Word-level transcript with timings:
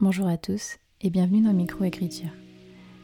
Bonjour 0.00 0.28
à 0.28 0.36
tous 0.36 0.76
et 1.00 1.10
bienvenue 1.10 1.40
dans 1.40 1.52
Microécriture. 1.52 2.30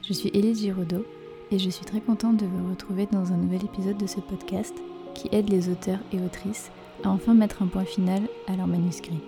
Je 0.07 0.13
suis 0.13 0.29
Élise 0.29 0.61
Giraudot 0.61 1.05
et 1.51 1.59
je 1.59 1.69
suis 1.69 1.85
très 1.85 2.01
contente 2.01 2.37
de 2.37 2.47
vous 2.47 2.71
retrouver 2.71 3.09
dans 3.11 3.33
un 3.33 3.37
nouvel 3.37 3.65
épisode 3.65 3.97
de 3.97 4.07
ce 4.07 4.21
podcast 4.21 4.73
qui 5.13 5.29
aide 5.33 5.51
les 5.51 5.69
auteurs 5.69 5.99
et 6.13 6.21
autrices 6.21 6.71
à 7.03 7.11
enfin 7.11 7.35
mettre 7.35 7.65
un 7.65 7.67
point 7.67 7.85
final 7.85 8.23
à 8.47 8.55
leur 8.55 8.69
manuscrit. 8.69 9.19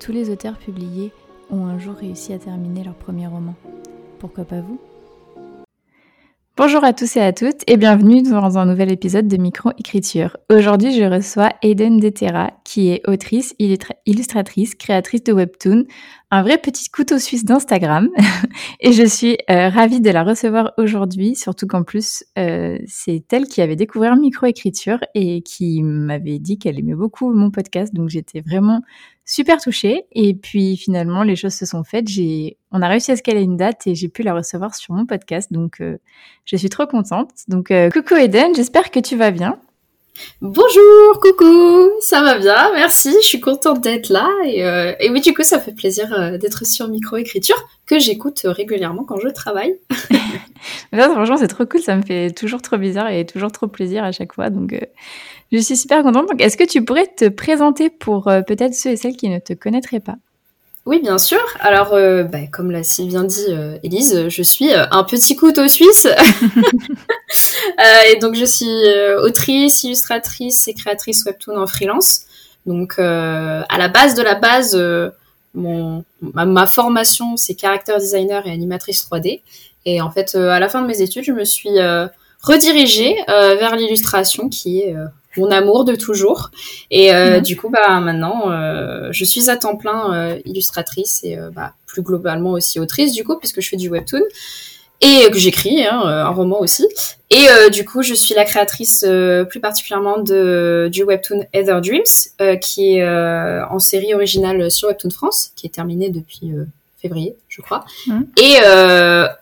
Tous 0.00 0.10
les 0.10 0.30
auteurs 0.30 0.58
publiés 0.58 1.12
ont 1.48 1.64
un 1.64 1.78
jour 1.78 1.94
réussi 1.94 2.32
à 2.32 2.40
terminer 2.40 2.82
leur 2.82 2.96
premier 2.96 3.28
roman. 3.28 3.54
Pourquoi 4.18 4.44
pas 4.44 4.60
vous? 4.60 4.80
Bonjour 6.56 6.84
à 6.84 6.92
tous 6.92 7.16
et 7.16 7.20
à 7.20 7.32
toutes 7.32 7.62
et 7.66 7.76
bienvenue 7.76 8.22
dans 8.22 8.58
un 8.58 8.64
nouvel 8.64 8.92
épisode 8.92 9.26
de 9.26 9.36
Microécriture. 9.36 10.36
Aujourd'hui, 10.48 10.96
je 10.96 11.02
reçois 11.02 11.50
Aiden 11.62 11.98
Detera, 11.98 12.52
qui 12.62 12.90
est 12.90 13.02
autrice, 13.08 13.56
illustratrice, 14.06 14.76
créatrice 14.76 15.24
de 15.24 15.32
webtoon, 15.32 15.84
un 16.34 16.42
vrai 16.42 16.58
petit 16.58 16.90
couteau 16.90 17.20
suisse 17.20 17.44
d'Instagram. 17.44 18.08
et 18.80 18.92
je 18.92 19.04
suis 19.04 19.38
euh, 19.50 19.68
ravie 19.68 20.00
de 20.00 20.10
la 20.10 20.24
recevoir 20.24 20.72
aujourd'hui, 20.78 21.36
surtout 21.36 21.68
qu'en 21.68 21.84
plus, 21.84 22.24
euh, 22.38 22.76
c'est 22.86 23.32
elle 23.32 23.46
qui 23.46 23.62
avait 23.62 23.76
découvert 23.76 24.16
microécriture 24.16 24.98
et 25.14 25.42
qui 25.42 25.82
m'avait 25.82 26.40
dit 26.40 26.58
qu'elle 26.58 26.78
aimait 26.78 26.96
beaucoup 26.96 27.32
mon 27.32 27.52
podcast. 27.52 27.94
Donc 27.94 28.08
j'étais 28.08 28.40
vraiment 28.40 28.82
super 29.24 29.60
touchée. 29.60 30.06
Et 30.10 30.34
puis 30.34 30.76
finalement, 30.76 31.22
les 31.22 31.36
choses 31.36 31.54
se 31.54 31.66
sont 31.66 31.84
faites. 31.84 32.08
J'ai, 32.08 32.58
on 32.72 32.82
a 32.82 32.88
réussi 32.88 33.12
à 33.12 33.16
se 33.16 33.22
caler 33.22 33.42
une 33.42 33.56
date 33.56 33.86
et 33.86 33.94
j'ai 33.94 34.08
pu 34.08 34.24
la 34.24 34.34
recevoir 34.34 34.74
sur 34.74 34.92
mon 34.92 35.06
podcast. 35.06 35.52
Donc 35.52 35.80
euh, 35.80 35.98
je 36.46 36.56
suis 36.56 36.68
trop 36.68 36.88
contente. 36.88 37.30
Donc 37.46 37.72
coucou 37.92 38.14
Eden, 38.14 38.56
j'espère 38.56 38.90
que 38.90 38.98
tu 38.98 39.14
vas 39.14 39.30
bien. 39.30 39.60
Bonjour, 40.40 41.20
coucou, 41.20 41.90
ça 42.00 42.22
va 42.22 42.38
bien, 42.38 42.72
merci, 42.74 43.12
je 43.22 43.26
suis 43.26 43.40
contente 43.40 43.80
d'être 43.80 44.10
là 44.10 44.28
et, 44.44 44.64
euh, 44.64 44.92
oui 45.10 45.20
du 45.20 45.34
coup 45.34 45.42
ça 45.42 45.58
fait 45.58 45.72
plaisir 45.72 46.12
euh, 46.12 46.38
d'être 46.38 46.64
sur 46.66 46.86
microécriture 46.88 47.56
que 47.86 47.98
j'écoute 47.98 48.42
régulièrement 48.44 49.04
quand 49.04 49.18
je 49.18 49.28
travaille. 49.28 49.76
franchement 50.92 51.36
c'est 51.36 51.48
trop 51.48 51.66
cool, 51.66 51.80
ça 51.80 51.96
me 51.96 52.02
fait 52.02 52.30
toujours 52.30 52.62
trop 52.62 52.76
bizarre 52.76 53.10
et 53.10 53.26
toujours 53.26 53.50
trop 53.50 53.66
plaisir 53.66 54.04
à 54.04 54.12
chaque 54.12 54.34
fois. 54.34 54.50
Donc 54.50 54.72
euh, 54.72 54.80
je 55.50 55.58
suis 55.58 55.76
super 55.76 56.02
contente. 56.02 56.28
Est-ce 56.38 56.56
que 56.56 56.64
tu 56.64 56.84
pourrais 56.84 57.06
te 57.06 57.28
présenter 57.28 57.90
pour 57.90 58.24
peut-être 58.24 58.74
ceux 58.74 58.90
et 58.90 58.96
celles 58.96 59.16
qui 59.16 59.28
ne 59.28 59.38
te 59.38 59.52
connaîtraient 59.52 60.00
pas? 60.00 60.16
Oui, 60.86 61.00
bien 61.00 61.16
sûr. 61.16 61.40
Alors, 61.60 61.94
euh, 61.94 62.24
bah, 62.24 62.46
comme 62.52 62.70
l'a 62.70 62.82
si 62.82 63.06
bien 63.06 63.24
dit 63.24 63.46
euh, 63.48 63.78
Élise, 63.82 64.28
je 64.28 64.42
suis 64.42 64.70
euh, 64.74 64.84
un 64.90 65.02
petit 65.04 65.34
couteau 65.34 65.66
suisse. 65.66 66.06
et 68.12 68.16
donc, 68.18 68.34
je 68.34 68.44
suis 68.44 68.68
autrice, 69.22 69.82
illustratrice 69.82 70.68
et 70.68 70.74
créatrice 70.74 71.24
webtoon 71.24 71.56
en 71.56 71.66
freelance. 71.66 72.26
Donc, 72.66 72.98
à 72.98 73.78
la 73.78 73.88
base 73.88 74.14
de 74.14 74.22
la 74.22 74.34
base, 74.34 74.78
mon, 75.54 76.04
ma, 76.20 76.66
formation, 76.66 77.36
c'est 77.38 77.58
character 77.58 77.96
designer 77.98 78.46
et 78.46 78.50
animatrice 78.50 79.06
3D. 79.08 79.40
Et 79.86 80.00
en 80.02 80.10
fait, 80.10 80.34
à 80.34 80.60
la 80.60 80.68
fin 80.68 80.82
de 80.82 80.86
mes 80.86 81.00
études, 81.00 81.24
je 81.24 81.32
me 81.32 81.44
suis 81.44 81.78
redirigée 82.44 83.16
vers 83.26 83.76
l'illustration, 83.76 84.48
qui 84.48 84.80
est 84.80 84.94
mon 85.36 85.50
amour 85.50 85.84
de 85.84 85.94
toujours. 85.94 86.50
Et 86.90 87.14
euh, 87.14 87.36
mhm. 87.36 87.42
du 87.42 87.56
coup, 87.56 87.70
bah 87.70 88.00
maintenant, 88.00 88.50
euh, 88.50 89.08
je 89.12 89.24
suis 89.24 89.50
à 89.50 89.56
temps 89.56 89.76
plein 89.76 90.14
euh, 90.14 90.38
illustratrice 90.44 91.20
et 91.24 91.38
bah, 91.52 91.74
plus 91.86 92.02
globalement 92.02 92.52
aussi 92.52 92.80
autrice 92.80 93.12
du 93.12 93.24
coup, 93.24 93.36
puisque 93.36 93.60
je 93.60 93.68
fais 93.68 93.76
du 93.76 93.88
webtoon 93.88 94.22
et 95.00 95.28
que 95.30 95.38
j'écris 95.38 95.84
hein, 95.84 96.00
un 96.02 96.30
roman 96.30 96.60
aussi. 96.60 96.86
Et 97.30 97.46
du 97.70 97.84
coup, 97.84 98.02
je 98.02 98.14
suis 98.14 98.34
la 98.34 98.44
créatrice 98.44 99.04
plus 99.50 99.60
particulièrement 99.60 100.18
de 100.18 100.88
du 100.90 101.02
webtoon 101.02 101.44
Heather 101.52 101.80
Dreams, 101.80 102.58
qui 102.60 102.96
est 102.96 103.06
en 103.06 103.78
série 103.80 104.14
originale 104.14 104.70
sur 104.70 104.88
Webtoon 104.88 105.10
France, 105.10 105.50
qui 105.56 105.66
est 105.66 105.70
terminée 105.70 106.10
depuis 106.10 106.52
février, 107.08 107.36
je 107.48 107.62
crois. 107.62 107.84
Mhm. 108.06 108.26
Et 108.38 108.56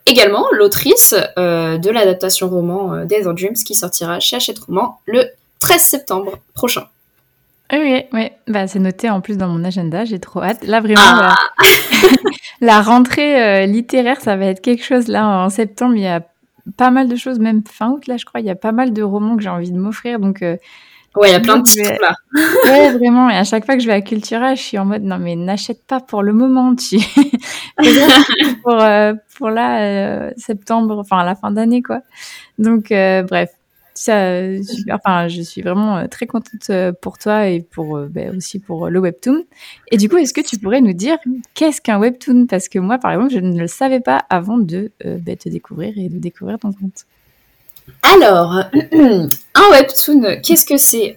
également 0.07 0.45
l'autrice 0.53 1.15
de 1.37 1.91
l'adaptation 1.91 2.49
roman 2.49 3.05
d'Heather 3.05 3.35
Dreams 3.35 3.55
qui 3.55 3.75
sortira 3.75 4.21
chez 4.21 4.37
Hachette 4.37 4.59
Roman 4.59 5.01
le 5.07 5.25
13 5.61 5.81
septembre 5.81 6.39
prochain. 6.55 6.87
Oui, 7.73 8.05
oui, 8.13 8.31
bah, 8.49 8.67
c'est 8.67 8.79
noté 8.79 9.09
en 9.09 9.23
plus 9.23 9.39
dans 9.39 9.49
mon 9.49 9.65
agenda, 9.65 10.05
j'ai 10.05 10.19
trop 10.19 10.43
hâte. 10.43 10.65
Là, 10.65 10.81
vraiment, 10.81 11.01
ah. 11.01 11.37
la, 12.61 12.83
rentrée 12.83 13.63
euh, 13.63 13.67
littéraire, 13.67 14.21
ça 14.21 14.37
va 14.37 14.47
être 14.47 14.61
quelque 14.61 14.85
chose. 14.85 15.09
Là, 15.09 15.27
en 15.27 15.49
septembre, 15.49 15.95
il 15.97 16.03
y 16.03 16.07
a 16.07 16.23
pas 16.77 16.91
mal 16.91 17.09
de 17.09 17.17
choses, 17.17 17.39
même 17.39 17.63
fin 17.67 17.91
août, 17.91 18.07
là, 18.09 18.19
je 18.19 18.27
crois, 18.27 18.41
il 18.41 18.47
y 18.47 18.51
a 18.51 18.55
pas 18.55 18.73
mal 18.73 18.93
de 18.93 19.03
romans 19.03 19.37
que 19.37 19.43
j'ai 19.43 19.49
envie 19.49 19.73
de 19.73 19.79
m'offrir. 19.79 20.21
Donc, 20.21 20.43
euh, 20.43 20.57
ouais, 21.17 21.31
il 21.31 21.33
y 21.33 21.35
a 21.35 21.41
plein 21.41 21.59
de 21.59 21.63
titres, 21.63 22.01
là. 22.01 22.15
ouais, 22.65 22.93
vraiment. 22.93 23.31
Et 23.31 23.37
à 23.37 23.45
chaque 23.45 23.65
fois 23.65 23.77
que 23.77 23.83
je 23.83 23.87
vais 23.87 23.93
à 23.93 24.01
Cultura, 24.01 24.55
je 24.55 24.63
suis 24.63 24.79
en 24.79 24.85
mode, 24.85 25.03
non, 25.03 25.19
mais 25.19 25.37
n'achète 25.37 25.85
pas 25.87 26.01
pour 26.01 26.23
le 26.23 26.33
moment, 26.33 26.75
tu. 26.75 26.99
pour, 28.63 28.81
euh, 28.81 29.15
pour 29.37 29.51
là, 29.51 30.31
septembre, 30.37 30.99
enfin, 30.99 31.25
la 31.25 31.35
fin 31.35 31.51
d'année, 31.51 31.83
quoi. 31.83 32.01
Donc, 32.59 32.89
bref, 32.89 33.51
ça, 33.95 34.41
enfin, 34.91 35.29
je 35.29 35.43
suis 35.43 35.63
vraiment 35.63 35.99
euh, 35.99 36.07
très 36.07 36.27
contente 36.27 36.71
euh, 36.71 36.93
pour 36.93 37.19
toi 37.19 37.49
et 37.49 37.61
pour 37.61 37.97
euh, 37.97 38.09
ben, 38.09 38.37
aussi 38.37 38.59
pour 38.59 38.89
le 38.89 38.99
webtoon. 38.99 39.45
Et 39.91 39.97
du 39.97 40.09
coup, 40.09 40.17
est-ce 40.17 40.33
que 40.33 40.41
tu 40.41 40.59
pourrais 40.59 40.81
nous 40.81 40.93
dire 40.93 41.19
qu'est-ce 41.55 41.81
qu'un 41.81 41.99
webtoon? 41.99 42.47
Parce 42.47 42.69
que 42.69 42.79
moi, 42.79 42.99
par 42.99 43.13
exemple, 43.13 43.33
je 43.33 43.41
ne 43.41 43.59
le 43.59 43.67
savais 43.67 44.01
pas 44.01 44.25
avant 44.31 44.59
de 44.59 44.91
ben, 45.05 45.37
te 45.37 45.49
découvrir 45.49 45.95
et 45.97 46.09
de 46.09 46.19
découvrir 46.19 46.59
ton 46.59 46.73
compte. 46.73 47.05
Alors, 48.03 48.63
un 49.55 49.71
webtoon, 49.71 50.41
qu'est-ce 50.43 50.67
que 50.67 50.77
c'est 50.77 51.15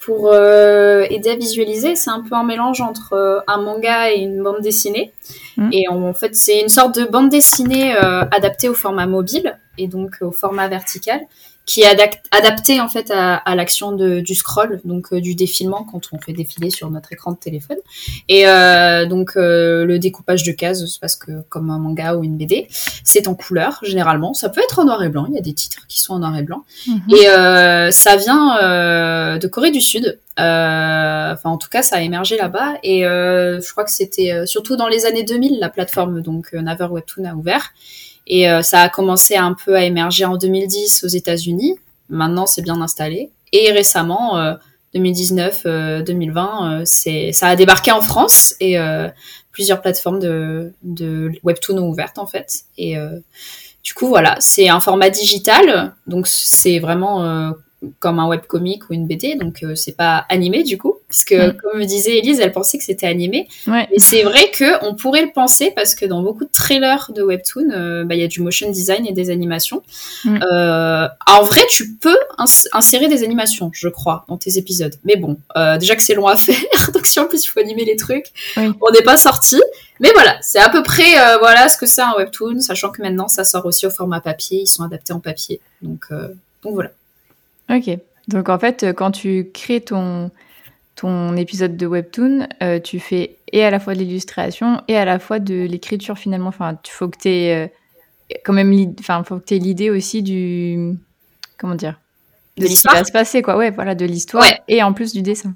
Pour 0.00 0.34
aider 0.34 1.30
à 1.30 1.36
visualiser, 1.36 1.96
c'est 1.96 2.10
un 2.10 2.20
peu 2.20 2.34
un 2.34 2.44
mélange 2.44 2.80
entre 2.80 3.44
un 3.46 3.56
manga 3.58 4.10
et 4.10 4.20
une 4.20 4.42
bande 4.42 4.60
dessinée. 4.60 5.12
Mmh. 5.56 5.70
Et 5.72 5.88
en 5.88 6.14
fait, 6.14 6.34
c'est 6.34 6.60
une 6.60 6.68
sorte 6.68 6.98
de 6.98 7.04
bande 7.04 7.28
dessinée 7.28 7.94
adaptée 7.96 8.68
au 8.68 8.74
format 8.74 9.06
mobile 9.06 9.58
et 9.78 9.88
donc 9.88 10.16
au 10.20 10.32
format 10.32 10.68
vertical 10.68 11.20
qui 11.64 11.82
est 11.82 12.20
adapté 12.30 12.80
en 12.80 12.88
fait 12.88 13.10
à, 13.10 13.36
à 13.36 13.54
l'action 13.54 13.92
du 13.92 14.34
scroll, 14.34 14.80
donc 14.84 15.12
euh, 15.12 15.20
du 15.20 15.34
défilement 15.34 15.84
quand 15.84 16.08
on 16.12 16.18
fait 16.18 16.32
défiler 16.32 16.70
sur 16.70 16.90
notre 16.90 17.12
écran 17.12 17.32
de 17.32 17.36
téléphone. 17.36 17.76
Et 18.28 18.48
euh, 18.48 19.06
donc 19.06 19.36
euh, 19.36 19.84
le 19.84 19.98
découpage 19.98 20.42
de 20.42 20.52
cases, 20.52 20.98
parce 20.98 21.14
que 21.14 21.42
comme 21.48 21.70
un 21.70 21.78
manga 21.78 22.16
ou 22.16 22.24
une 22.24 22.36
BD, 22.36 22.66
c'est 23.04 23.28
en 23.28 23.34
couleur 23.34 23.78
généralement. 23.82 24.34
Ça 24.34 24.48
peut 24.48 24.60
être 24.60 24.80
en 24.80 24.84
noir 24.84 25.02
et 25.04 25.08
blanc. 25.08 25.26
Il 25.28 25.34
y 25.34 25.38
a 25.38 25.42
des 25.42 25.54
titres 25.54 25.86
qui 25.88 26.00
sont 26.00 26.14
en 26.14 26.18
noir 26.18 26.36
et 26.36 26.42
blanc. 26.42 26.64
Mhm. 26.86 27.00
Et 27.10 27.28
euh, 27.28 27.90
ça 27.90 28.16
vient 28.16 28.58
euh, 28.60 29.38
de 29.38 29.46
Corée 29.46 29.70
du 29.70 29.80
Sud. 29.80 30.18
Enfin, 30.36 31.50
en 31.50 31.58
tout 31.58 31.68
cas, 31.68 31.82
ça 31.82 31.96
a 31.96 32.00
émergé 32.00 32.36
là-bas. 32.36 32.74
Et 32.82 33.00
je 33.02 33.70
crois 33.72 33.84
que 33.84 33.90
c'était 33.90 34.46
surtout 34.46 34.76
dans 34.76 34.88
les 34.88 35.06
années 35.06 35.24
2000, 35.24 35.58
la 35.60 35.70
plateforme 35.70 36.22
donc 36.22 36.52
Naver 36.52 36.86
Webtoon 36.90 37.24
a 37.24 37.34
ouvert. 37.34 37.72
Et 38.26 38.48
euh, 38.48 38.62
ça 38.62 38.82
a 38.82 38.88
commencé 38.88 39.36
un 39.36 39.54
peu 39.54 39.76
à 39.76 39.84
émerger 39.84 40.24
en 40.24 40.36
2010 40.36 41.04
aux 41.04 41.08
États-Unis. 41.08 41.78
Maintenant, 42.08 42.46
c'est 42.46 42.62
bien 42.62 42.80
installé. 42.80 43.30
Et 43.52 43.70
récemment, 43.72 44.56
2019, 44.94 45.62
euh, 45.66 46.02
2020, 46.02 46.80
euh, 46.80 46.82
c'est 46.84 47.32
ça 47.32 47.48
a 47.48 47.56
débarqué 47.56 47.92
en 47.92 48.00
France 48.00 48.54
et 48.60 48.76
plusieurs 49.50 49.82
plateformes 49.82 50.20
de, 50.20 50.72
de 50.82 51.32
webtoon 51.42 51.78
ont 51.78 51.88
ouvertes 51.88 52.18
en 52.18 52.26
fait. 52.26 52.60
Et 52.78 52.96
du 53.82 53.94
coup, 53.94 54.08
voilà, 54.08 54.36
c'est 54.40 54.68
un 54.68 54.80
format 54.80 55.10
digital, 55.10 55.94
donc 56.06 56.26
c'est 56.26 56.78
vraiment 56.78 57.52
comme 57.98 58.18
un 58.18 58.28
webcomic 58.28 58.88
ou 58.88 58.94
une 58.94 59.06
BD, 59.06 59.34
donc 59.34 59.62
euh, 59.62 59.74
c'est 59.74 59.96
pas 59.96 60.24
animé 60.28 60.62
du 60.62 60.78
coup, 60.78 60.96
puisque 61.08 61.32
mm. 61.32 61.56
comme 61.56 61.80
me 61.80 61.84
disait 61.84 62.18
Elise, 62.18 62.40
elle 62.40 62.52
pensait 62.52 62.78
que 62.78 62.84
c'était 62.84 63.06
animé. 63.06 63.48
Ouais. 63.66 63.88
Et 63.90 63.98
c'est 63.98 64.22
vrai 64.22 64.50
que 64.50 64.84
on 64.86 64.94
pourrait 64.94 65.22
le 65.22 65.32
penser 65.32 65.72
parce 65.74 65.94
que 65.94 66.06
dans 66.06 66.22
beaucoup 66.22 66.44
de 66.44 66.50
trailers 66.52 67.10
de 67.14 67.22
webtoon, 67.22 67.70
euh, 67.70 68.04
bah, 68.04 68.14
il 68.14 68.20
y 68.20 68.24
a 68.24 68.28
du 68.28 68.40
motion 68.40 68.70
design 68.70 69.06
et 69.06 69.12
des 69.12 69.30
animations. 69.30 69.82
Mm. 70.24 70.40
Euh, 70.42 71.08
en 71.26 71.42
vrai, 71.42 71.62
tu 71.70 71.94
peux 71.94 72.18
insérer 72.72 73.08
des 73.08 73.24
animations, 73.24 73.70
je 73.72 73.88
crois, 73.88 74.24
dans 74.28 74.36
tes 74.36 74.58
épisodes. 74.58 74.94
Mais 75.04 75.16
bon, 75.16 75.38
déjà 75.78 75.96
que 75.96 76.02
c'est 76.02 76.14
long 76.14 76.26
à 76.26 76.36
faire, 76.36 76.90
donc 76.92 77.06
si 77.06 77.18
en 77.18 77.26
plus 77.26 77.44
il 77.44 77.48
faut 77.48 77.60
animer 77.60 77.84
les 77.84 77.96
trucs, 77.96 78.26
on 78.56 78.90
n'est 78.92 79.02
pas 79.02 79.16
sorti. 79.16 79.60
Mais 80.00 80.10
voilà, 80.14 80.36
c'est 80.40 80.58
à 80.58 80.68
peu 80.68 80.82
près 80.82 81.38
voilà 81.38 81.68
ce 81.68 81.76
que 81.76 81.86
c'est 81.86 82.02
un 82.02 82.14
webtoon, 82.16 82.60
sachant 82.60 82.90
que 82.90 83.02
maintenant 83.02 83.28
ça 83.28 83.44
sort 83.44 83.66
aussi 83.66 83.86
au 83.86 83.90
format 83.90 84.20
papier, 84.20 84.62
ils 84.62 84.66
sont 84.66 84.82
adaptés 84.82 85.12
en 85.12 85.20
papier. 85.20 85.60
Donc 85.80 86.08
donc 86.62 86.74
voilà. 86.74 86.90
Ok. 87.72 87.98
Donc 88.28 88.48
en 88.48 88.58
fait, 88.58 88.86
quand 88.96 89.10
tu 89.10 89.50
crées 89.52 89.80
ton, 89.80 90.30
ton 90.94 91.36
épisode 91.36 91.76
de 91.76 91.86
webtoon, 91.86 92.46
euh, 92.62 92.78
tu 92.78 93.00
fais 93.00 93.36
et 93.52 93.64
à 93.64 93.70
la 93.70 93.80
fois 93.80 93.94
de 93.94 94.00
l'illustration 94.00 94.80
et 94.88 94.96
à 94.96 95.04
la 95.04 95.18
fois 95.18 95.38
de 95.38 95.66
l'écriture 95.66 96.18
finalement. 96.18 96.48
Enfin, 96.48 96.78
il 96.84 96.90
faut 96.90 97.08
que 97.08 97.18
tu 97.18 97.28
aies 97.28 97.64
euh, 97.64 98.36
quand 98.44 98.52
même 98.52 98.94
enfin, 99.00 99.22
faut 99.24 99.38
que 99.38 99.54
l'idée 99.54 99.90
aussi 99.90 100.22
du 100.22 100.96
comment 101.58 101.74
dire 101.74 101.98
de, 102.56 102.66
ce 102.66 102.82
qui 102.82 102.88
va 102.88 103.04
se 103.04 103.12
passer 103.12 103.42
quoi. 103.42 103.56
Ouais, 103.56 103.70
voilà, 103.70 103.94
de 103.94 104.04
l'histoire 104.04 104.46
et 104.68 104.82
en 104.82 104.92
plus 104.92 105.12
du 105.12 105.22
dessin. 105.22 105.54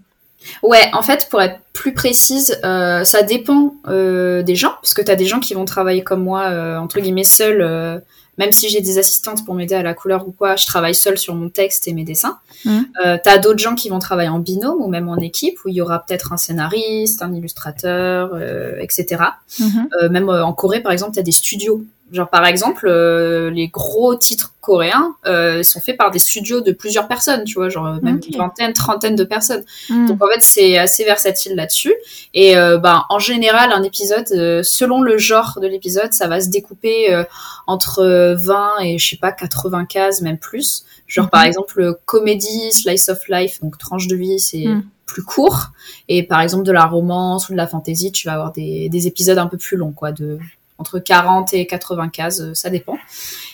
Ouais, 0.63 0.91
en 0.93 1.03
fait, 1.03 1.29
pour 1.31 1.43
être 1.43 1.61
plus 1.73 1.93
précise, 1.93 2.59
euh, 2.65 3.05
ça 3.05 3.23
dépend 3.23 3.75
euh, 3.89 4.43
des 4.43 4.55
gens, 4.55 4.75
parce 4.81 4.95
que 4.95 5.03
tu 5.03 5.11
as 5.11 5.17
des 5.17 5.27
gens 5.27 5.41
qui 5.41 5.55
vont 5.55 5.65
travailler 5.65 6.03
comme 6.03 6.23
moi, 6.23 6.45
euh, 6.45 6.77
entre 6.79 7.01
guillemets, 7.01 7.25
seuls, 7.25 8.03
même 8.39 8.53
si 8.53 8.69
j'ai 8.69 8.81
des 8.81 8.99
assistantes 8.99 9.45
pour 9.45 9.55
m'aider 9.55 9.75
à 9.75 9.83
la 9.83 9.95
couleur 9.95 10.27
ou 10.29 10.33
quoi, 10.33 10.57
je 10.57 10.67
travaille 10.67 10.95
seule 10.95 11.19
sur 11.19 11.35
mon 11.35 11.49
texte 11.49 11.89
et 11.89 11.93
mes 11.93 12.05
dessins. 12.05 12.39
Mmh. 12.65 12.81
tu 13.23 13.29
as 13.29 13.39
d'autres 13.39 13.59
gens 13.59 13.75
qui 13.75 13.89
vont 13.89 13.99
travailler 13.99 14.29
en 14.29 14.39
binôme 14.39 14.81
ou 14.81 14.89
même 14.89 15.09
en 15.09 15.17
équipe, 15.17 15.59
où 15.65 15.69
il 15.69 15.75
y 15.75 15.81
aura 15.81 16.01
peut-être 16.01 16.33
un 16.33 16.37
scénariste, 16.37 17.23
un 17.23 17.33
illustrateur, 17.33 18.37
etc. 18.81 19.23
Mmh. 19.59 20.09
même 20.11 20.29
en 20.29 20.53
Corée, 20.53 20.81
par 20.81 20.93
exemple, 20.93 21.13
tu 21.13 21.21
as 21.21 21.23
des 21.23 21.33
studios 21.33 21.85
Genre 22.13 22.29
par 22.29 22.47
exemple, 22.47 22.87
euh, 22.87 23.51
les 23.51 23.67
gros 23.67 24.15
titres 24.15 24.55
coréens 24.61 25.17
euh, 25.27 25.65
sont 25.65 25.81
faits 25.81 25.97
par 25.97 26.13
des 26.13 26.21
studios 26.21 26.61
de 26.61 26.71
plusieurs 26.71 27.09
personnes, 27.09 27.43
tu 27.43 27.55
vois, 27.55 27.69
genre 27.69 27.99
même 28.01 28.21
une 28.29 28.39
vingtaine, 28.39 28.73
trentaine 28.73 29.17
de 29.17 29.25
personnes. 29.25 29.65
Hmm. 29.91 30.07
Donc 30.07 30.23
en 30.23 30.29
fait, 30.29 30.41
c'est 30.41 30.79
assez 30.79 31.03
versatile 31.03 31.57
là-dessus. 31.57 31.95
Et 32.33 32.57
euh, 32.57 32.79
bah, 32.79 33.07
en 33.11 33.19
général, 33.19 33.73
un 33.73 33.83
épisode, 33.83 34.27
euh, 34.31 34.63
selon 34.63 35.03
le 35.03 35.19
genre 35.19 35.59
de 35.61 35.67
l'épisode, 35.67 36.13
ça 36.13 36.29
va 36.29 36.41
se 36.41 36.49
découper 36.49 37.13
euh, 37.13 37.25
entre 37.67 38.26
20 38.35 38.81
et 38.81 38.99
je 38.99 39.11
sais 39.11 39.17
pas 39.17 39.33
80 39.33 39.87
cases, 39.87 40.21
même 40.23 40.39
plus. 40.39 40.85
Genre 41.07 41.31
par 41.31 41.43
mhm. 41.43 41.49
exemple, 41.49 41.99
comédie, 42.05 42.73
slice 42.73 43.09
of 43.09 43.21
life, 43.29 43.61
donc 43.61 43.79
tranche 43.79 44.07
de 44.07 44.17
vie, 44.17 44.41
c'est 44.41 44.67
hmm. 44.67 44.85
plus 45.07 45.23
court. 45.23 45.69
Et 46.09 46.23
par 46.23 46.41
exemple 46.41 46.65
de 46.65 46.73
la 46.73 46.87
romance 46.87 47.49
ou 47.49 47.53
de 47.53 47.57
la 47.57 47.67
fantasy, 47.67 48.13
tu 48.13 48.27
vas 48.27 48.35
avoir 48.35 48.53
des, 48.53 48.89
des 48.89 49.07
épisodes 49.07 49.39
un 49.39 49.47
peu 49.47 49.57
plus 49.57 49.77
longs, 49.77 49.93
quoi, 49.93 50.13
de 50.13 50.39
entre 50.79 50.99
40 50.99 51.55
et 51.55 51.67
80 51.67 52.09
cases, 52.11 52.41
euh, 52.41 52.55
ça 52.55 52.71
dépend. 52.71 52.99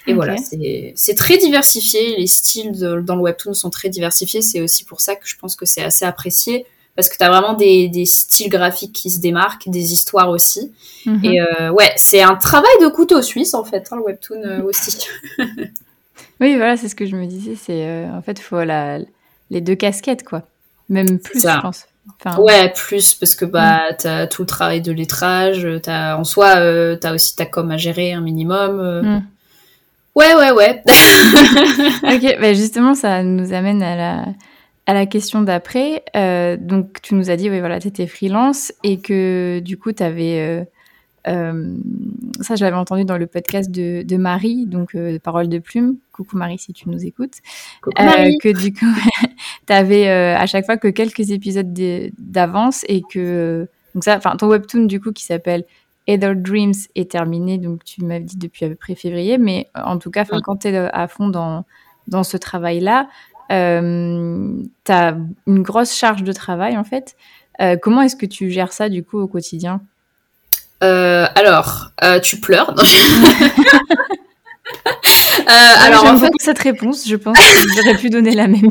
Et 0.06 0.14
voilà, 0.14 0.34
c'est 0.96 1.14
très 1.14 1.38
diversifié. 1.38 2.16
Les 2.16 2.26
styles 2.26 2.72
dans 2.72 3.14
le 3.14 3.22
webtoon 3.22 3.54
sont 3.54 3.70
très 3.70 3.88
diversifiés. 3.88 4.42
C'est 4.42 4.60
aussi 4.60 4.84
pour 4.84 5.00
ça 5.00 5.14
que 5.14 5.26
je 5.26 5.36
pense 5.36 5.54
que 5.54 5.64
c'est 5.64 5.84
assez 5.84 6.04
apprécié 6.04 6.66
parce 6.96 7.08
que 7.08 7.16
tu 7.16 7.24
as 7.24 7.30
vraiment 7.30 7.54
des, 7.54 7.88
des, 7.88 8.04
styles 8.04 8.50
graphiques 8.50 8.92
qui 8.92 9.10
se 9.10 9.20
démarquent, 9.20 9.68
des 9.68 9.92
histoires 9.92 10.28
aussi. 10.28 10.72
Mhm. 11.06 11.24
Et 11.24 11.40
euh, 11.40 11.70
ouais, 11.70 11.92
c'est 11.96 12.22
un 12.22 12.36
travail 12.36 12.72
de 12.82 12.88
couteau 12.88 13.22
suisse 13.22 13.54
en 13.54 13.64
fait, 13.64 13.88
hein, 13.90 13.96
le 13.96 14.02
webtoon 14.02 14.42
euh, 14.44 14.62
aussi. 14.62 15.06
oui, 16.40 16.56
voilà, 16.56 16.76
c'est 16.76 16.88
ce 16.88 16.94
que 16.94 17.06
je 17.06 17.16
me 17.16 17.26
disais. 17.26 17.56
C'est 17.56 18.06
en 18.08 18.22
fait, 18.22 18.38
il 18.38 18.42
faut 18.42 18.62
la, 18.62 18.98
les 19.50 19.60
deux 19.60 19.74
casquettes 19.74 20.24
quoi, 20.24 20.42
même 20.88 21.18
plus, 21.18 21.40
je 21.40 21.60
pense 21.60 21.86
ouais, 22.38 22.72
plus 22.74 23.14
parce 23.14 23.34
que 23.34 23.44
bah 23.44 23.90
mm. 23.90 23.96
t'as 23.98 24.26
tout 24.26 24.42
le 24.42 24.46
travail 24.46 24.80
de 24.80 24.92
lettrage, 24.92 25.66
t'as 25.82 26.16
en 26.16 26.24
soi 26.24 26.56
euh, 26.56 26.96
t'as 26.96 27.14
aussi 27.14 27.36
ta 27.36 27.46
com 27.46 27.70
à 27.70 27.76
gérer 27.76 28.12
un 28.12 28.20
minimum. 28.20 28.80
Euh. 28.80 29.02
Mm. 29.02 29.26
Ouais, 30.14 30.34
ouais, 30.34 30.50
ouais. 30.50 30.82
ok, 32.02 32.40
bah 32.40 32.52
justement 32.52 32.94
ça 32.94 33.22
nous 33.22 33.52
amène 33.52 33.82
à 33.82 33.96
la 33.96 34.24
à 34.86 34.94
la 34.94 35.06
question 35.06 35.42
d'après. 35.42 36.04
Euh, 36.16 36.56
donc 36.56 37.00
tu 37.02 37.14
nous 37.14 37.30
as 37.30 37.36
dit 37.36 37.48
oui 37.50 37.60
voilà 37.60 37.78
t'étais 37.78 38.06
freelance 38.06 38.72
et 38.82 39.00
que 39.00 39.60
du 39.60 39.78
coup 39.78 39.92
t'avais 39.92 40.40
euh, 40.40 40.64
euh, 41.28 41.76
ça, 42.40 42.56
je 42.56 42.64
l'avais 42.64 42.76
entendu 42.76 43.04
dans 43.04 43.16
le 43.16 43.26
podcast 43.26 43.70
de, 43.70 44.02
de 44.02 44.16
Marie, 44.16 44.66
donc 44.66 44.94
euh, 44.94 45.18
Parole 45.18 45.48
de 45.48 45.58
Plume. 45.58 45.96
Coucou 46.12 46.36
Marie, 46.36 46.58
si 46.58 46.72
tu 46.72 46.88
nous 46.88 47.04
écoutes. 47.04 47.36
Euh, 47.98 48.32
que 48.40 48.58
du 48.58 48.72
coup, 48.72 48.86
tu 49.66 49.72
avais 49.72 50.08
à 50.08 50.46
chaque 50.46 50.66
fois 50.66 50.76
que 50.76 50.88
quelques 50.88 51.30
épisodes 51.30 51.72
d'avance 52.18 52.84
et 52.88 53.02
que. 53.02 53.68
donc, 53.94 54.04
ça, 54.04 54.16
enfin, 54.16 54.36
ton 54.36 54.48
webtoon, 54.48 54.84
du 54.84 55.00
coup, 55.00 55.12
qui 55.12 55.24
s'appelle 55.24 55.64
Ether 56.06 56.34
Dreams 56.34 56.74
est 56.96 57.10
terminé, 57.10 57.58
donc 57.58 57.84
tu 57.84 58.04
m'as 58.04 58.18
dit 58.18 58.36
depuis 58.36 58.64
à 58.64 58.68
peu 58.68 58.74
près 58.74 58.96
février, 58.96 59.38
mais 59.38 59.68
en 59.74 59.98
tout 59.98 60.10
cas, 60.10 60.24
quand 60.24 60.56
tu 60.56 60.68
es 60.68 60.76
à 60.76 61.06
fond 61.06 61.28
dans, 61.28 61.64
dans 62.08 62.24
ce 62.24 62.36
travail-là, 62.36 63.08
euh, 63.50 64.52
tu 64.84 64.92
as 64.92 65.16
une 65.46 65.62
grosse 65.62 65.94
charge 65.94 66.22
de 66.22 66.32
travail 66.32 66.76
en 66.76 66.84
fait. 66.84 67.16
comment 67.80 68.02
est-ce 68.02 68.16
que 68.16 68.26
tu 68.26 68.50
gères 68.50 68.72
ça 68.72 68.88
du 68.88 69.04
coup 69.04 69.18
au 69.20 69.26
quotidien? 69.26 69.80
Euh, 70.82 71.26
alors, 71.34 71.90
euh, 72.02 72.20
tu 72.20 72.40
pleures. 72.40 72.74
Euh, 75.40 75.86
alors 75.86 76.06
en 76.06 76.18
fait 76.18 76.30
cette 76.38 76.58
réponse, 76.60 77.06
je 77.06 77.16
pense 77.16 77.36
que 77.36 77.68
j'aurais 77.74 77.96
pu 77.96 78.10
donner 78.10 78.32
la 78.34 78.46
même. 78.46 78.70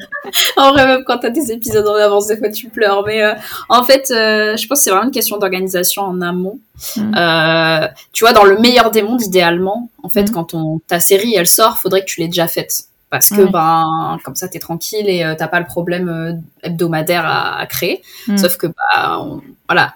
en 0.56 0.72
vrai, 0.72 0.86
même 0.86 1.04
quand 1.04 1.18
t'as 1.18 1.30
des 1.30 1.50
épisodes 1.50 1.86
en 1.86 1.94
avance, 1.94 2.28
des 2.28 2.36
fois 2.36 2.48
tu 2.48 2.68
pleures. 2.68 3.04
Mais 3.06 3.22
en 3.68 3.82
fait, 3.82 4.06
je 4.08 4.66
pense 4.66 4.78
que 4.78 4.84
c'est 4.84 4.90
vraiment 4.90 5.06
une 5.06 5.10
question 5.10 5.38
d'organisation 5.38 6.02
en 6.02 6.20
amont. 6.20 6.60
Mm. 6.96 7.88
tu 8.12 8.24
vois, 8.24 8.32
dans 8.32 8.44
le 8.44 8.58
meilleur 8.58 8.90
des 8.92 9.02
mondes, 9.02 9.22
idéalement, 9.22 9.90
en 10.02 10.08
fait, 10.08 10.30
mm. 10.30 10.32
quand 10.32 10.54
on, 10.54 10.80
ta 10.86 11.00
série 11.00 11.34
elle 11.34 11.48
sort, 11.48 11.78
faudrait 11.78 12.02
que 12.02 12.06
tu 12.06 12.20
l'aies 12.20 12.28
déjà 12.28 12.46
faite 12.46 12.84
parce 13.12 13.28
que 13.28 13.42
ben 13.42 14.18
comme 14.24 14.34
ça 14.34 14.48
t'es 14.48 14.58
tranquille 14.58 15.08
et 15.08 15.22
t'as 15.38 15.46
pas 15.46 15.60
le 15.60 15.66
problème 15.66 16.42
hebdomadaire 16.64 17.24
à, 17.24 17.64
créer. 17.66 18.02
Mm. 18.26 18.38
Sauf 18.38 18.56
que 18.56 18.66
bah 18.66 19.22
voilà, 19.68 19.94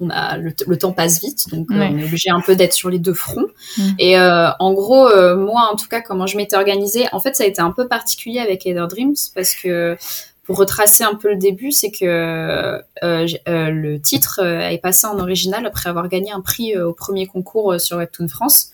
on 0.00 0.10
a 0.10 0.36
le, 0.36 0.78
temps 0.78 0.92
passe 0.92 1.20
vite, 1.20 1.48
donc 1.50 1.70
euh, 1.70 1.74
on 1.74 1.98
est 1.98 2.04
obligé 2.04 2.30
un 2.30 2.40
peu 2.40 2.56
d'être 2.56 2.72
sur 2.72 2.90
les 2.90 2.98
deux 2.98 3.14
fronts. 3.14 3.46
Mm. 3.78 3.82
Et 3.98 4.18
euh, 4.18 4.50
en 4.58 4.72
gros, 4.72 5.08
euh, 5.08 5.36
moi 5.36 5.68
en 5.72 5.76
tout 5.76 5.88
cas, 5.88 6.00
comment 6.00 6.26
je 6.26 6.36
m'étais 6.36 6.56
organisée, 6.56 7.06
en 7.12 7.20
fait, 7.20 7.36
ça 7.36 7.44
a 7.44 7.46
été 7.46 7.60
un 7.60 7.70
peu 7.70 7.88
particulier 7.88 8.38
avec 8.38 8.66
Heather 8.66 8.88
Dreams 8.88 9.14
parce 9.34 9.54
que 9.54 9.96
pour 10.44 10.58
retracer 10.58 11.04
un 11.04 11.14
peu 11.14 11.30
le 11.30 11.36
début, 11.36 11.70
c'est 11.70 11.90
que 11.90 12.82
le 13.02 13.96
titre 13.98 14.40
est 14.40 14.78
passé 14.82 15.06
en 15.06 15.18
original 15.18 15.64
après 15.66 15.88
avoir 15.88 16.08
gagné 16.08 16.32
un 16.32 16.40
prix 16.40 16.76
au 16.76 16.92
premier 16.92 17.26
concours 17.26 17.80
sur 17.80 17.98
Webtoon 17.98 18.28
France. 18.28 18.70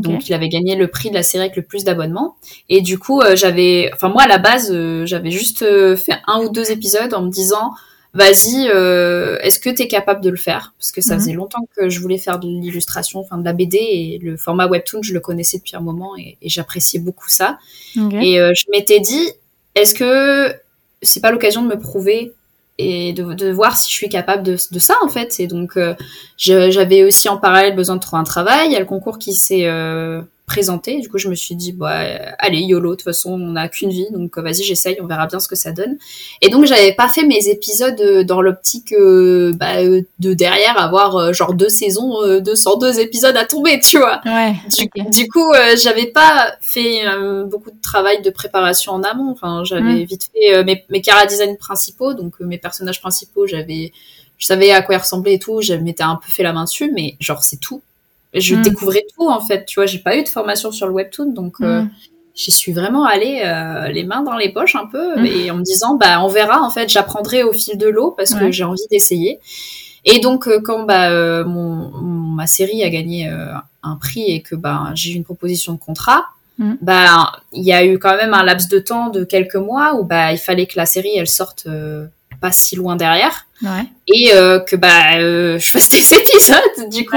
Donc, 0.00 0.28
il 0.28 0.34
avait 0.34 0.48
gagné 0.48 0.76
le 0.76 0.88
prix 0.88 1.10
de 1.10 1.14
la 1.14 1.22
série 1.22 1.44
avec 1.44 1.56
le 1.56 1.62
plus 1.62 1.84
d'abonnements. 1.84 2.36
Et 2.68 2.80
du 2.80 2.98
coup, 2.98 3.22
j'avais, 3.34 3.90
enfin 3.92 4.08
moi 4.08 4.22
à 4.22 4.28
la 4.28 4.38
base, 4.38 4.72
j'avais 5.04 5.30
juste 5.30 5.60
fait 5.96 6.18
un 6.26 6.40
ou 6.40 6.48
deux 6.48 6.70
épisodes 6.70 7.12
en 7.14 7.22
me 7.22 7.30
disant 7.30 7.72
vas-y, 8.14 8.68
euh, 8.68 9.36
est-ce 9.40 9.58
que 9.58 9.68
tu 9.68 9.82
es 9.82 9.88
capable 9.88 10.22
de 10.22 10.30
le 10.30 10.36
faire? 10.36 10.72
Parce 10.78 10.92
que 10.92 11.00
ça 11.00 11.14
mhm. 11.14 11.20
faisait 11.20 11.32
longtemps 11.32 11.66
que 11.76 11.88
je 11.88 12.00
voulais 12.00 12.18
faire 12.18 12.38
de 12.38 12.46
l'illustration, 12.46 13.20
enfin 13.20 13.36
de 13.38 13.44
la 13.44 13.52
BD, 13.52 13.76
et 13.76 14.18
le 14.22 14.36
format 14.36 14.66
webtoon, 14.66 15.02
je 15.02 15.12
le 15.12 15.20
connaissais 15.20 15.58
depuis 15.58 15.76
un 15.76 15.80
moment, 15.80 16.16
et, 16.16 16.38
j'appréciais 16.42 17.00
beaucoup 17.00 17.28
ça. 17.28 17.58
Et 17.96 18.40
euh, 18.40 18.52
je 18.54 18.64
m'étais 18.70 19.00
dit, 19.00 19.30
est-ce 19.74 19.94
que 19.94 20.54
c'est 21.02 21.20
pas 21.20 21.32
l'occasion 21.32 21.62
de 21.62 21.68
me 21.68 21.78
prouver 21.78 22.32
et 22.78 23.12
de, 23.12 23.50
voir 23.52 23.76
si 23.76 23.88
je 23.88 23.94
suis 23.94 24.08
capable 24.08 24.42
de, 24.42 24.56
ça 24.56 24.94
en 25.02 25.08
fait. 25.08 25.38
Et 25.38 25.46
donc 25.46 25.76
euh, 25.76 25.94
j'avais 26.36 27.04
aussi 27.04 27.28
en 27.28 27.36
parallèle 27.36 27.76
besoin 27.76 27.96
de 27.96 28.00
trouver 28.00 28.20
un 28.20 28.24
travail. 28.24 28.68
Il 28.68 28.72
y 28.72 28.76
a 28.76 28.80
le 28.80 28.86
concours 28.86 29.18
qui 29.18 29.34
s'est 29.34 29.68
présenté. 30.46 31.00
Du 31.00 31.08
coup, 31.08 31.18
je 31.18 31.28
me 31.28 31.34
suis 31.34 31.54
dit, 31.54 31.72
bah, 31.72 32.00
allez, 32.38 32.58
YOLO, 32.58 32.90
de 32.90 32.94
toute 32.96 33.04
façon, 33.04 33.32
on 33.32 33.52
n'a 33.52 33.68
qu'une 33.68 33.90
vie, 33.90 34.06
donc 34.10 34.36
euh, 34.36 34.42
vas-y, 34.42 34.62
j'essaye, 34.62 34.98
on 35.00 35.06
verra 35.06 35.26
bien 35.26 35.40
ce 35.40 35.48
que 35.48 35.56
ça 35.56 35.72
donne. 35.72 35.96
Et 36.42 36.48
donc, 36.48 36.66
j'avais 36.66 36.92
pas 36.92 37.08
fait 37.08 37.24
mes 37.24 37.48
épisodes 37.48 38.00
euh, 38.00 38.24
dans 38.24 38.42
l'optique 38.42 38.92
euh, 38.92 39.52
bah, 39.54 39.82
de 39.82 40.34
derrière 40.34 40.78
avoir 40.78 41.32
genre 41.32 41.54
deux 41.54 41.68
saisons, 41.68 42.40
202 42.40 43.00
épisodes 43.00 43.36
à 43.36 43.44
tomber, 43.44 43.80
tu 43.80 43.98
vois. 43.98 44.20
Ouais, 44.24 44.54
du, 45.10 45.28
coup, 45.28 45.52
j'avais 45.82 46.06
pas 46.06 46.54
fait 46.60 47.02
beaucoup 47.46 47.70
de 47.70 47.80
travail 47.80 48.20
de 48.22 48.30
préparation 48.30 48.92
en 48.92 49.02
amont. 49.02 49.30
Enfin, 49.30 49.62
j'avais 49.64 49.82
mm. 49.82 50.04
vite 50.04 50.30
fait 50.32 50.64
mes, 50.64 50.84
mes 50.90 51.00
cara 51.00 51.26
design 51.26 51.56
principaux, 51.56 52.14
donc 52.14 52.40
mes 52.40 52.58
personnages 52.58 53.00
principaux, 53.00 53.46
j'avais 53.46 53.92
je 54.36 54.46
savais 54.46 54.72
à 54.72 54.82
quoi 54.82 54.96
ils 54.96 54.98
ressemblaient 54.98 55.34
et 55.34 55.38
tout, 55.38 55.60
je 55.62 55.74
m'étais 55.74 56.02
un 56.02 56.16
peu 56.16 56.30
fait 56.30 56.42
la 56.42 56.52
main 56.52 56.64
dessus, 56.64 56.90
mais 56.92 57.16
genre 57.20 57.44
c'est 57.44 57.60
tout 57.60 57.82
je 58.40 58.56
hmm. 58.56 58.62
découvrais 58.62 59.04
tout 59.16 59.28
en 59.28 59.40
fait. 59.40 59.64
Tu 59.64 59.76
vois, 59.76 59.86
j'ai 59.86 60.00
pas 60.00 60.16
eu 60.16 60.24
de 60.24 60.28
formation 60.28 60.72
sur 60.72 60.86
le 60.86 60.92
webtoon, 60.92 61.32
donc 61.32 61.56
euh, 61.60 61.82
hmm. 61.82 61.90
j'y 62.34 62.50
suis 62.50 62.72
vraiment 62.72 63.04
allée 63.04 63.42
euh, 63.44 63.88
les 63.88 64.04
mains 64.04 64.22
dans 64.22 64.36
les 64.36 64.52
poches 64.52 64.74
un 64.74 64.86
peu 64.86 65.20
hmm. 65.20 65.24
et 65.24 65.50
en 65.50 65.56
me 65.56 65.62
disant 65.62 65.94
bah 65.94 66.22
on 66.22 66.28
verra 66.28 66.60
en 66.62 66.70
fait, 66.70 66.90
j'apprendrai 66.90 67.44
au 67.44 67.52
fil 67.52 67.78
de 67.78 67.86
l'eau 67.86 68.10
parce 68.10 68.34
que 68.34 68.50
j'ai 68.50 68.64
envie 68.64 68.86
d'essayer. 68.90 69.38
Et 70.04 70.18
donc 70.18 70.48
euh, 70.48 70.60
quand 70.62 70.82
bah 70.82 71.44
mon, 71.44 71.90
ma 72.00 72.46
série 72.46 72.82
a 72.82 72.90
gagné 72.90 73.30
un 73.82 73.96
prix 73.96 74.24
et 74.24 74.42
que 74.42 74.56
bah 74.56 74.90
j'ai 74.94 75.12
eu 75.12 75.14
une 75.14 75.24
proposition 75.24 75.72
de 75.72 75.78
contrat, 75.78 76.24
bah 76.58 77.32
il 77.52 77.64
y 77.64 77.72
a 77.72 77.84
eu 77.84 77.98
quand 77.98 78.16
même 78.16 78.34
un 78.34 78.42
laps 78.42 78.68
de 78.68 78.80
temps 78.80 79.10
de 79.10 79.22
quelques 79.24 79.54
mois 79.54 79.94
où 79.94 80.04
bah 80.04 80.32
il 80.32 80.38
fallait 80.38 80.66
que 80.66 80.76
la 80.76 80.86
série 80.86 81.16
elle 81.16 81.28
sorte 81.28 81.68
pas 82.40 82.50
si 82.52 82.74
loin 82.74 82.96
derrière 82.96 83.46
ouais. 83.62 83.86
et 84.08 84.30
que 84.66 84.76
bah 84.76 85.18
je 85.58 85.70
fasse 85.70 85.88
des 85.90 86.14
épisodes 86.14 86.90
du 86.90 87.06
coup 87.06 87.16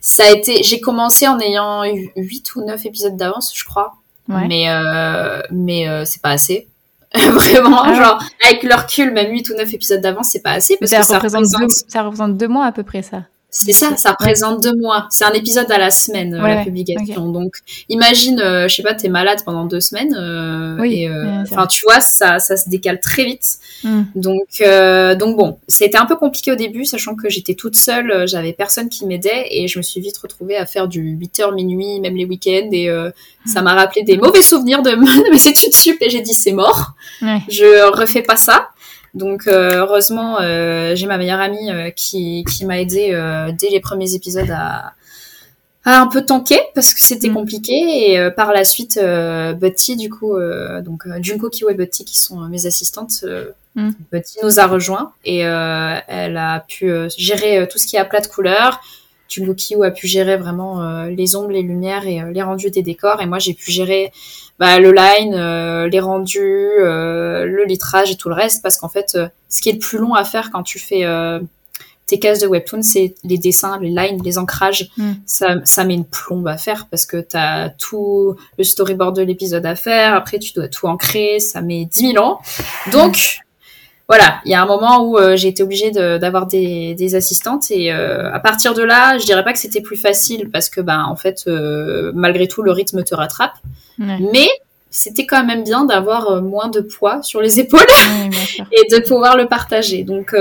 ça 0.00 0.24
a 0.24 0.30
été, 0.30 0.62
j'ai 0.62 0.80
commencé 0.80 1.26
en 1.26 1.38
ayant 1.40 1.82
8 2.16 2.54
ou 2.56 2.64
9 2.64 2.86
épisodes 2.86 3.16
d'avance, 3.16 3.52
je 3.54 3.64
crois. 3.64 3.94
Mais, 4.28 4.68
euh, 4.68 5.40
mais 5.50 5.88
euh, 5.88 6.04
c'est 6.04 6.20
pas 6.20 6.30
assez. 6.30 6.68
Vraiment, 7.14 7.82
ah 7.82 7.94
genre, 7.94 8.22
avec 8.44 8.62
le 8.62 8.74
recul, 8.74 9.10
même 9.12 9.32
8 9.32 9.48
ou 9.50 9.54
9 9.54 9.72
épisodes 9.72 10.00
d'avance, 10.02 10.28
c'est 10.32 10.42
pas 10.42 10.52
assez. 10.52 10.76
Parce 10.76 10.90
ça, 10.90 10.98
que 10.98 11.14
représente 11.14 11.46
ça, 11.46 11.58
représente... 11.58 11.84
Deux, 11.86 11.90
ça 11.90 12.02
représente 12.02 12.36
deux 12.36 12.48
mois 12.48 12.66
à 12.66 12.72
peu 12.72 12.82
près, 12.82 13.02
ça. 13.02 13.22
C'est 13.50 13.72
ça, 13.72 13.96
ça 13.96 14.10
représente 14.10 14.62
deux 14.62 14.74
mois. 14.76 15.06
C'est 15.10 15.24
un 15.24 15.32
épisode 15.32 15.70
à 15.72 15.78
la 15.78 15.90
semaine, 15.90 16.34
euh, 16.34 16.46
la 16.46 16.64
publication. 16.64 17.30
Donc, 17.30 17.54
imagine, 17.88 18.38
euh, 18.40 18.68
je 18.68 18.74
sais 18.74 18.82
pas, 18.82 18.92
t'es 18.92 19.08
malade 19.08 19.40
pendant 19.42 19.64
deux 19.64 19.80
semaines. 19.80 20.14
Euh, 20.14 20.76
oui, 20.78 21.08
enfin, 21.42 21.66
tu 21.66 21.84
vois, 21.84 22.00
ça, 22.00 22.40
ça 22.40 22.58
se 22.58 22.68
décale 22.68 23.00
très 23.00 23.24
vite. 23.24 23.58
Hmm. 23.84 24.02
Donc, 24.14 24.62
donc 25.18 25.36
bon, 25.36 25.58
c'était 25.66 25.96
un 25.96 26.04
peu 26.04 26.16
compliqué 26.16 26.52
au 26.52 26.56
début, 26.56 26.84
sachant 26.84 27.14
que 27.14 27.30
j'étais 27.30 27.54
toute 27.54 27.74
seule, 27.74 28.28
j'avais 28.28 28.52
personne 28.52 28.90
qui 28.90 29.06
m'aidait 29.06 29.46
et 29.50 29.66
je 29.66 29.78
me 29.78 29.82
suis 29.82 30.00
vite 30.00 30.18
retrouvée 30.18 30.56
à 30.56 30.66
faire 30.66 30.86
du 30.86 31.16
8h 31.16 31.54
minuit, 31.54 32.00
même 32.00 32.16
les 32.16 32.26
week-ends 32.26 32.68
et 32.72 32.90
ça 33.46 33.62
m'a 33.62 33.74
rappelé 33.74 34.02
des 34.02 34.18
mauvais 34.18 34.42
souvenirs 34.42 34.82
de, 34.82 34.94
mes 35.30 35.46
études 35.46 35.72
sup 35.72 35.96
et 36.02 36.10
j'ai 36.10 36.20
dit 36.20 36.34
c'est 36.34 36.52
mort. 36.52 36.92
Je 37.22 37.90
refais 37.98 38.22
pas 38.22 38.36
ça. 38.36 38.68
Donc 39.14 39.46
heureusement, 39.46 40.38
j'ai 40.94 41.06
ma 41.06 41.18
meilleure 41.18 41.40
amie 41.40 41.70
qui, 41.96 42.44
qui 42.44 42.64
m'a 42.66 42.80
aidé 42.80 43.10
dès 43.58 43.70
les 43.70 43.80
premiers 43.80 44.14
épisodes 44.14 44.50
à, 44.50 44.94
un 45.96 46.06
peu 46.06 46.24
tanké 46.24 46.58
parce 46.74 46.92
que 46.92 47.00
c'était 47.00 47.28
mm. 47.30 47.34
compliqué 47.34 48.10
et 48.10 48.18
euh, 48.18 48.30
par 48.30 48.52
la 48.52 48.64
suite 48.64 48.98
euh, 49.02 49.52
Betty 49.52 49.96
du 49.96 50.10
coup 50.10 50.34
euh, 50.34 50.82
donc 50.82 51.04
Junko 51.22 51.48
Kiwa 51.48 51.72
et 51.72 51.74
Betty 51.74 52.04
qui 52.04 52.16
sont 52.16 52.40
mes 52.48 52.66
assistantes 52.66 53.24
mm. 53.74 53.90
Betty 54.12 54.38
nous 54.42 54.60
a 54.60 54.66
rejoint 54.66 55.12
et 55.24 55.38
elle 55.38 56.36
a 56.36 56.60
pu 56.60 56.92
gérer 57.16 57.66
tout 57.68 57.78
ce 57.78 57.86
qui 57.86 57.96
est 57.96 58.00
à 58.00 58.04
plat 58.04 58.20
de 58.20 58.26
couleurs 58.26 58.80
Junko 59.28 59.54
Kiwa 59.54 59.86
a 59.86 59.90
pu 59.90 60.06
gérer 60.06 60.36
vraiment 60.36 61.04
les 61.04 61.36
ombres 61.36 61.50
les 61.50 61.62
lumières 61.62 62.06
et 62.06 62.22
les 62.32 62.42
rendus 62.42 62.70
des 62.70 62.82
décors 62.82 63.20
et 63.20 63.26
moi 63.26 63.38
j'ai 63.38 63.54
pu 63.54 63.70
gérer 63.70 64.12
bah, 64.58 64.78
le 64.78 64.92
line 64.92 65.86
les 65.86 66.00
rendus 66.00 66.38
le 66.78 67.64
litrage 67.66 68.10
et 68.10 68.16
tout 68.16 68.28
le 68.28 68.34
reste 68.34 68.62
parce 68.62 68.76
qu'en 68.76 68.88
fait 68.88 69.18
ce 69.48 69.60
qui 69.60 69.68
est 69.68 69.72
le 69.72 69.78
plus 69.78 69.98
long 69.98 70.14
à 70.14 70.24
faire 70.24 70.50
quand 70.50 70.62
tu 70.62 70.78
fais 70.78 71.04
tes 72.08 72.18
cases 72.18 72.40
de 72.40 72.46
webtoon, 72.46 72.82
c'est 72.82 73.14
les 73.22 73.38
dessins, 73.38 73.78
les 73.80 73.90
lines, 73.90 74.20
les 74.24 74.38
ancrages. 74.38 74.88
Hmm. 74.96 75.12
Ça, 75.26 75.56
ça 75.64 75.84
met 75.84 75.94
une 75.94 76.06
plombe 76.06 76.48
à 76.48 76.56
faire 76.56 76.88
parce 76.90 77.06
que 77.06 77.18
tu 77.18 77.36
as 77.36 77.68
tout 77.68 78.34
le 78.56 78.64
storyboard 78.64 79.14
de 79.14 79.22
l'épisode 79.22 79.64
à 79.66 79.76
faire. 79.76 80.14
Après, 80.14 80.38
tu 80.38 80.52
dois 80.54 80.68
tout 80.68 80.86
ancrer. 80.86 81.38
Ça 81.38 81.60
met 81.60 81.84
10 81.84 82.12
000 82.12 82.24
ans. 82.24 82.40
Donc, 82.90 83.40
voilà, 84.08 84.40
il 84.44 84.50
y 84.50 84.54
a 84.54 84.62
un 84.62 84.66
moment 84.66 85.02
où 85.02 85.18
euh, 85.18 85.36
j'ai 85.36 85.48
été 85.48 85.62
obligée 85.62 85.90
d'avoir 85.90 86.46
des, 86.46 86.94
des, 86.94 87.14
assistantes 87.14 87.70
et 87.70 87.92
euh, 87.92 88.32
à 88.32 88.40
partir 88.40 88.72
de 88.72 88.82
là, 88.82 89.18
je 89.18 89.26
dirais 89.26 89.44
pas 89.44 89.52
que 89.52 89.58
c'était 89.58 89.82
plus 89.82 89.98
facile 89.98 90.50
parce 90.50 90.70
que 90.70 90.80
ben 90.80 91.04
en 91.04 91.16
fait 91.16 91.44
euh, 91.46 92.10
malgré 92.14 92.48
tout 92.48 92.62
le 92.62 92.72
rythme 92.72 93.04
te 93.04 93.14
rattrape. 93.14 93.54
Mais 93.98 94.48
c'était 94.90 95.26
quand 95.26 95.44
même 95.44 95.64
bien 95.64 95.84
d'avoir 95.84 96.40
moins 96.40 96.68
de 96.68 96.80
poids 96.80 97.22
sur 97.22 97.42
les 97.42 97.60
épaules 97.60 97.80
et 98.72 98.94
de 98.94 99.06
pouvoir 99.06 99.36
le 99.36 99.46
partager. 99.46 100.04
Donc 100.04 100.34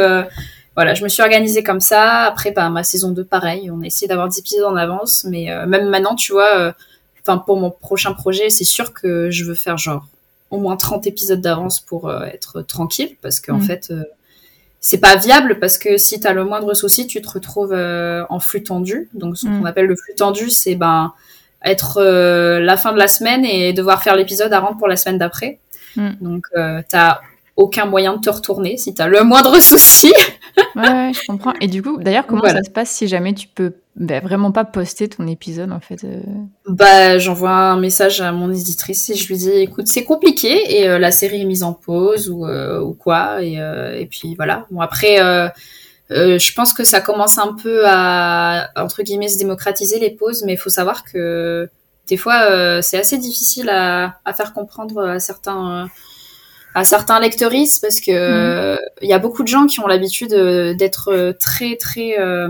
voilà, 0.78 0.94
je 0.94 1.04
me 1.04 1.10
suis 1.10 1.24
organisée 1.24 1.64
comme 1.64 1.82
ça. 1.82 2.26
Après, 2.26 2.52
bah, 2.52 2.70
ma 2.70 2.84
saison 2.84 3.10
2, 3.10 3.26
pareil. 3.26 3.72
On 3.72 3.82
a 3.82 3.88
essayé 3.88 4.08
d'avoir 4.08 4.30
des 4.30 4.38
épisodes 4.38 4.64
en 4.64 4.76
avance. 4.76 5.26
Mais 5.28 5.52
euh, 5.52 5.66
même 5.66 5.90
maintenant, 5.90 6.14
tu 6.14 6.34
vois, 6.34 6.56
euh, 6.56 6.72
enfin 7.20 7.40
pour 7.40 7.60
mon 7.60 7.72
prochain 7.72 8.14
projet, 8.14 8.52
c'est 8.52 8.64
sûr 8.64 8.94
que 8.94 9.32
je 9.32 9.44
veux 9.44 9.56
faire 9.56 9.80
genre 9.80 10.06
au 10.50 10.58
moins 10.60 10.78
30 10.78 11.08
épisodes 11.08 11.42
d'avance 11.42 11.80
pour 11.80 12.10
euh, 12.10 12.24
être 12.26 12.62
tranquille. 12.62 13.16
Parce 13.22 13.40
qu'en 13.40 13.58
mm. 13.58 13.62
fait, 13.62 13.94
c'est 14.80 15.00
pas 15.00 15.16
viable. 15.16 15.60
Parce 15.60 15.78
que 15.78 15.98
si 15.98 16.20
tu 16.20 16.28
as 16.28 16.34
le 16.34 16.46
moindre 16.46 16.74
souci, 16.74 17.08
tu 17.08 17.22
te 17.22 17.30
retrouves 17.30 17.74
en 17.74 18.40
flux 18.40 18.64
tendu. 18.64 19.10
Donc, 19.14 19.38
ce 19.38 19.46
qu'on 19.46 19.62
mm. 19.62 19.66
appelle 19.66 19.88
le 19.88 19.96
flux 19.96 20.16
tendu, 20.16 20.50
c'est 20.50 20.76
ben, 20.76 21.14
être 21.64 22.02
la 22.02 22.78
fin 22.78 22.94
de 22.94 22.98
la 22.98 23.08
semaine 23.08 23.46
et 23.46 23.74
devoir 23.74 24.04
faire 24.04 24.16
l'épisode 24.16 24.54
à 24.54 24.60
rendre 24.60 24.78
pour 24.78 24.88
la 24.88 24.96
semaine 24.98 25.18
d'après. 25.18 25.60
Mm. 25.96 26.12
Donc, 26.22 26.48
tu 26.54 26.96
as 26.96 27.22
aucun 27.58 27.86
moyen 27.86 28.16
de 28.16 28.22
te 28.22 28.30
retourner 28.30 28.78
si 28.78 28.94
tu 28.94 29.02
as 29.02 29.08
le 29.08 29.24
moindre 29.24 29.60
souci. 29.60 30.14
ouais, 30.76 31.12
je 31.14 31.26
comprends. 31.28 31.54
Et 31.60 31.68
du 31.68 31.82
coup, 31.82 31.98
d'ailleurs, 31.98 32.28
comment 32.28 32.44
ça 32.44 32.64
se 32.64 32.70
passe 32.70 32.92
si 32.92 33.08
jamais 33.08 33.34
tu 33.34 33.48
peux 33.48 33.74
bah, 33.96 34.20
vraiment 34.20 34.52
pas 34.52 34.64
poster 34.64 35.10
ton 35.10 35.26
épisode 35.26 35.72
en 35.72 35.80
fait 35.80 36.04
euh? 36.04 36.22
Bah, 36.68 37.18
j'envoie 37.18 37.50
un 37.50 37.80
message 37.80 38.22
à 38.22 38.32
mon 38.32 38.52
éditrice 38.52 39.10
et 39.10 39.16
je 39.16 39.28
lui 39.28 39.38
dis 39.38 39.50
écoute, 39.50 39.88
c'est 39.88 40.04
compliqué 40.04 40.78
et 40.78 40.88
euh, 40.88 41.00
la 41.00 41.12
série 41.12 41.42
est 41.42 41.46
mise 41.46 41.64
en 41.64 41.74
pause 41.74 42.30
ou, 42.30 42.46
euh, 42.46 42.80
ou 42.80 42.94
quoi 42.94 43.42
et, 43.42 43.56
et, 43.56 44.06
puis 44.06 44.36
voilà. 44.36 44.68
Bon 44.70 44.82
après 44.82 45.18
je 46.10 46.54
pense 46.54 46.74
que 46.74 46.84
ça 46.84 47.02
commence 47.02 47.40
un 47.40 47.54
peu 47.54 47.82
à 47.88 48.70
entre 48.76 49.02
guillemets 49.02 49.30
se 49.30 49.40
démocratiser 49.40 49.98
les 50.00 50.12
pauses 50.12 50.44
mais 50.46 50.54
il 50.54 50.60
faut 50.60 50.70
savoir 50.70 51.04
que 51.04 51.68
des 52.08 52.18
fois 52.18 52.84
c'est 52.84 53.00
assez 53.00 53.18
difficile 53.18 53.70
à, 53.70 54.20
à, 54.26 54.34
faire 54.34 54.54
comprendre 54.54 55.04
à 55.08 55.20
certains 55.20 55.90
à 56.78 56.86
certains 56.86 57.20
lecteuristes 57.20 57.82
parce 57.82 58.00
que 58.00 58.76
mhm. 58.76 58.80
il 59.02 59.10
y 59.10 59.14
a 59.14 59.18
beaucoup 59.18 59.42
de 59.42 59.48
gens 59.48 59.66
qui 59.66 59.80
ont 59.80 59.88
l'habitude 59.88 60.34
euh, 60.34 60.76
d'être 60.76 61.10
euh, 61.12 61.34
très 61.34 61.76
très 61.76 62.20
euh, 62.20 62.48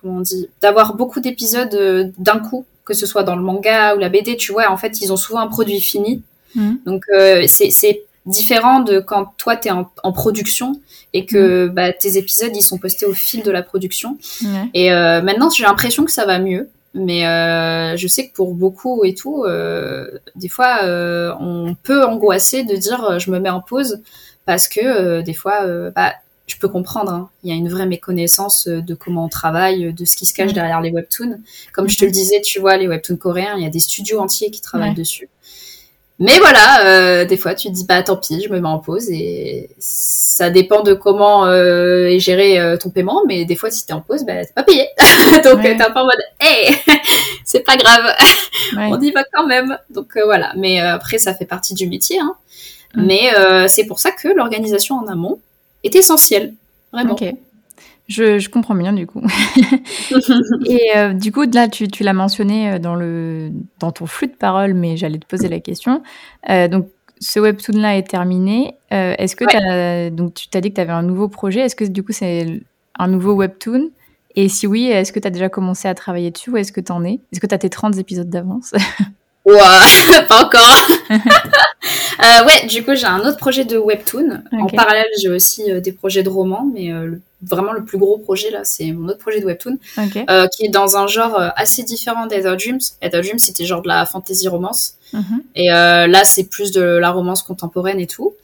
comment 0.00 0.18
on 0.18 0.20
dit 0.20 0.48
d'avoir 0.62 0.94
beaucoup 0.94 1.18
d'épisodes 1.18 2.12
d'un 2.18 2.38
coup 2.38 2.64
que 2.84 2.94
ce 2.94 3.04
soit 3.04 3.24
dans 3.24 3.34
le 3.34 3.42
manga 3.42 3.96
ou 3.96 3.98
la 3.98 4.10
BD 4.10 4.36
tu 4.36 4.52
vois 4.52 4.70
en 4.70 4.76
fait 4.76 5.00
ils 5.00 5.12
ont 5.12 5.16
souvent 5.16 5.40
un 5.40 5.48
produit 5.48 5.80
fini 5.80 6.22
mhm. 6.54 6.78
donc 6.86 7.02
c'est 7.48 8.04
différent 8.26 8.78
de 8.78 9.00
quand 9.00 9.32
toi 9.38 9.56
tu 9.56 9.66
es 9.66 9.72
en, 9.72 10.12
production 10.12 10.80
et 11.12 11.26
que 11.26 11.66
mhm. 11.66 11.74
bah, 11.74 11.92
tes 11.92 12.16
épisodes 12.16 12.54
ils 12.54 12.62
sont 12.62 12.78
postés 12.78 13.06
au 13.06 13.14
fil 13.14 13.42
de 13.42 13.50
la 13.50 13.62
production 13.64 14.18
et 14.72 14.90
maintenant 14.90 15.50
j'ai 15.50 15.64
l'impression 15.64 16.04
que 16.04 16.12
ça 16.12 16.26
va 16.26 16.38
mieux 16.38 16.68
mais 16.94 17.26
euh, 17.26 17.96
je 17.96 18.08
sais 18.08 18.28
que 18.28 18.34
pour 18.34 18.54
beaucoup 18.54 19.04
et 19.04 19.14
tout, 19.14 19.44
euh, 19.44 20.10
des 20.36 20.48
fois, 20.48 20.80
euh, 20.84 21.34
on 21.38 21.74
peut 21.74 22.04
angoisser 22.04 22.64
de 22.64 22.74
dire 22.76 23.18
je 23.18 23.30
me 23.30 23.38
mets 23.38 23.50
en 23.50 23.60
pause 23.60 24.02
parce 24.46 24.68
que 24.68 25.20
des 25.20 25.34
fois, 25.34 25.66
bah, 25.94 26.14
je 26.46 26.56
peux 26.56 26.68
comprendre. 26.68 27.12
Hein. 27.12 27.30
Il 27.44 27.50
y 27.50 27.52
a 27.52 27.56
une 27.56 27.68
vraie 27.68 27.86
méconnaissance 27.86 28.66
de 28.66 28.94
comment 28.94 29.26
on 29.26 29.28
travaille, 29.28 29.92
de 29.92 30.04
ce 30.06 30.16
qui 30.16 30.24
se 30.24 30.32
cache 30.32 30.52
mm. 30.52 30.54
derrière 30.54 30.80
les 30.80 30.90
webtoons. 30.90 31.40
Comme 31.72 31.88
je 31.88 31.98
te 31.98 32.04
le 32.04 32.10
mm-hmm. 32.10 32.14
disais, 32.14 32.40
tu 32.40 32.58
vois, 32.58 32.78
les 32.78 32.88
webtoons 32.88 33.16
coréens, 33.16 33.54
il 33.58 33.62
y 33.62 33.66
a 33.66 33.70
des 33.70 33.80
studios 33.80 34.18
entiers 34.18 34.50
qui 34.50 34.62
travaillent 34.62 34.94
dessus. 34.94 35.28
Mais 36.20 36.36
voilà, 36.40 36.84
euh, 36.84 37.24
des 37.24 37.36
fois 37.36 37.54
tu 37.54 37.68
te 37.68 37.72
dis 37.72 37.84
bah 37.84 38.02
tant 38.02 38.16
pis, 38.16 38.42
je 38.42 38.52
me 38.52 38.58
mets 38.58 38.68
en 38.68 38.80
pause 38.80 39.08
et 39.08 39.70
ça 39.78 40.50
dépend 40.50 40.82
de 40.82 40.92
comment 40.92 41.46
euh, 41.46 42.06
est 42.08 42.18
géré 42.18 42.58
euh, 42.58 42.76
ton 42.76 42.90
paiement, 42.90 43.22
mais 43.28 43.44
des 43.44 43.54
fois 43.54 43.70
si 43.70 43.86
t'es 43.86 43.92
en 43.92 44.00
pause, 44.00 44.24
bah 44.24 44.44
t'es 44.44 44.52
pas 44.52 44.64
payé. 44.64 44.88
Donc 45.44 45.62
t'es 45.62 45.80
un 45.80 45.90
peu 45.90 46.00
en 46.00 46.06
mode 46.06 46.22
hey, 46.40 46.74
c'est 47.44 47.64
pas 47.64 47.76
grave, 47.76 48.16
on 48.76 49.00
y 49.00 49.12
va 49.12 49.22
quand 49.32 49.46
même. 49.46 49.78
Donc 49.90 50.18
voilà, 50.24 50.52
mais 50.56 50.80
après 50.80 51.18
ça 51.18 51.34
fait 51.34 51.46
partie 51.46 51.74
du 51.74 51.86
métier, 51.86 52.18
hein. 52.18 52.34
Mm. 52.94 53.06
Mais 53.06 53.68
c'est 53.68 53.84
pour 53.84 54.00
ça 54.00 54.10
que 54.10 54.26
l'organisation 54.26 54.96
en 54.96 55.06
amont 55.06 55.38
est 55.84 55.94
essentielle, 55.94 56.54
vraiment. 56.92 57.16
Je, 58.08 58.48
comprends 58.48 58.74
bien 58.74 58.92
du 58.92 59.06
coup. 59.06 59.22
et 60.66 60.96
euh, 60.96 61.12
du 61.12 61.30
coup, 61.30 61.44
là, 61.52 61.68
tu, 61.68 61.86
l'as 62.00 62.12
mentionné 62.12 62.72
euh, 62.72 62.78
dans, 62.78 62.94
le, 62.94 63.50
dans 63.78 63.92
ton 63.92 64.06
flux 64.06 64.28
de 64.28 64.34
paroles, 64.34 64.74
mais 64.74 64.96
j'allais 64.96 65.18
te 65.18 65.26
poser 65.26 65.48
la 65.48 65.60
question. 65.60 66.02
Euh, 66.48 66.68
donc, 66.68 66.88
ce 67.20 67.38
webtoon-là 67.40 67.98
est 67.98 68.08
terminé. 68.08 68.74
Est-ce 68.90 69.34
que 69.34 69.44
as, 69.44 70.10
donc 70.10 70.34
tu 70.34 70.48
t'as 70.48 70.60
dit 70.60 70.70
que 70.70 70.76
tu 70.76 70.80
avais 70.80 70.92
un 70.92 71.02
nouveau 71.02 71.28
projet 71.28 71.60
Est-ce 71.60 71.74
que 71.74 71.84
du 71.84 72.04
coup, 72.04 72.12
c'est 72.12 72.60
un 72.96 73.08
nouveau 73.08 73.34
webtoon? 73.34 73.90
Et 74.36 74.48
si 74.48 74.68
oui, 74.68 74.86
est-ce 74.86 75.12
que 75.12 75.18
tu 75.18 75.26
as 75.26 75.32
déjà 75.32 75.48
commencé 75.48 75.88
à 75.88 75.94
travailler 75.94 76.30
dessus 76.30 76.50
ou 76.50 76.56
est-ce 76.56 76.70
que 76.70 76.80
tu 76.80 76.92
en 76.92 77.04
es? 77.04 77.20
Est-ce 77.32 77.40
que 77.40 77.48
tu 77.48 77.54
as 77.54 77.58
tes 77.58 77.70
30 77.70 77.98
épisodes 77.98 78.30
d'avance? 78.30 78.72
Ouah, 79.48 79.82
pas 80.28 80.44
encore. 80.44 80.86
euh, 81.10 82.46
ouais, 82.46 82.66
du 82.68 82.84
coup, 82.84 82.94
j'ai 82.94 83.06
un 83.06 83.20
autre 83.20 83.38
projet 83.38 83.64
de 83.64 83.78
webtoon. 83.78 84.42
En 84.52 84.66
parallèle, 84.66 85.06
j'ai 85.20 85.30
aussi 85.30 85.72
euh, 85.72 85.80
des 85.80 85.92
projets 85.92 86.22
de 86.22 86.28
romans, 86.28 86.68
mais 86.72 86.92
euh, 86.92 87.16
vraiment 87.42 87.72
le 87.72 87.84
plus 87.84 87.98
gros 87.98 88.18
projet 88.18 88.50
là, 88.50 88.60
c'est 88.64 88.92
mon 88.92 89.08
autre 89.08 89.18
projet 89.18 89.40
de 89.40 89.46
webtoon, 89.46 89.78
euh, 89.98 90.46
qui 90.48 90.66
est 90.66 90.70
dans 90.70 90.96
un 90.96 91.06
genre 91.06 91.40
assez 91.56 91.82
différent 91.82 92.26
d'Ether 92.26 92.56
Dreams. 92.56 92.80
Ether 93.02 93.20
Dreams, 93.20 93.38
c'était 93.38 93.64
genre 93.64 93.82
de 93.82 93.88
la 93.88 94.06
fantasy 94.06 94.48
romance, 94.48 94.94
mhm. 95.12 95.42
et 95.54 95.68
là, 95.68 96.24
c'est 96.24 96.44
plus 96.44 96.72
de 96.72 96.82
la 96.82 97.10
romance 97.10 97.42
contemporaine 97.42 98.00
et 98.00 98.06
tout. 98.06 98.34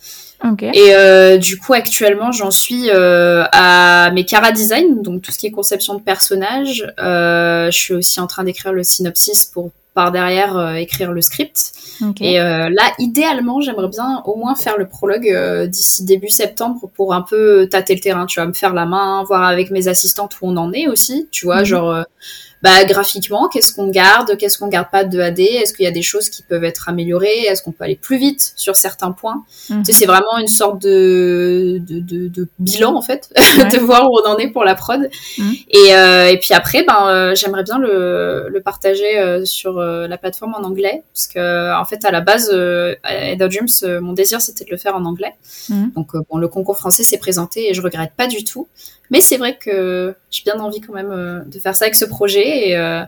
Et 0.61 1.39
du 1.39 1.59
coup, 1.59 1.73
actuellement, 1.73 2.31
j'en 2.31 2.51
suis 2.51 2.91
à 2.91 4.11
mes 4.13 4.25
cara 4.25 4.53
design, 4.53 5.03
donc 5.03 5.23
tout 5.23 5.33
ce 5.33 5.39
qui 5.39 5.47
est 5.47 5.51
conception 5.51 5.95
de 5.95 6.03
personnages. 6.03 6.87
je 6.99 7.71
suis 7.73 7.95
aussi 7.95 8.21
en 8.21 8.27
train 8.27 8.45
d'écrire 8.45 8.73
le 8.73 8.85
synopsis 8.85 9.45
pour 9.47 9.73
par 9.95 10.11
derrière 10.11 10.57
euh, 10.57 10.75
écrire 10.75 11.13
le 11.13 11.23
script. 11.23 11.73
Et 12.21 12.41
euh, 12.41 12.69
là, 12.69 12.93
idéalement, 12.99 13.61
j'aimerais 13.61 13.89
bien 13.89 14.23
au 14.27 14.37
moins 14.37 14.57
faire 14.57 14.77
le 14.77 14.89
prologue 14.89 15.29
euh, 15.29 15.67
d'ici 15.69 16.05
début 16.05 16.29
septembre 16.29 16.91
pour 16.95 17.15
un 17.15 17.23
peu 17.23 17.69
tâter 17.71 17.95
le 17.95 18.01
terrain, 18.01 18.27
tu 18.27 18.41
vois, 18.41 18.49
me 18.49 18.53
faire 18.53 18.75
la 18.75 18.87
main, 18.87 19.23
voir 19.25 19.45
avec 19.45 19.71
mes 19.71 19.87
assistantes 19.87 20.35
où 20.43 20.49
on 20.49 20.57
en 20.57 20.73
est 20.73 20.89
aussi, 20.89 21.29
tu 21.31 21.47
vois, 21.47 21.61
mhm. 21.61 21.65
genre 21.65 22.05
bah, 22.65 22.83
graphiquement, 22.87 23.51
qu'est-ce 23.51 23.75
qu'on 23.75 23.89
garde, 23.89 24.39
qu'est-ce 24.39 24.57
qu'on 24.57 24.69
garde 24.69 24.89
pas 24.91 25.05
de 25.05 25.19
2AD, 25.19 25.39
est-ce 25.39 25.75
qu'il 25.75 25.85
y 25.85 25.87
a 25.87 25.91
des 25.91 26.01
choses 26.01 26.31
qui 26.31 26.43
peuvent 26.43 26.65
être 26.65 26.89
améliorées, 26.89 27.43
est-ce 27.43 27.63
qu'on 27.63 27.73
peut 27.73 27.85
aller 27.85 27.95
plus 27.95 28.17
vite 28.17 28.55
sur 28.57 28.75
certains 28.75 29.13
points? 29.13 29.45
Tu 29.69 29.85
sais, 29.85 29.93
c'est 29.93 30.07
vraiment 30.07 30.39
une 30.41 30.49
sorte 30.49 30.81
de, 30.81 31.79
de, 31.87 32.01
de, 32.01 32.29
de 32.29 32.49
bilan, 32.59 32.97
en 32.97 33.03
fait, 33.03 33.29
de 33.37 33.79
voir 33.79 34.11
où 34.11 34.19
on 34.19 34.27
en 34.27 34.39
est 34.39 34.49
pour 34.49 34.65
la 34.65 34.75
prod. 34.75 35.11
Et, 35.69 35.95
euh, 35.95 36.31
et 36.31 36.39
puis 36.39 36.55
après, 36.55 36.85
ben, 36.85 37.07
euh, 37.07 37.35
j'aimerais 37.35 37.65
bien 37.65 37.77
le, 37.77 38.47
le 38.49 38.61
partager 38.63 39.19
euh, 39.19 39.45
sur 39.45 39.79
la 39.83 40.17
plateforme 40.17 40.55
en 40.55 40.65
anglais, 40.65 41.03
parce 41.13 41.27
que, 41.27 41.79
en 41.79 41.85
fait, 41.85 42.03
à 42.07 42.11
la 42.11 42.23
base, 42.23 42.49
à 43.03 43.33
Eda 43.33 43.47
Dreams, 43.47 44.01
mon 44.01 44.15
désir, 44.15 44.41
c'était 44.41 44.65
de 44.65 44.71
le 44.71 44.79
faire 44.79 44.97
en 44.97 45.05
anglais. 45.05 45.35
Mhm. 45.69 45.91
Donc, 45.95 46.13
bon, 46.31 46.39
le 46.39 46.49
concours 46.49 46.79
français 46.79 47.03
s'est 47.03 47.19
présenté 47.19 47.69
et 47.69 47.75
je 47.75 47.83
regrette 47.83 48.13
pas 48.17 48.27
du 48.27 48.43
tout. 48.43 48.69
Mais 49.11 49.21
c'est 49.21 49.37
vrai 49.37 49.59
que 49.59 50.15
j'ai 50.35 50.43
bien 50.43 50.59
envie 50.61 50.81
quand 50.81 50.93
même 50.93 51.13
euh, 51.13 51.41
de 51.47 51.61
faire 51.61 51.77
ça 51.77 51.85
avec 51.85 51.95
ce 51.95 52.05
projet. 52.05 52.71
Et, 52.71 52.77
euh, 52.77 53.05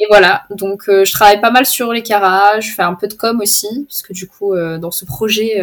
et 0.00 0.06
voilà, 0.08 0.42
donc 0.50 0.88
euh, 0.88 1.04
je 1.04 1.12
travaille 1.12 1.40
pas 1.40 1.52
mal 1.52 1.66
sur 1.66 1.92
les 1.92 2.02
caras, 2.02 2.58
je 2.58 2.72
fais 2.72 2.82
un 2.82 2.94
peu 2.94 3.06
de 3.06 3.14
com 3.14 3.40
aussi, 3.40 3.84
parce 3.88 4.02
que 4.02 4.12
du 4.12 4.26
coup, 4.26 4.56
dans 4.56 4.90
ce 4.90 5.04
projet, 5.04 5.62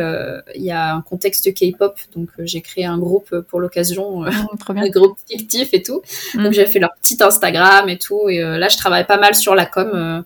il 0.56 0.64
y 0.64 0.72
a 0.72 0.96
un 0.96 1.02
contexte 1.02 1.54
K-pop, 1.54 1.98
donc 2.16 2.30
j'ai 2.40 2.62
créé 2.62 2.86
un 2.86 2.98
groupe 2.98 3.42
pour 3.42 3.60
l'occasion, 3.60 4.24
ah, 4.24 4.32
un 4.70 4.90
groupe 4.90 5.18
fictif 5.30 5.70
et 5.74 5.84
tout. 5.84 6.02
Mm. 6.36 6.44
Donc 6.44 6.54
j'ai 6.54 6.66
fait 6.66 6.80
leur 6.80 6.94
petit 7.02 7.22
Instagram 7.22 7.90
et 7.90 7.98
tout, 7.98 8.30
et 8.30 8.40
là 8.40 8.70
je 8.70 8.78
travaille 8.78 9.06
pas 9.06 9.18
mal 9.18 9.36
sur 9.36 9.54
la 9.54 9.66
com 9.66 10.24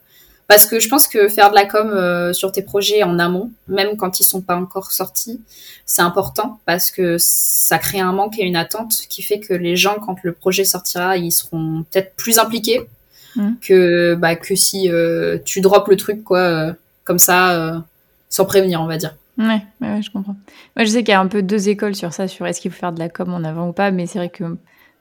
Parce 0.47 0.67
que 0.67 0.79
je 0.79 0.87
pense 0.89 1.07
que 1.07 1.27
faire 1.27 1.49
de 1.49 1.55
la 1.55 1.65
com 1.65 1.89
euh, 1.89 2.31
sur 2.31 2.51
tes 2.51 2.61
projets 2.61 3.01
en 3.03 3.17
amont, 3.17 3.51
même 3.67 3.97
quand 3.97 4.19
ils 4.19 4.23
sont 4.23 4.41
pas 4.41 4.55
encore 4.55 4.91
sortis, 4.91 5.41
c'est 5.85 6.03
important 6.03 6.59
parce 6.65 6.91
que 6.91 7.17
ça 7.17 7.79
crée 7.79 7.99
un 7.99 8.13
manque 8.13 8.37
et 8.37 8.43
une 8.43 8.55
attente 8.55 8.93
qui 9.09 9.23
fait 9.23 9.39
que 9.39 9.53
les 9.53 9.75
gens, 9.75 9.95
quand 9.95 10.17
le 10.21 10.33
projet 10.33 10.63
sortira, 10.63 11.17
ils 11.17 11.31
seront 11.31 11.83
peut-être 11.89 12.15
plus 12.15 12.37
impliqués 12.37 12.87
mmh. 13.35 13.51
que 13.61 14.13
bah, 14.15 14.35
que 14.35 14.55
si 14.55 14.91
euh, 14.91 15.39
tu 15.43 15.61
drops 15.61 15.89
le 15.89 15.97
truc 15.97 16.23
quoi 16.23 16.39
euh, 16.39 16.73
comme 17.03 17.19
ça 17.19 17.83
sans 18.29 18.45
prévenir, 18.45 18.81
on 18.81 18.87
va 18.87 18.97
dire. 18.97 19.15
Ouais, 19.37 19.61
ouais, 19.81 20.01
je 20.01 20.11
comprends. 20.11 20.35
Moi, 20.75 20.85
je 20.85 20.89
sais 20.89 20.99
qu'il 21.03 21.11
y 21.11 21.15
a 21.15 21.19
un 21.19 21.27
peu 21.27 21.41
deux 21.41 21.69
écoles 21.69 21.95
sur 21.95 22.13
ça, 22.13 22.27
sur 22.27 22.45
est-ce 22.47 22.61
qu'il 22.61 22.71
faut 22.71 22.79
faire 22.79 22.91
de 22.91 22.99
la 22.99 23.09
com 23.09 23.33
en 23.33 23.43
avant 23.43 23.69
ou 23.69 23.73
pas, 23.73 23.91
mais 23.91 24.05
c'est 24.05 24.19
vrai 24.19 24.29
que 24.29 24.43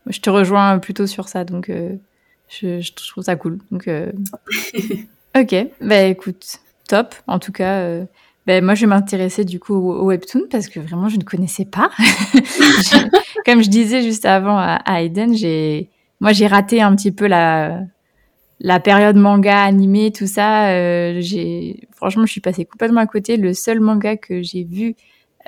je 0.07 0.21
te 0.21 0.29
rejoins 0.29 0.79
plutôt 0.79 1.07
sur 1.07 1.29
ça, 1.29 1.45
donc 1.45 1.71
je, 2.49 2.81
je, 2.81 2.93
trouve 2.93 3.25
ça 3.25 3.37
cool. 3.37 3.59
Donc, 3.71 3.89
Ok, 5.37 5.53
bah 5.81 6.03
écoute, 6.03 6.61
top. 6.89 7.13
En 7.27 7.41
tout 7.41 7.51
cas, 7.51 7.81
euh, 7.81 8.05
bah, 8.47 8.61
moi 8.61 8.77
je 8.77 8.83
vais 8.83 8.87
m'intéresser 8.87 9.45
du 9.45 9.59
coup 9.59 9.75
au, 9.75 10.05
webtoon 10.07 10.43
parce 10.49 10.69
que 10.69 10.79
vraiment 10.79 11.09
je 11.09 11.17
ne 11.17 11.25
connaissais 11.25 11.65
pas. 11.65 11.91
comme 13.45 13.61
je 13.61 13.69
disais 13.69 14.03
juste 14.03 14.27
avant 14.27 14.57
à, 14.59 15.03
Aiden, 15.03 15.35
j'ai, 15.35 15.91
moi 16.21 16.33
j'ai 16.33 16.47
raté 16.47 16.81
un 16.83 16.95
petit 16.95 17.11
peu 17.11 17.27
la 17.27 17.81
la 18.61 18.79
période 18.79 19.17
manga 19.17 19.61
animé, 19.65 20.13
tout 20.13 20.29
ça. 20.29 20.69
Euh, 20.69 21.17
j'ai, 21.21 21.89
franchement, 21.97 22.27
je 22.27 22.31
suis 22.31 22.41
passée 22.41 22.65
complètement 22.65 23.01
à 23.01 23.07
côté. 23.07 23.37
Le 23.37 23.55
seul 23.55 23.81
manga 23.81 24.17
que 24.17 24.41
j'ai 24.41 24.63
vu, 24.63 24.95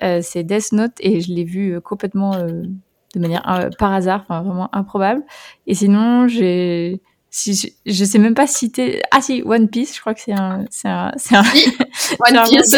euh, 0.03 0.19
c'est 0.21 0.43
Death 0.43 0.73
Note 0.73 0.95
et 0.99 1.21
je 1.21 1.33
l'ai 1.33 1.45
vu 1.45 1.81
complètement 1.81 2.33
de 2.37 3.21
manière 3.21 3.71
par 3.79 3.93
hasard, 3.93 4.23
enfin 4.23 4.43
vraiment 4.43 4.69
improbable. 4.75 5.23
Et 5.69 5.75
sinon, 5.75 6.27
j'ai 6.27 7.01
si 7.37 7.75
je, 7.85 8.05
sais 8.05 8.19
même 8.19 8.35
pas 8.35 8.47
citer. 8.47 9.03
Ah 9.11 9.21
si 9.21 9.43
One 9.45 9.69
Piece 9.69 9.95
je 9.95 10.01
crois 10.01 10.15
que 10.15 10.21
c'est 10.21 10.33
un 10.33 10.65
c'est 10.71 10.89
un 10.89 11.13
c'est 11.19 11.37
un, 11.37 11.43
One 12.21 12.43
Piece. 12.49 12.75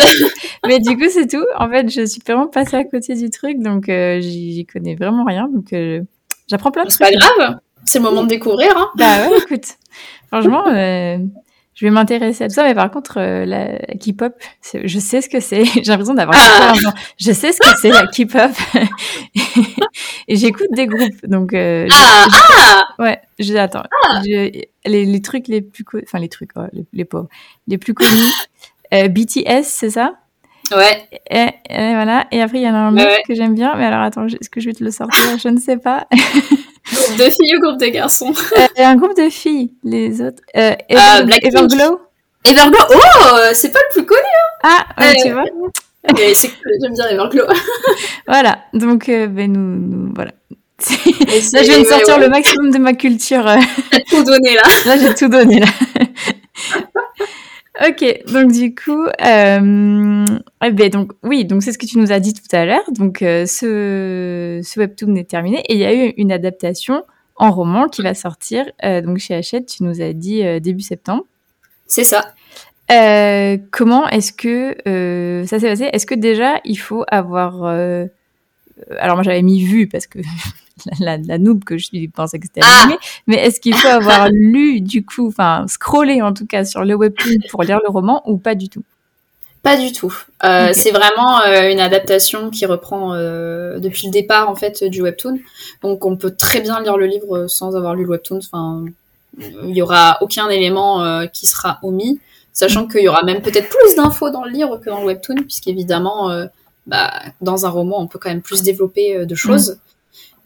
mais 0.67 0.81
du 0.81 0.97
coup 0.97 1.09
c'est 1.09 1.29
tout. 1.29 1.45
En 1.57 1.71
fait 1.71 1.89
je 1.89 2.05
suis 2.05 2.21
vraiment 2.27 2.49
passée 2.49 2.77
à 2.77 2.83
côté 2.83 3.15
du 3.15 3.31
truc 3.31 3.61
donc 3.61 3.89
euh, 3.89 4.21
j'y 4.21 4.67
connais 4.67 4.97
vraiment 4.97 5.25
rien 5.25 5.49
donc 5.49 5.73
euh, 5.73 6.01
j'apprends 6.49 6.73
plein 6.73 6.85
de 6.85 6.91
trucs. 6.91 7.07
c'est 7.07 7.15
pas 7.15 7.37
grave. 7.37 7.59
C'est 7.85 8.01
le 8.01 8.05
moment 8.05 8.25
de 8.25 8.29
découvrir 8.29 8.77
hein. 8.77 8.91
Bah 8.97 9.29
ouais 9.29 9.39
écoute. 9.39 9.77
Franchement 10.27 10.67
euh, 10.67 11.19
je 11.79 11.87
vais 11.87 11.93
m'intéresser 11.93 12.43
à 12.43 12.49
tout 12.49 12.55
ça, 12.55 12.65
mais 12.65 12.75
par 12.75 12.91
contre, 12.91 13.19
euh, 13.21 13.45
la 13.45 13.79
K-pop, 13.95 14.35
je 14.83 14.99
sais 14.99 15.21
ce 15.21 15.29
que 15.29 15.39
c'est. 15.39 15.65
J'ai 15.77 15.83
l'impression 15.85 16.15
d'avoir 16.15 16.37
ah. 16.37 16.73
Je 17.17 17.31
sais 17.31 17.53
ce 17.53 17.61
que 17.61 17.79
c'est 17.81 17.91
la 17.91 18.09
K-pop. 18.09 18.51
et 20.29 20.35
j'écoute 20.35 20.67
des 20.73 20.89
groupes, 20.89 21.25
donc. 21.25 21.55
Euh, 21.55 21.87
ah, 21.93 22.27
ah 22.59 22.83
Ouais, 22.99 23.21
je, 23.39 23.55
attends. 23.55 23.85
Ah. 24.09 24.21
les, 24.25 24.69
les, 24.87 25.23
trucs 25.23 25.47
les 25.47 25.63
plus, 25.63 25.85
enfin 26.03 26.19
les 26.19 26.29
trucs, 26.29 26.51
les, 26.93 27.05
pauvres, 27.05 27.29
les 27.69 27.79
plus 27.79 27.95
connus. 27.95 28.33
Euh, 28.93 29.07
BTS, 29.07 29.63
c'est 29.63 29.91
ça? 29.91 30.15
Ouais. 30.73 31.09
Et, 31.31 31.47
voilà. 31.71 32.27
Et 32.33 32.43
après, 32.43 32.59
il 32.59 32.65
y 32.65 32.69
en 32.69 32.75
a 32.75 32.79
un 32.79 32.97
autre 32.97 33.23
que 33.25 33.37
j'aime 33.37 33.55
bien. 33.55 33.77
Mais 33.77 33.85
alors, 33.85 34.01
attends, 34.01 34.27
est-ce 34.27 34.51
que 34.51 34.61
je 34.61 34.67
vais 34.67 34.75
te 34.75 34.83
le 34.83 34.91
sortir? 34.91 35.39
Je 35.39 35.49
ne 35.49 35.61
sais 35.61 35.77
pas. 35.77 36.09
Groupe 36.99 37.17
de 37.19 37.31
filles 37.31 37.57
ou 37.57 37.61
groupe 37.61 37.81
de 37.81 37.87
garçons? 37.87 38.33
Euh, 38.57 38.67
Un 38.85 38.97
groupe 38.97 39.17
de 39.17 39.29
filles, 39.31 39.73
les 39.85 40.21
autres. 40.21 40.43
Euh, 40.57 40.73
euh 40.93 41.27
Everglow? 41.43 42.01
Everglow, 42.45 42.85
oh 42.91 43.37
C'est 43.55 43.73
pas 43.73 43.79
le 43.79 43.93
plus 43.93 44.07
connu 44.07 44.21
hein 44.65 44.85
Ah, 44.97 45.13
tu 45.23 45.33
vois 45.33 45.45
c'est 46.35 46.49
cool, 46.49 46.73
j'aime 46.81 46.95
bien 46.95 47.09
Everglow. 47.09 47.45
voilà, 48.27 48.59
donc 48.73 49.07
ben, 49.09 49.53
nous, 49.53 49.79
nous, 49.79 50.13
voilà. 50.15 50.31
Là, 51.53 51.63
je 51.63 51.69
viens 51.69 51.81
de 51.81 51.87
sortir 51.87 52.19
le 52.19 52.29
maximum 52.29 52.71
de 52.71 52.79
ma 52.79 52.95
culture. 52.95 53.45
T'as 53.91 54.01
tout 54.09 54.23
donné 54.23 54.55
là. 54.55 54.63
Là, 54.87 54.97
j'ai 54.97 55.13
tout 55.15 55.29
donné 55.29 55.59
là. 55.59 55.67
Ok, 57.81 58.05
donc 58.33 58.51
du 58.51 58.75
coup, 58.75 59.05
euh, 59.07 60.25
eh 60.65 60.71
ben 60.73 60.91
donc 60.91 61.13
oui, 61.23 61.45
donc 61.45 61.63
c'est 61.63 61.71
ce 61.71 61.79
que 61.79 61.87
tu 61.87 61.99
nous 61.99 62.11
as 62.11 62.19
dit 62.19 62.35
tout 62.35 62.57
à 62.57 62.67
l'heure. 62.67 62.83
Donc 62.91 63.23
euh, 63.23 63.47
ce, 63.47 64.61
ce 64.65 64.81
webtoon 64.81 65.15
est 65.15 65.31
terminé 65.31 65.61
et 65.69 65.75
il 65.75 65.79
y 65.79 65.85
a 65.85 65.95
eu 65.95 66.13
une 66.17 66.33
adaptation 66.33 67.05
en 67.37 67.53
roman 67.53 67.89
qui 67.89 68.03
va 68.03 68.15
sortir 68.15 68.67
euh, 68.85 69.01
donc 69.01 69.19
chez 69.19 69.35
Hachette. 69.35 69.67
Tu 69.67 69.85
nous 69.85 70.03
as 70.03 70.13
dit 70.13 70.45
euh, 70.45 70.59
début 70.59 70.83
septembre. 70.83 71.25
C'est 71.87 72.03
ça. 72.03 72.33
Euh, 72.91 73.59
comment 73.71 74.09
est-ce 74.09 74.33
que 74.33 74.75
ça 75.47 75.61
s'est 75.61 75.69
passé? 75.69 75.89
Est-ce 75.93 76.07
que 76.07 76.17
déjà 76.17 76.61
il 76.65 76.77
faut 76.77 77.05
avoir 77.07 77.65
alors 78.99 79.17
moi 79.17 79.23
j'avais 79.23 79.43
mis 79.43 79.63
vu 79.63 79.87
parce 79.89 80.07
que 80.07 80.19
la, 81.01 81.17
la, 81.19 81.39
noob 81.39 81.65
que 81.65 81.79
je 81.79 81.87
suis 81.87 82.09
pensais 82.09 82.39
que 82.39 82.47
c'était 82.47 82.61
ah 82.63 82.83
animé, 82.83 82.99
mais 83.27 83.37
est-ce 83.37 83.61
qu'il 83.61 83.75
faut 83.75 83.89
avoir 83.89 84.29
lu 84.33 84.81
du 84.81 85.05
coup, 85.05 85.29
enfin 85.29 85.67
scroller 85.69 86.23
en 86.23 86.33
tout 86.33 86.47
cas 86.47 86.65
sur 86.65 86.85
le 86.85 86.95
webtoon 86.95 87.37
pour 87.51 87.63
lire 87.63 87.81
le 87.85 87.91
roman 87.91 88.23
ou 88.27 88.39
pas 88.39 88.55
du 88.55 88.69
tout? 88.69 88.83
Pas 89.63 89.77
du 89.77 89.93
tout. 89.93 90.15
Euh, 90.45 90.71
C'est 90.73 90.93
vraiment 90.93 91.41
euh, 91.43 91.71
une 91.71 91.81
adaptation 91.81 92.51
qui 92.51 92.65
reprend 92.65 93.15
euh, 93.15 93.81
depuis 93.81 94.07
le 94.07 94.13
départ 94.13 94.49
en 94.49 94.55
fait 94.55 94.85
du 94.85 95.03
webtoon, 95.03 95.41
donc 95.83 96.05
on 96.05 96.17
peut 96.17 96.31
très 96.31 96.61
bien 96.61 96.81
lire 96.81 96.97
le 96.97 97.07
livre 97.07 97.49
sans 97.49 97.77
avoir 97.77 97.95
lu 97.95 98.05
le 98.05 98.11
webtoon. 98.11 98.39
Enfin, 98.39 98.85
il 99.37 99.77
y 99.77 99.83
aura 99.83 100.19
aucun 100.21 100.49
élément 100.49 101.27
qui 101.33 101.47
sera 101.47 101.79
omis, 101.83 102.21
sachant 102.53 102.87
qu'il 102.87 103.03
y 103.03 103.09
aura 103.09 103.23
même 103.25 103.43
peut-être 103.43 103.69
plus 103.69 103.95
d'infos 103.95 104.31
dans 104.31 104.45
le 104.45 104.51
livre 104.51 104.79
que 104.79 104.91
dans 104.91 105.01
le 105.01 105.07
webtoon, 105.07 105.37
puisqu'évidemment 105.43 106.31
bah, 106.87 107.13
dans 107.41 107.67
un 107.67 107.69
roman, 107.69 108.01
on 108.01 108.07
peut 108.07 108.19
quand 108.19 108.31
même 108.31 108.43
plus 108.43 108.63
développer 108.63 109.27
de 109.27 109.35
choses. 109.35 109.79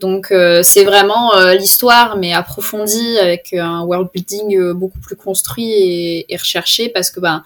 Donc 0.03 0.33
euh, 0.33 0.63
c'est 0.65 0.83
vraiment 0.83 1.33
euh, 1.37 1.55
l'histoire, 1.55 2.17
mais 2.17 2.33
approfondie 2.33 3.19
avec 3.19 3.55
un 3.55 3.83
world 3.83 4.09
building 4.13 4.59
euh, 4.59 4.75
beaucoup 4.75 4.99
plus 4.99 5.15
construit 5.15 5.71
et, 6.29 6.37
recherché, 6.37 6.89
parce 6.89 7.13
que 7.13 7.21
ben 7.21 7.45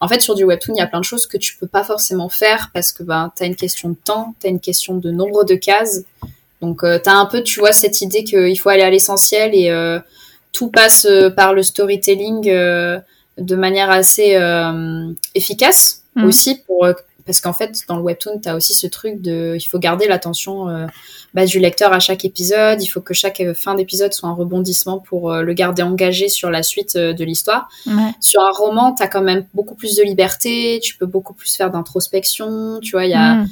en 0.00 0.06
fait 0.06 0.20
sur 0.20 0.36
du 0.36 0.44
webtoon 0.44 0.74
il 0.76 0.78
y 0.78 0.82
a 0.82 0.86
plein 0.86 1.00
de 1.00 1.04
choses 1.04 1.26
que 1.26 1.36
tu 1.36 1.56
peux 1.56 1.66
pas 1.66 1.82
forcément 1.82 2.28
faire 2.28 2.70
parce 2.72 2.92
que 2.92 3.02
ben 3.02 3.32
t'as 3.34 3.46
une 3.46 3.56
question 3.56 3.88
de 3.88 3.96
temps, 3.96 4.36
t'as 4.38 4.48
une 4.48 4.60
question 4.60 4.94
de 4.94 5.10
nombre 5.10 5.42
de 5.42 5.56
cases, 5.56 6.04
donc 6.62 6.82
t'as 6.82 7.12
un 7.12 7.26
peu 7.26 7.42
tu 7.42 7.58
vois 7.58 7.72
cette 7.72 8.00
idée 8.00 8.22
qu'il 8.22 8.58
faut 8.60 8.68
aller 8.68 8.84
à 8.84 8.90
l'essentiel 8.90 9.52
et 9.52 9.98
tout 10.52 10.68
passe 10.68 11.08
par 11.34 11.54
le 11.54 11.64
storytelling 11.64 12.44
de 12.44 13.56
manière 13.56 13.90
assez 13.90 14.38
efficace 15.34 16.02
mmh. 16.14 16.24
aussi 16.24 16.62
pour 16.66 16.86
parce 17.26 17.40
qu'en 17.40 17.52
fait 17.52 17.82
dans 17.88 17.96
le 17.96 18.02
webtoon 18.02 18.40
tu 18.40 18.48
as 18.48 18.56
aussi 18.56 18.74
ce 18.74 18.86
truc 18.86 19.20
de 19.20 19.56
il 19.56 19.64
faut 19.64 19.78
garder 19.78 20.06
l'attention 20.06 20.68
euh, 20.68 20.86
bah, 21.34 21.44
du 21.44 21.58
lecteur 21.58 21.92
à 21.92 22.00
chaque 22.00 22.24
épisode 22.24 22.82
il 22.82 22.86
faut 22.86 23.00
que 23.00 23.12
chaque 23.12 23.40
euh, 23.40 23.52
fin 23.52 23.74
d'épisode 23.74 24.12
soit 24.12 24.28
un 24.28 24.34
rebondissement 24.34 24.98
pour 24.98 25.32
euh, 25.32 25.42
le 25.42 25.52
garder 25.52 25.82
engagé 25.82 26.28
sur 26.28 26.50
la 26.50 26.62
suite 26.62 26.96
de 26.96 27.24
l'histoire 27.24 27.68
sur 28.20 28.42
un 28.42 28.52
roman 28.52 28.94
tu 28.94 29.02
as 29.02 29.08
quand 29.08 29.22
même 29.22 29.44
beaucoup 29.52 29.74
plus 29.74 29.96
de 29.96 30.02
liberté 30.02 30.80
tu 30.82 30.96
peux 30.96 31.06
beaucoup 31.06 31.34
plus 31.34 31.54
faire 31.54 31.70
d'introspection 31.70 32.78
tu 32.80 32.92
vois 32.92 33.04
il 33.04 33.10
y 33.10 33.14
a 33.14 33.34
mm. 33.34 33.48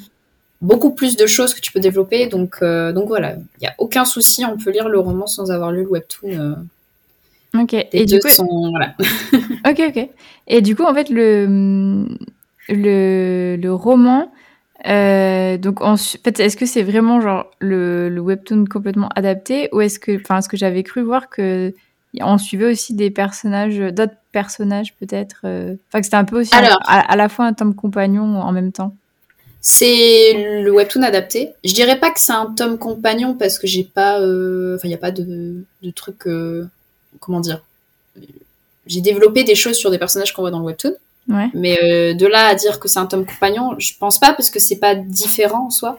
beaucoup 0.62 0.94
plus 0.94 1.16
de 1.16 1.26
choses 1.26 1.52
que 1.52 1.60
tu 1.60 1.72
peux 1.72 1.80
développer 1.80 2.28
donc 2.28 2.62
donc 2.62 3.08
voilà 3.08 3.34
il 3.60 3.64
y 3.64 3.66
a 3.66 3.74
aucun 3.78 4.04
souci 4.04 4.44
on 4.44 4.56
peut 4.56 4.70
lire 4.70 4.88
le 4.88 5.00
roman 5.00 5.26
sans 5.26 5.50
avoir 5.50 5.72
lu 5.72 5.82
le 5.82 5.88
webtoon 5.90 6.66
Ok. 7.56 7.72
et 7.92 8.04
du 8.04 8.18
coup, 8.18 8.28
sont... 8.28 8.70
voilà. 8.70 8.94
ok, 9.70 9.80
ok. 9.94 10.08
Et 10.48 10.60
du 10.60 10.74
coup, 10.74 10.82
en 10.82 10.92
fait, 10.92 11.08
le 11.08 12.08
le, 12.68 13.57
le 13.61 13.74
roman, 13.74 14.31
euh, 14.87 15.57
donc 15.57 15.81
en, 15.81 15.96
fait, 15.96 16.40
est-ce 16.40 16.57
que 16.57 16.66
c'est 16.66 16.83
vraiment 16.83 17.20
genre 17.20 17.50
le, 17.59 18.11
le, 18.11 18.20
webtoon 18.20 18.66
complètement 18.66 19.09
adapté 19.14 19.68
ou 19.72 19.81
est-ce 19.81 19.98
que, 19.98 20.20
enfin, 20.20 20.42
ce 20.42 20.48
que 20.48 20.59
j'avais 20.59 20.83
cru 20.83 21.03
voir 21.03 21.31
que 21.31 21.72
on 22.20 22.38
suivait 22.38 22.70
aussi 22.70 22.94
des 22.94 23.11
personnages, 23.11 23.77
d'autres 23.77 24.14
personnages 24.31 24.94
peut-être, 24.94 25.40
euh, 25.44 25.74
enfin 25.88 26.00
que 26.00 26.05
c'était 26.05 26.16
un 26.16 26.24
peu 26.24 26.40
aussi 26.40 26.53
à, 26.55 27.16
la 27.16 27.29
fois 27.29 27.46
un 27.46 27.55
tome 27.55 27.74
compagnon 27.74 28.40
en 28.40 28.53
même 28.53 28.72
temps? 28.72 28.94
C'est 29.62 30.61
le 30.62 30.70
webtoon 30.70 31.03
adapté. 31.03 31.55
Je 31.64 31.72
dirais 31.72 31.98
pas 31.98 32.11
que 32.11 32.20
c'est 32.20 32.33
un 32.33 32.53
tome 32.55 32.77
compagnon 32.77 33.35
parce 33.35 33.59
que 33.59 33.66
j'ai 33.66 33.85
pas, 33.85 34.20
euh, 34.20 34.77
enfin 34.77 34.87
il 34.88 34.90
y 34.90 34.94
a 34.94 34.98
pas 34.98 35.12
de, 35.12 35.64
de 35.83 35.90
truc, 35.90 36.29
comment 37.20 37.40
dire? 37.40 37.62
J'ai 38.87 39.00
développé 39.00 39.44
des 39.44 39.55
choses 39.55 39.77
sur 39.77 39.90
des 39.90 39.98
personnages 39.98 40.35
qu'on 40.35 40.42
voit 40.42 40.50
dans 40.50 40.59
le 40.59 40.66
webtoon. 40.66 40.92
Mais 41.26 41.78
euh, 41.82 42.14
de 42.14 42.26
là 42.26 42.46
à 42.46 42.54
dire 42.54 42.80
que 42.80 42.88
c'est 42.88 42.98
un 42.98 43.06
tome 43.06 43.26
compagnon, 43.26 43.74
je 43.78 43.92
pense 43.98 44.18
pas 44.18 44.32
parce 44.34 44.50
que 44.50 44.58
c'est 44.58 44.78
pas 44.78 44.94
différent 44.94 45.66
en 45.66 45.70
soi 45.70 45.98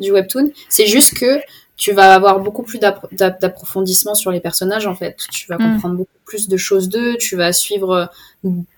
du 0.00 0.10
webtoon. 0.12 0.50
C'est 0.68 0.86
juste 0.86 1.18
que 1.18 1.40
tu 1.76 1.92
vas 1.92 2.14
avoir 2.14 2.40
beaucoup 2.40 2.62
plus 2.62 2.78
d'approfondissement 2.78 4.14
sur 4.14 4.30
les 4.30 4.40
personnages 4.40 4.86
en 4.86 4.94
fait. 4.94 5.16
Tu 5.30 5.46
vas 5.48 5.56
mm. 5.56 5.74
comprendre 5.74 5.96
beaucoup 5.96 6.10
plus 6.24 6.48
de 6.48 6.56
choses 6.56 6.88
d'eux. 6.88 7.16
Tu 7.18 7.36
vas 7.36 7.52
suivre 7.52 8.10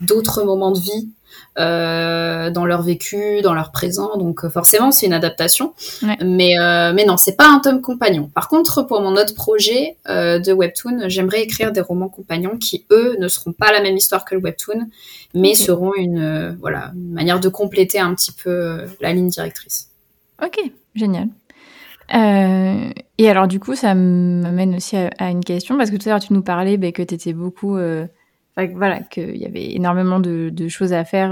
d'autres 0.01 0.43
moments 0.43 0.73
de 0.73 0.81
vie 0.81 1.09
euh, 1.57 2.51
dans 2.51 2.67
leur 2.67 2.83
vécu, 2.83 3.41
dans 3.41 3.55
leur 3.55 3.71
présent. 3.71 4.17
Donc 4.17 4.45
euh, 4.45 4.51
forcément, 4.51 4.91
c'est 4.91 5.07
une 5.07 5.13
adaptation. 5.13 5.73
Mais, 6.21 6.59
euh, 6.59 6.93
mais 6.93 7.05
non, 7.05 7.17
c'est 7.17 7.37
pas 7.37 7.47
un 7.47 7.61
tome 7.61 7.81
compagnon. 7.81 8.29
Par 8.35 8.49
contre, 8.49 8.83
pour 8.83 9.01
mon 9.01 9.13
autre 9.13 9.35
projet 9.35 9.97
de 10.07 10.53
webtoon, 10.53 11.09
j'aimerais 11.09 11.43
écrire 11.43 11.71
des 11.71 11.81
romans 11.81 12.09
compagnons 12.09 12.57
qui, 12.59 12.87
eux, 12.91 13.17
ne 13.21 13.29
seront 13.29 13.53
pas 13.53 13.73
la 13.73 13.81
même 13.81 13.97
histoire 13.97 14.25
que 14.25 14.35
le 14.35 14.41
webtoon, 14.41 14.89
mais 15.35 15.55
seront 15.55 15.93
une, 15.95 16.57
voilà, 16.61 16.91
une 16.95 17.13
manière 17.13 17.39
de 17.39 17.49
compléter 17.49 18.01
un 18.01 18.15
petit 18.15 18.33
peu 18.33 18.87
la 19.01 19.13
ligne 19.13 19.29
directrice. 19.29 19.91
Ok, 20.45 20.59
génial. 20.97 21.29
et 22.13 23.31
alors 23.31 23.47
du 23.47 23.61
coup, 23.61 23.77
ça 23.77 23.95
m'amène 23.95 24.75
aussi 24.75 24.97
à, 24.97 25.31
une 25.31 25.45
question, 25.45 25.79
parce 25.79 25.91
que 25.91 25.97
tout 25.97 26.09
à 26.09 26.13
l'heure 26.13 26.21
tu 26.21 26.33
nous 26.33 26.43
parlais 26.43 26.77
bah, 26.79 26.91
que 26.91 27.03
tu 27.03 27.15
étais 27.15 27.33
beaucoup 27.33 27.79
voilà, 28.57 29.01
qu'il 29.01 29.37
y 29.37 29.47
avait 29.47 29.73
énormément 29.73 30.21
de, 30.21 30.69
choses 30.69 30.93
à 30.93 31.05
faire 31.05 31.31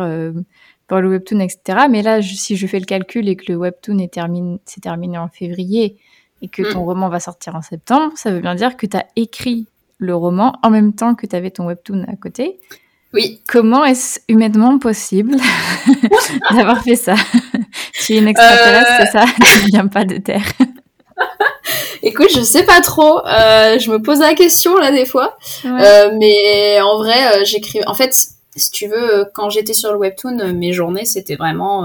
pour 0.89 1.01
le 1.01 1.09
webtoon, 1.09 1.41
etc. 1.41 1.87
Mais 1.91 2.03
là, 2.03 2.21
si 2.21 2.57
je 2.57 2.67
fais 2.67 2.79
le 2.79 2.85
calcul 2.85 3.29
et 3.29 3.37
que 3.37 3.51
le 3.51 3.57
webtoon 3.57 3.99
est 3.99 4.13
terminé, 4.13 4.59
s'est 4.65 4.81
terminé 4.81 5.19
en 5.19 5.29
février 5.29 5.97
et 6.43 6.49
que 6.49 6.63
ton 6.71 6.81
mm. 6.81 6.87
roman 6.87 7.09
va 7.09 7.21
sortir 7.21 7.55
en 7.55 7.63
septembre, 7.63 8.13
ça 8.17 8.31
veut 8.33 8.41
bien 8.41 8.55
dire 8.55 8.77
que 8.77 8.87
tu 8.87 8.97
as 8.97 9.07
écrit 9.17 9.67
le 9.99 10.15
roman 10.15 10.59
en 10.63 10.71
même 10.71 10.93
temps 10.93 11.15
que 11.15 11.27
tu 11.27 11.37
avais 11.37 11.51
ton 11.51 11.67
webtoon 11.67 12.05
à 12.09 12.17
côté. 12.17 12.59
Oui. 13.15 13.41
Comment 13.47 13.85
est-ce 13.85 14.21
humainement 14.29 14.79
possible 14.79 15.37
d'avoir 16.51 16.83
fait 16.83 16.97
ça? 16.97 17.15
Tu 17.93 18.15
es 18.15 18.19
une 18.19 18.27
extraterrestre, 18.27 18.93
c'est 18.99 19.11
ça? 19.13 19.25
Tu 19.27 19.65
ne 19.65 19.69
viens 19.69 19.87
pas 19.87 20.05
de 20.05 20.17
Terre. 20.17 20.43
Écoute, 22.03 22.29
je 22.35 22.41
sais 22.41 22.65
pas 22.65 22.81
trop. 22.81 23.25
Euh, 23.27 23.79
je 23.79 23.91
me 23.91 24.03
pose 24.03 24.19
la 24.21 24.35
question 24.35 24.77
là 24.77 24.91
des 24.91 25.07
fois. 25.07 25.37
Euh, 25.65 26.11
mais 26.19 26.81
en 26.81 26.99
vrai, 26.99 27.15
euh, 27.15 27.45
j'écris. 27.45 27.81
En 27.87 27.95
fait, 27.95 28.29
si 28.57 28.71
tu 28.71 28.89
veux, 28.89 29.27
quand 29.35 29.51
j'étais 29.51 29.75
sur 29.75 29.93
le 29.93 29.99
webtoon, 29.99 30.53
mes 30.55 30.73
journées 30.73 31.05
c'était 31.05 31.37
vraiment 31.37 31.83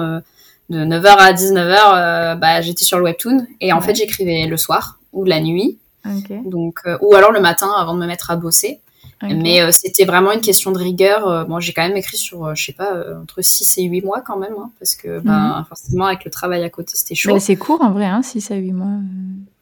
de 0.70 0.84
9h 0.86 1.08
à 1.08 1.34
19h. 1.34 2.40
bah, 2.40 2.62
j'étais 2.62 2.84
sur 2.84 2.98
le 2.98 3.06
webtoon 3.06 3.46
et 3.62 3.72
en 3.72 3.82
fait 3.82 3.96
j'écrivais 3.96 4.48
le 4.48 4.58
soir 4.58 5.00
ou 5.14 5.24
la 5.24 5.40
nuit. 5.40 5.78
Donc, 6.46 6.80
ou 7.02 7.16
alors 7.16 7.32
le 7.32 7.40
matin 7.40 7.70
avant 7.78 7.94
de 7.94 8.00
me 8.00 8.08
mettre 8.08 8.32
à 8.32 8.36
bosser. 8.36 8.80
Mais 9.24 9.62
euh, 9.62 9.72
c'était 9.72 10.06
vraiment 10.06 10.32
une 10.32 10.42
question 10.42 10.72
de 10.72 10.78
rigueur. 10.78 11.48
bon, 11.48 11.58
euh, 11.58 11.60
j'ai 11.60 11.74
quand 11.74 11.88
même 11.88 11.98
écrit 11.98 12.18
sur, 12.18 12.46
euh, 12.46 12.56
je 12.56 12.66
sais 12.66 12.74
pas, 12.74 12.92
entre 13.22 13.42
6 13.42 13.80
et 13.80 13.84
8 13.84 14.02
mois 14.04 14.22
quand 14.22 14.38
même, 14.38 14.54
hein, 14.60 14.70
parce 14.80 14.96
que 14.96 15.20
ben, 15.20 15.58
mhm. 15.60 15.66
forcément, 15.66 16.06
avec 16.06 16.24
le 16.26 16.32
travail 16.32 16.64
à 16.64 16.70
côté, 16.70 16.92
c'était 16.94 17.16
chaud. 17.16 17.38
c'est 17.40 17.56
court 17.56 17.82
en 17.82 17.92
vrai, 17.92 18.06
hein, 18.06 18.22
6 18.22 18.52
à 18.52 18.56
8 18.56 18.72
mois. 18.74 18.88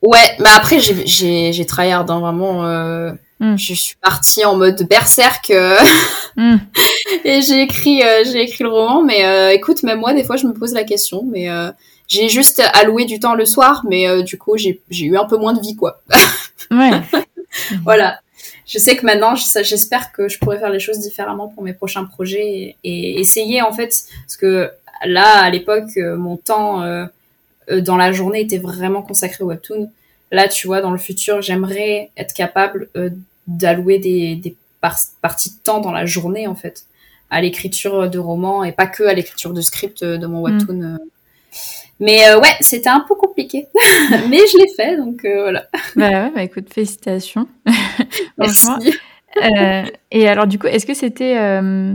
Ouais, 0.02 0.36
mais 0.40 0.50
après, 0.54 0.80
j'ai 0.80 1.66
travaillé 1.66 1.98
dans 2.06 2.20
vraiment. 2.20 2.64
Mm. 3.42 3.58
Je 3.58 3.74
suis 3.74 3.98
partie 4.02 4.46
en 4.46 4.56
mode 4.56 4.88
berserk 4.90 5.52
mm. 6.38 6.56
et 7.26 7.42
j'ai 7.42 7.64
écrit, 7.64 8.02
j'ai 8.24 8.44
écrit 8.44 8.64
le 8.64 8.70
roman. 8.70 9.04
Mais 9.04 9.56
écoute, 9.56 9.84
même 9.84 10.00
moi, 10.00 10.14
des 10.14 10.24
fois, 10.24 10.38
je 10.38 10.48
me 10.48 10.54
pose 10.54 10.74
la 10.74 10.84
question. 10.84 11.24
Mais 11.30 11.50
j'ai 12.08 12.30
juste 12.30 12.62
alloué 12.74 13.06
du 13.06 13.20
temps 13.20 13.36
le 13.36 13.46
soir, 13.46 13.84
mais 13.90 14.24
du 14.24 14.38
coup, 14.38 14.58
j'ai 14.58 14.80
eu 14.92 15.18
un 15.18 15.26
peu 15.26 15.38
moins 15.38 15.54
de 15.54 15.62
vie, 15.62 15.76
quoi. 15.76 16.02
ouais. 16.72 17.02
voilà 17.84 18.20
je 18.66 18.80
sais 18.80 18.96
que 18.96 19.06
maintenant, 19.06 19.36
j'espère 19.36 20.12
que 20.12 20.28
je 20.28 20.40
pourrais 20.40 20.60
faire 20.60 20.70
les 20.70 20.80
choses 20.80 21.00
différemment 21.00 21.48
pour 21.50 21.64
mes 21.64 21.74
prochains 21.74 22.06
projets 22.06 22.76
et, 22.84 23.20
essayer 23.20 23.62
en 23.62 23.72
fait, 23.72 24.06
parce 24.24 24.38
que 24.38 24.72
là, 25.06 25.44
à 25.44 25.50
l'époque, 25.50 25.90
euh, 25.98 26.18
mon 26.18 26.38
temps 26.38 26.82
euh, 26.82 27.06
euh, 27.70 27.82
dans 27.82 27.96
la 27.96 28.12
journée 28.12 28.42
était 28.42 28.58
vraiment 28.58 29.04
consacré 29.04 29.44
au 29.44 29.48
webtoon. 29.48 29.92
Là, 30.32 30.48
tu 30.48 30.66
vois, 30.66 30.82
dans 30.82 30.92
le 30.92 30.98
futur, 30.98 31.42
j'aimerais 31.44 32.10
être 32.18 32.34
capable 32.34 32.90
d'allouer 33.48 34.00
des, 34.00 34.56
parties 35.22 35.52
de 35.52 35.64
temps 35.64 35.80
dans 35.80 35.92
la 35.92 36.06
journée 36.06 36.46
en 36.46 36.54
fait 36.54 36.86
à 37.32 37.42
l'écriture 37.42 38.08
de 38.08 38.20
romans 38.20 38.64
et 38.64 38.72
pas 38.72 38.86
que 38.86 39.04
à 39.04 39.16
l'écriture 39.16 39.52
de 39.52 39.62
script 39.62 40.04
de 40.04 40.28
mon 40.28 40.40
mm. 40.40 40.44
webtoon. 40.44 40.98
Mais 42.00 42.34
ouais, 42.36 42.56
c'était 42.60 42.90
un 42.90 43.00
peu 43.00 43.16
compliqué, 43.16 43.68
mais 44.30 44.38
je 44.38 44.58
l'ai 44.58 44.74
fait, 44.76 44.98
donc 44.98 45.22
voilà. 45.24 45.66
Bah 45.96 46.10
ouais, 46.10 46.32
bah 46.36 46.44
écoute, 46.44 46.74
félicitations. 46.74 47.48
Merci. 48.38 48.70
Euh, 49.44 49.84
et 50.12 50.28
alors, 50.28 50.48
du 50.48 50.60
coup, 50.60 50.68
est-ce 50.68 50.86
que 50.86 50.94
c'était. 50.94 51.38
Euh, 51.38 51.94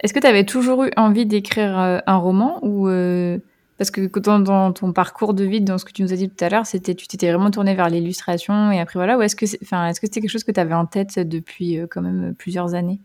est-ce 0.00 0.12
que 0.12 0.18
tu 0.18 0.26
avais 0.26 0.44
toujours 0.44 0.84
eu 0.84 0.90
envie 0.96 1.26
d'écrire 1.26 1.78
euh, 1.78 1.98
un 2.06 2.16
roman 2.16 2.58
ou. 2.62 2.88
parce 3.78 3.90
que 3.90 4.18
dans, 4.18 4.38
dans, 4.38 4.72
ton 4.72 4.92
parcours 4.92 5.34
de 5.34 5.44
vie, 5.44 5.60
dans 5.60 5.78
ce 5.78 5.84
que 5.84 5.92
tu 5.92 6.02
nous 6.02 6.12
as 6.12 6.16
dit 6.16 6.28
tout 6.28 6.44
à 6.44 6.48
l'heure, 6.48 6.66
c'était 6.66 6.94
tu 6.94 7.06
t'étais 7.06 7.28
vraiment 7.30 7.50
tourné 7.50 7.74
vers 7.74 7.88
l'illustration 7.88 8.70
et 8.70 8.80
après 8.80 8.98
voilà, 8.98 9.16
ou 9.18 9.22
est-ce 9.22 9.36
que 9.36 9.46
enfin 9.62 9.88
est-ce 9.88 10.00
que 10.00 10.06
c'était 10.06 10.20
quelque 10.20 10.30
chose 10.30 10.44
que 10.44 10.52
tu 10.52 10.60
avais 10.60 10.74
en 10.74 10.86
tête 10.86 11.18
depuis 11.18 11.80
quand 11.90 12.02
même 12.02 12.34
plusieurs 12.36 12.74
années? 12.74 12.98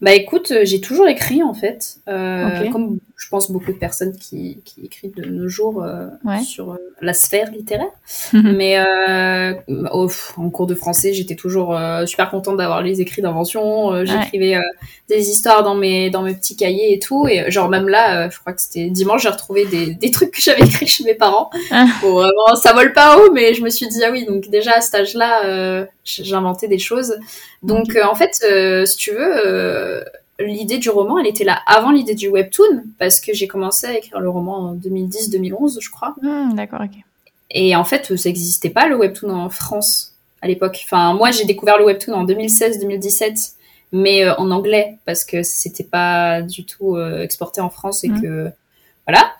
Bah 0.00 0.12
écoute, 0.12 0.52
j'ai 0.62 0.80
toujours 0.80 1.08
écrit 1.08 1.42
en 1.42 1.54
fait, 1.54 1.98
comme 2.06 2.98
je 3.24 3.30
pense 3.30 3.50
beaucoup 3.50 3.72
de 3.72 3.78
personnes 3.78 4.14
qui, 4.14 4.58
qui 4.66 4.84
écrivent 4.84 5.14
de 5.14 5.24
nos 5.24 5.48
jours 5.48 5.82
euh, 5.82 6.08
sur 6.44 6.72
euh, 6.72 6.76
la 7.00 7.14
sphère 7.14 7.50
littéraire. 7.50 7.86
Mhm. 8.34 8.54
Mais 8.54 8.78
euh, 8.78 9.54
en 10.36 10.50
cours 10.50 10.66
de 10.66 10.74
français, 10.74 11.14
j'étais 11.14 11.34
toujours 11.34 11.74
euh, 11.74 12.04
super 12.04 12.28
contente 12.28 12.58
d'avoir 12.58 12.82
les 12.82 13.00
écrits 13.00 13.22
d'invention. 13.22 14.04
J'écrivais 14.04 14.58
des 15.08 15.30
histoires 15.30 15.62
dans 15.62 15.74
mes 15.74 16.10
dans 16.10 16.20
mes 16.20 16.34
petits 16.34 16.54
cahiers 16.54 16.92
et 16.92 16.98
tout. 16.98 17.26
Et 17.26 17.50
genre 17.50 17.70
même 17.70 17.88
là, 17.88 18.28
je 18.28 18.38
crois 18.38 18.52
que 18.52 18.60
c'était 18.60 18.90
dimanche, 18.90 19.22
j'ai 19.22 19.30
retrouvé 19.30 19.64
des, 19.64 19.94
des 19.94 20.10
trucs 20.10 20.32
que 20.32 20.42
j'avais 20.42 20.64
écrits 20.64 20.86
chez 20.86 21.04
mes 21.04 21.14
parents. 21.14 21.48
Ah. 21.70 21.86
Bon, 22.02 22.12
vraiment, 22.12 22.56
ça 22.62 22.74
vole 22.74 22.92
pas 22.92 23.16
haut, 23.16 23.32
mais 23.32 23.54
je 23.54 23.62
me 23.62 23.70
suis 23.70 23.88
dit 23.88 24.04
ah 24.04 24.10
oui, 24.12 24.26
donc 24.26 24.50
déjà 24.50 24.72
à 24.72 24.80
cet 24.82 24.96
âge-là, 24.96 25.86
j'inventais 26.04 26.68
des 26.68 26.78
choses. 26.78 27.16
Donc 27.62 27.98
en 28.04 28.14
fait, 28.14 28.34
si 28.86 28.96
tu 28.98 29.12
veux 29.12 30.04
l'idée 30.38 30.78
du 30.78 30.90
roman, 30.90 31.18
elle 31.18 31.26
était 31.26 31.44
là 31.44 31.60
avant 31.66 31.90
l'idée 31.90 32.14
du 32.14 32.28
webtoon, 32.28 32.84
parce 32.98 33.20
que 33.20 33.32
j'ai 33.32 33.46
commencé 33.46 33.86
à 33.86 33.96
écrire 33.96 34.20
le 34.20 34.28
roman 34.28 34.70
en 34.70 34.74
2010-2011, 34.74 35.80
je 35.80 35.90
crois. 35.90 36.14
Hmm, 36.22 36.54
d'accord, 36.54 36.80
ok. 36.82 37.02
Et 37.50 37.76
en 37.76 37.84
fait, 37.84 38.16
ça 38.16 38.28
n'existait 38.28 38.70
pas 38.70 38.88
le 38.88 38.96
webtoon 38.96 39.30
en 39.30 39.48
France 39.48 40.14
à 40.42 40.48
l'époque. 40.48 40.80
Enfin, 40.84 41.14
moi, 41.14 41.30
j'ai 41.30 41.44
découvert 41.44 41.78
le 41.78 41.84
webtoon 41.84 42.12
en 42.14 42.26
2016-2017, 42.26 43.52
mais 43.92 44.24
euh, 44.24 44.34
en 44.36 44.50
anglais, 44.50 44.98
parce 45.04 45.24
que 45.24 45.42
c'était 45.42 45.84
pas 45.84 46.42
du 46.42 46.64
tout 46.66 46.96
euh, 46.96 47.22
exporté 47.22 47.60
en 47.60 47.70
France 47.70 48.04
et 48.04 48.08
hmm. 48.08 48.20
que. 48.20 48.50
Voilà. 49.06 49.32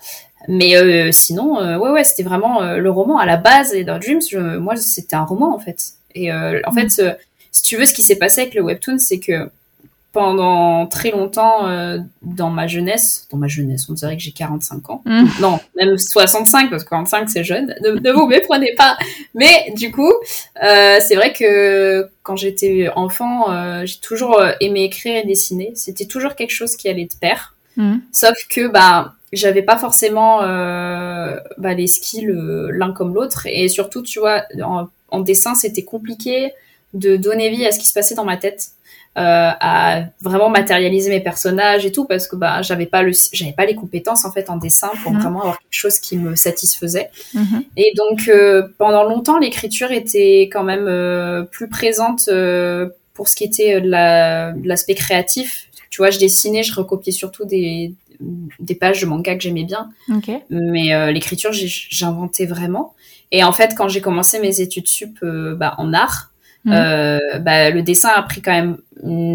Mais 0.47 0.77
euh, 0.77 1.11
sinon, 1.11 1.57
ouais, 1.57 1.89
ouais, 1.89 2.03
c'était 2.03 2.21
vraiment 2.21 2.61
le 2.61 2.89
roman 2.91 3.17
à 3.17 3.25
la 3.25 3.35
base. 3.35 3.73
Et 3.73 3.83
dans 3.83 3.97
Dreams, 3.97 4.59
moi, 4.59 4.75
c'était 4.75 5.15
un 5.15 5.23
roman, 5.23 5.53
en 5.55 5.59
fait. 5.59 5.93
Et 6.13 6.31
en 6.31 6.71
hmm. 6.71 6.73
fait, 6.73 7.17
si 7.51 7.63
tu 7.63 7.77
veux, 7.77 7.85
ce 7.85 7.93
qui 7.93 8.03
s'est 8.03 8.17
passé 8.17 8.41
avec 8.41 8.53
le 8.53 8.61
webtoon, 8.61 8.99
c'est 8.99 9.19
que 9.19 9.49
pendant 10.15 10.87
très 10.87 11.11
longtemps 11.11 11.67
euh, 11.67 11.97
dans 12.21 12.49
ma 12.49 12.67
jeunesse, 12.67 13.27
dans 13.29 13.37
ma 13.37 13.49
jeunesse, 13.49 13.87
on 13.89 13.93
dirait 13.93 14.15
que 14.15 14.23
j'ai 14.23 14.31
45 14.31 14.89
ans. 14.89 15.01
Mm. 15.03 15.25
Non, 15.41 15.59
même 15.75 15.97
65 15.97 16.69
parce 16.69 16.85
que 16.85 16.89
45 16.89 17.29
c'est 17.29 17.43
jeune. 17.43 17.75
Ne, 17.83 17.99
ne, 17.99 18.11
vous 18.13 18.25
méprenez 18.25 18.73
pas. 18.77 18.97
Mais 19.33 19.73
du 19.75 19.91
coup, 19.91 20.13
euh, 20.63 20.99
c'est 21.01 21.15
vrai 21.15 21.33
que 21.33 22.09
quand 22.23 22.37
j'étais 22.37 22.87
enfant, 22.95 23.51
euh, 23.51 23.85
j'ai 23.85 23.99
toujours 23.99 24.41
aimé 24.61 24.85
écrire 24.85 25.17
et 25.17 25.27
dessiner. 25.27 25.73
C'était 25.75 26.05
toujours 26.05 26.35
quelque 26.35 26.53
chose 26.53 26.77
qui 26.77 26.87
allait 26.87 27.03
de 27.03 27.19
pair. 27.19 27.53
Mm. 27.75 27.97
Sauf 28.13 28.37
que 28.49 28.69
bah 28.69 29.15
j'avais 29.33 29.63
pas 29.63 29.75
forcément 29.75 30.39
bah, 30.39 31.73
les 31.75 31.87
skills 31.87 32.31
l'un 32.69 32.93
comme 32.93 33.13
l'autre 33.13 33.47
et 33.47 33.67
surtout 33.67 34.01
tu 34.01 34.19
vois 34.19 34.43
en, 34.63 34.87
en 35.09 35.19
dessin 35.19 35.55
c'était 35.55 35.83
compliqué 35.83 36.53
de 36.93 37.17
donner 37.17 37.49
vie 37.49 37.65
à 37.65 37.73
ce 37.73 37.79
qui 37.79 37.87
se 37.87 37.93
passait 37.93 38.15
dans 38.15 38.23
ma 38.23 38.37
tête 38.37 38.69
à 39.15 40.03
vraiment 40.21 40.49
matérialiser 40.49 41.09
mes 41.09 41.21
personnages 41.21 41.85
et 41.85 41.91
tout 41.91 42.05
parce 42.05 42.27
que 42.27 42.35
bah 42.35 42.61
j'avais 42.61 42.85
pas 42.85 43.01
le 43.01 43.13
j'avais 43.31 43.53
pas 43.53 43.65
les 43.65 43.75
compétences 43.75 44.25
en 44.25 44.31
fait 44.31 44.49
en 44.49 44.57
dessin 44.57 44.91
pour 45.03 45.13
mhm. 45.13 45.21
vraiment 45.21 45.39
avoir 45.41 45.59
quelque 45.59 45.67
chose 45.71 45.99
qui 45.99 46.17
me 46.17 46.35
satisfaisait. 46.35 47.09
Mhm. 47.33 47.63
et 47.77 47.93
donc 47.95 48.27
euh, 48.27 48.67
pendant 48.77 49.03
longtemps 49.03 49.39
l'écriture 49.39 49.91
était 49.91 50.49
quand 50.51 50.63
même 50.63 50.87
euh, 50.87 51.43
plus 51.43 51.69
présente 51.69 52.29
pour 53.13 53.29
ce 53.29 53.35
qui 53.35 53.45
était 53.45 53.79
de 53.79 53.89
l'aspect 54.67 54.95
créatif. 54.95 55.69
Tu 55.89 56.01
vois 56.01 56.09
je 56.09 56.19
dessinais 56.19 56.63
je 56.63 56.73
recopiais 56.73 57.13
surtout 57.13 57.45
des 57.45 57.93
des 58.59 58.75
pages 58.75 59.01
de 59.01 59.05
manga 59.05 59.35
que 59.35 59.41
j'aimais 59.41 59.63
bien. 59.63 59.89
Mais 60.49 61.13
l'écriture 61.13 61.51
j'inventais 61.53 62.45
vraiment. 62.45 62.93
Et 63.31 63.45
en 63.45 63.53
fait 63.53 63.75
quand 63.77 63.87
j'ai 63.87 64.01
commencé 64.01 64.39
mes 64.39 64.59
études 64.59 64.87
sup 64.87 65.19
bah, 65.23 65.75
en 65.77 65.93
art 65.93 66.31
Mm. 66.65 66.73
Euh, 66.73 67.19
bah, 67.39 67.69
le 67.69 67.81
dessin 67.81 68.09
a 68.15 68.21
pris 68.23 68.41
quand 68.41 68.51
même 68.51 68.77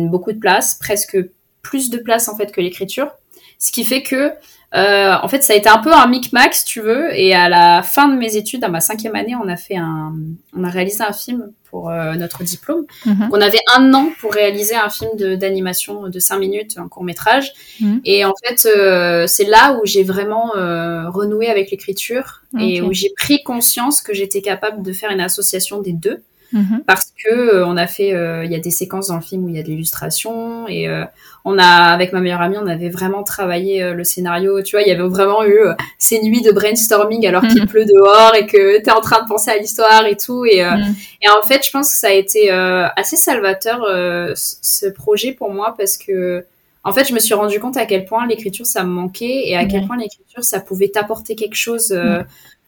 beaucoup 0.09 0.33
de 0.33 0.38
place, 0.38 0.75
presque 0.75 1.19
plus 1.62 1.90
de 1.90 1.99
place 1.99 2.29
en 2.29 2.37
fait 2.37 2.53
que 2.53 2.61
l'écriture, 2.61 3.11
ce 3.59 3.73
qui 3.73 3.85
fait 3.85 4.03
que 4.03 4.33
euh, 4.73 5.14
en 5.21 5.27
fait 5.27 5.43
ça 5.43 5.53
a 5.53 5.57
été 5.57 5.69
un 5.69 5.79
peu 5.79 5.93
un 5.93 6.07
micmac 6.07 6.55
si 6.55 6.64
tu 6.64 6.81
veux. 6.81 7.16
Et 7.19 7.35
à 7.35 7.49
la 7.49 7.83
fin 7.83 8.09
de 8.09 8.16
mes 8.16 8.37
études, 8.37 8.64
à 8.64 8.69
ma 8.69 8.81
cinquième 8.81 9.14
année, 9.14 9.35
on 9.37 9.49
a 9.49 9.57
fait 9.57 9.77
un, 9.77 10.14
on 10.57 10.64
a 10.64 10.71
réalisé 10.71 11.03
un 11.03 11.12
film 11.12 11.53
pour 11.71 11.88
euh, 11.88 12.14
notre 12.14 12.43
diplôme. 12.43 12.85
Mm-hmm. 13.07 13.29
On 13.33 13.40
avait 13.40 13.61
un 13.75 13.95
an 13.95 14.11
pour 14.21 14.33
réaliser 14.33 14.75
un 14.75 14.90
film 14.90 15.11
d'animation 15.37 16.09
de, 16.09 16.19
cinq 16.19 16.38
minutes, 16.38 16.77
un 16.77 16.88
court 16.88 17.05
métrage. 17.05 17.53
Mm. 17.81 17.99
Et 18.05 18.25
en 18.25 18.35
fait, 18.45 18.66
euh, 18.66 19.27
c'est 19.27 19.45
là 19.45 19.79
où 19.79 19.87
j'ai 19.87 20.03
vraiment 20.03 20.57
euh, 20.57 21.09
renoué 21.09 21.49
avec 21.49 21.71
l'écriture 21.71 22.43
et 22.59 22.83
où 22.83 22.93
j'ai 22.93 23.11
pris 23.16 23.43
conscience 23.45 24.01
que 24.01 24.12
j'étais 24.12 24.43
capable 24.43 24.83
de 24.83 24.93
faire 24.93 25.11
une 25.11 25.21
association 25.21 25.81
des 25.81 25.93
deux. 25.93 26.23
Mhm. 26.52 26.82
parce 26.84 27.12
que 27.16 27.32
euh, 27.32 27.66
on 27.66 27.76
a 27.76 27.86
fait, 27.86 28.12
euh, 28.12 28.44
il 28.44 28.50
y 28.50 28.56
a 28.56 28.58
des 28.58 28.72
séquences 28.72 29.06
dans 29.06 29.14
le 29.14 29.20
film 29.20 29.44
où 29.44 29.48
il 29.48 29.56
y 29.56 29.60
a 29.60 29.62
de 29.62 29.68
l'illustration 29.68 30.66
et 30.66 30.88
euh, 30.88 31.04
on 31.44 31.58
a, 31.58 31.64
avec 31.64 32.12
ma 32.12 32.20
meilleure 32.20 32.40
amie, 32.40 32.56
on 32.58 32.66
avait 32.66 32.88
vraiment 32.88 33.22
travaillé 33.22 33.92
le 33.94 34.04
scénario. 34.04 34.60
Tu 34.62 34.76
vois, 34.76 34.82
il 34.82 34.88
y 34.88 34.90
avait 34.90 35.08
vraiment 35.08 35.44
eu 35.44 35.58
ces 35.98 36.20
nuits 36.22 36.42
de 36.42 36.50
brainstorming 36.50 37.26
alors 37.26 37.42
qu'il 37.42 37.62
mhm. 37.62 37.68
pleut 37.68 37.84
dehors 37.84 38.34
et 38.34 38.46
que 38.46 38.82
t'es 38.82 38.90
en 38.90 39.00
train 39.00 39.22
de 39.22 39.28
penser 39.28 39.50
à 39.50 39.56
l'histoire 39.56 40.04
et 40.06 40.16
tout. 40.16 40.44
Et, 40.44 40.62
mhm. 40.62 40.94
et 41.22 41.28
en 41.28 41.46
fait, 41.46 41.64
je 41.64 41.70
pense 41.70 41.90
que 41.90 41.96
ça 41.96 42.08
a 42.08 42.12
été 42.12 42.50
assez 42.50 43.16
salvateur 43.16 43.86
ce 44.34 44.86
projet 44.90 45.32
pour 45.32 45.50
moi 45.50 45.74
parce 45.78 45.96
que 45.96 46.44
en 46.82 46.92
fait, 46.92 47.06
je 47.06 47.14
me 47.14 47.18
suis 47.18 47.34
rendu 47.34 47.60
compte 47.60 47.76
à 47.76 47.86
quel 47.86 48.04
point 48.04 48.26
l'écriture 48.26 48.66
ça 48.66 48.84
me 48.84 48.90
manquait 48.90 49.48
et 49.48 49.56
à 49.56 49.64
quel 49.64 49.86
point 49.86 49.96
l'écriture 49.96 50.44
ça 50.44 50.60
pouvait 50.60 50.88
t'apporter 50.88 51.36
quelque 51.36 51.56
chose 51.56 51.98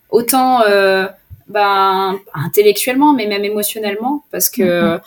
autant 0.09 0.63
ben, 1.49 2.19
intellectuellement, 2.35 3.13
mais 3.13 3.27
même 3.27 3.45
émotionnellement, 3.45 4.25
parce 4.31 4.49
que 4.51 4.99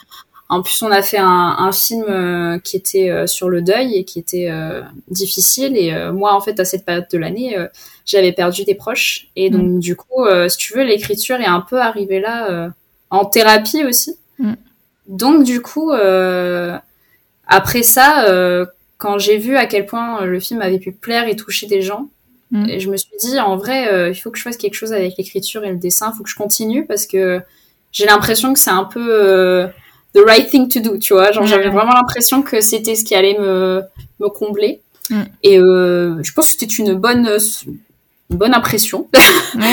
En 0.48 0.62
plus, 0.62 0.80
on 0.82 0.92
a 0.92 1.02
fait 1.02 1.18
un, 1.18 1.56
un 1.58 1.72
film 1.72 2.60
qui 2.62 2.76
était 2.76 3.26
sur 3.26 3.48
le 3.48 3.62
deuil 3.62 3.96
et 3.96 4.04
qui 4.04 4.20
était 4.20 4.48
difficile. 5.08 5.76
Et 5.76 5.92
moi, 6.12 6.34
en 6.34 6.40
fait, 6.40 6.60
à 6.60 6.64
cette 6.64 6.84
période 6.84 7.06
de 7.10 7.18
l'année, 7.18 7.56
j'avais 8.04 8.32
perdu 8.32 8.64
des 8.64 8.76
proches. 8.76 9.26
Et 9.34 9.50
donc, 9.50 9.62
mm. 9.62 9.80
du 9.80 9.96
coup, 9.96 10.24
si 10.48 10.56
tu 10.56 10.74
veux, 10.74 10.84
l'écriture 10.84 11.40
est 11.40 11.46
un 11.46 11.60
peu 11.60 11.80
arrivée 11.80 12.20
là 12.20 12.70
en 13.10 13.24
thérapie 13.24 13.84
aussi. 13.84 14.16
Mm. 14.38 14.52
Donc, 15.08 15.42
du 15.42 15.60
coup, 15.62 15.90
après 17.48 17.82
ça, 17.82 18.66
quand 18.98 19.18
j'ai 19.18 19.38
vu 19.38 19.56
à 19.56 19.66
quel 19.66 19.84
point 19.84 20.24
le 20.24 20.38
film 20.38 20.62
avait 20.62 20.78
pu 20.78 20.92
plaire 20.92 21.26
et 21.26 21.34
toucher 21.34 21.66
des 21.66 21.82
gens, 21.82 22.08
Mm. 22.50 22.68
Et 22.68 22.80
je 22.80 22.90
me 22.90 22.96
suis 22.96 23.10
dit, 23.20 23.38
en 23.40 23.56
vrai, 23.56 23.88
euh, 23.92 24.10
il 24.10 24.14
faut 24.14 24.30
que 24.30 24.38
je 24.38 24.42
fasse 24.42 24.56
quelque 24.56 24.74
chose 24.74 24.92
avec 24.92 25.16
l'écriture 25.18 25.64
et 25.64 25.70
le 25.70 25.76
dessin, 25.76 26.10
il 26.12 26.16
faut 26.16 26.22
que 26.22 26.30
je 26.30 26.36
continue 26.36 26.86
parce 26.86 27.06
que 27.06 27.40
j'ai 27.92 28.06
l'impression 28.06 28.52
que 28.52 28.58
c'est 28.58 28.70
un 28.70 28.84
peu 28.84 29.06
euh, 29.10 29.66
the 30.14 30.20
right 30.24 30.48
thing 30.48 30.68
to 30.68 30.80
do, 30.80 30.98
tu 30.98 31.14
vois. 31.14 31.32
Genre, 31.32 31.46
j'avais 31.46 31.70
vraiment 31.70 31.92
l'impression 31.92 32.42
que 32.42 32.60
c'était 32.60 32.94
ce 32.94 33.04
qui 33.04 33.14
allait 33.14 33.38
me, 33.38 33.82
me 34.20 34.28
combler. 34.28 34.80
Mm. 35.10 35.22
Et 35.42 35.58
euh, 35.58 36.22
je 36.22 36.32
pense 36.32 36.46
que 36.46 36.60
c'était 36.60 36.72
une 36.74 36.94
bonne, 36.94 37.28
une 38.30 38.36
bonne 38.36 38.54
impression. 38.54 39.08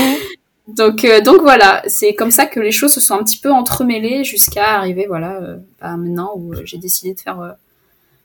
donc, 0.68 1.06
donc 1.24 1.42
voilà, 1.42 1.84
c'est 1.88 2.16
comme 2.16 2.32
ça 2.32 2.48
que 2.48 2.60
les 2.60 2.72
choses 2.72 2.94
se 2.94 3.02
sont 3.02 3.16
un 3.16 3.24
petit 3.24 3.40
peu 3.40 3.52
entremêlées 3.52 4.24
jusqu'à 4.24 4.78
arriver, 4.78 5.06
voilà, 5.08 5.40
à 5.80 5.96
maintenant 5.96 6.34
où 6.36 6.54
j'ai 6.64 6.78
décidé 6.78 7.14
de 7.14 7.20
faire 7.20 7.56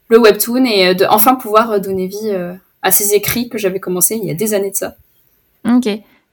le 0.08 0.18
webtoon 0.18 0.64
et 0.64 0.94
de 0.94 1.04
enfin 1.04 1.34
pouvoir 1.34 1.80
donner 1.80 2.06
vie 2.06 2.32
à 2.88 2.90
ces 2.90 3.14
écrits 3.14 3.48
que 3.48 3.58
j'avais 3.58 3.80
commencé 3.80 4.16
il 4.16 4.26
y 4.26 4.30
a 4.30 4.34
des 4.34 4.54
années 4.54 4.70
de 4.70 4.76
ça. 4.76 4.96
Ok. 5.68 5.88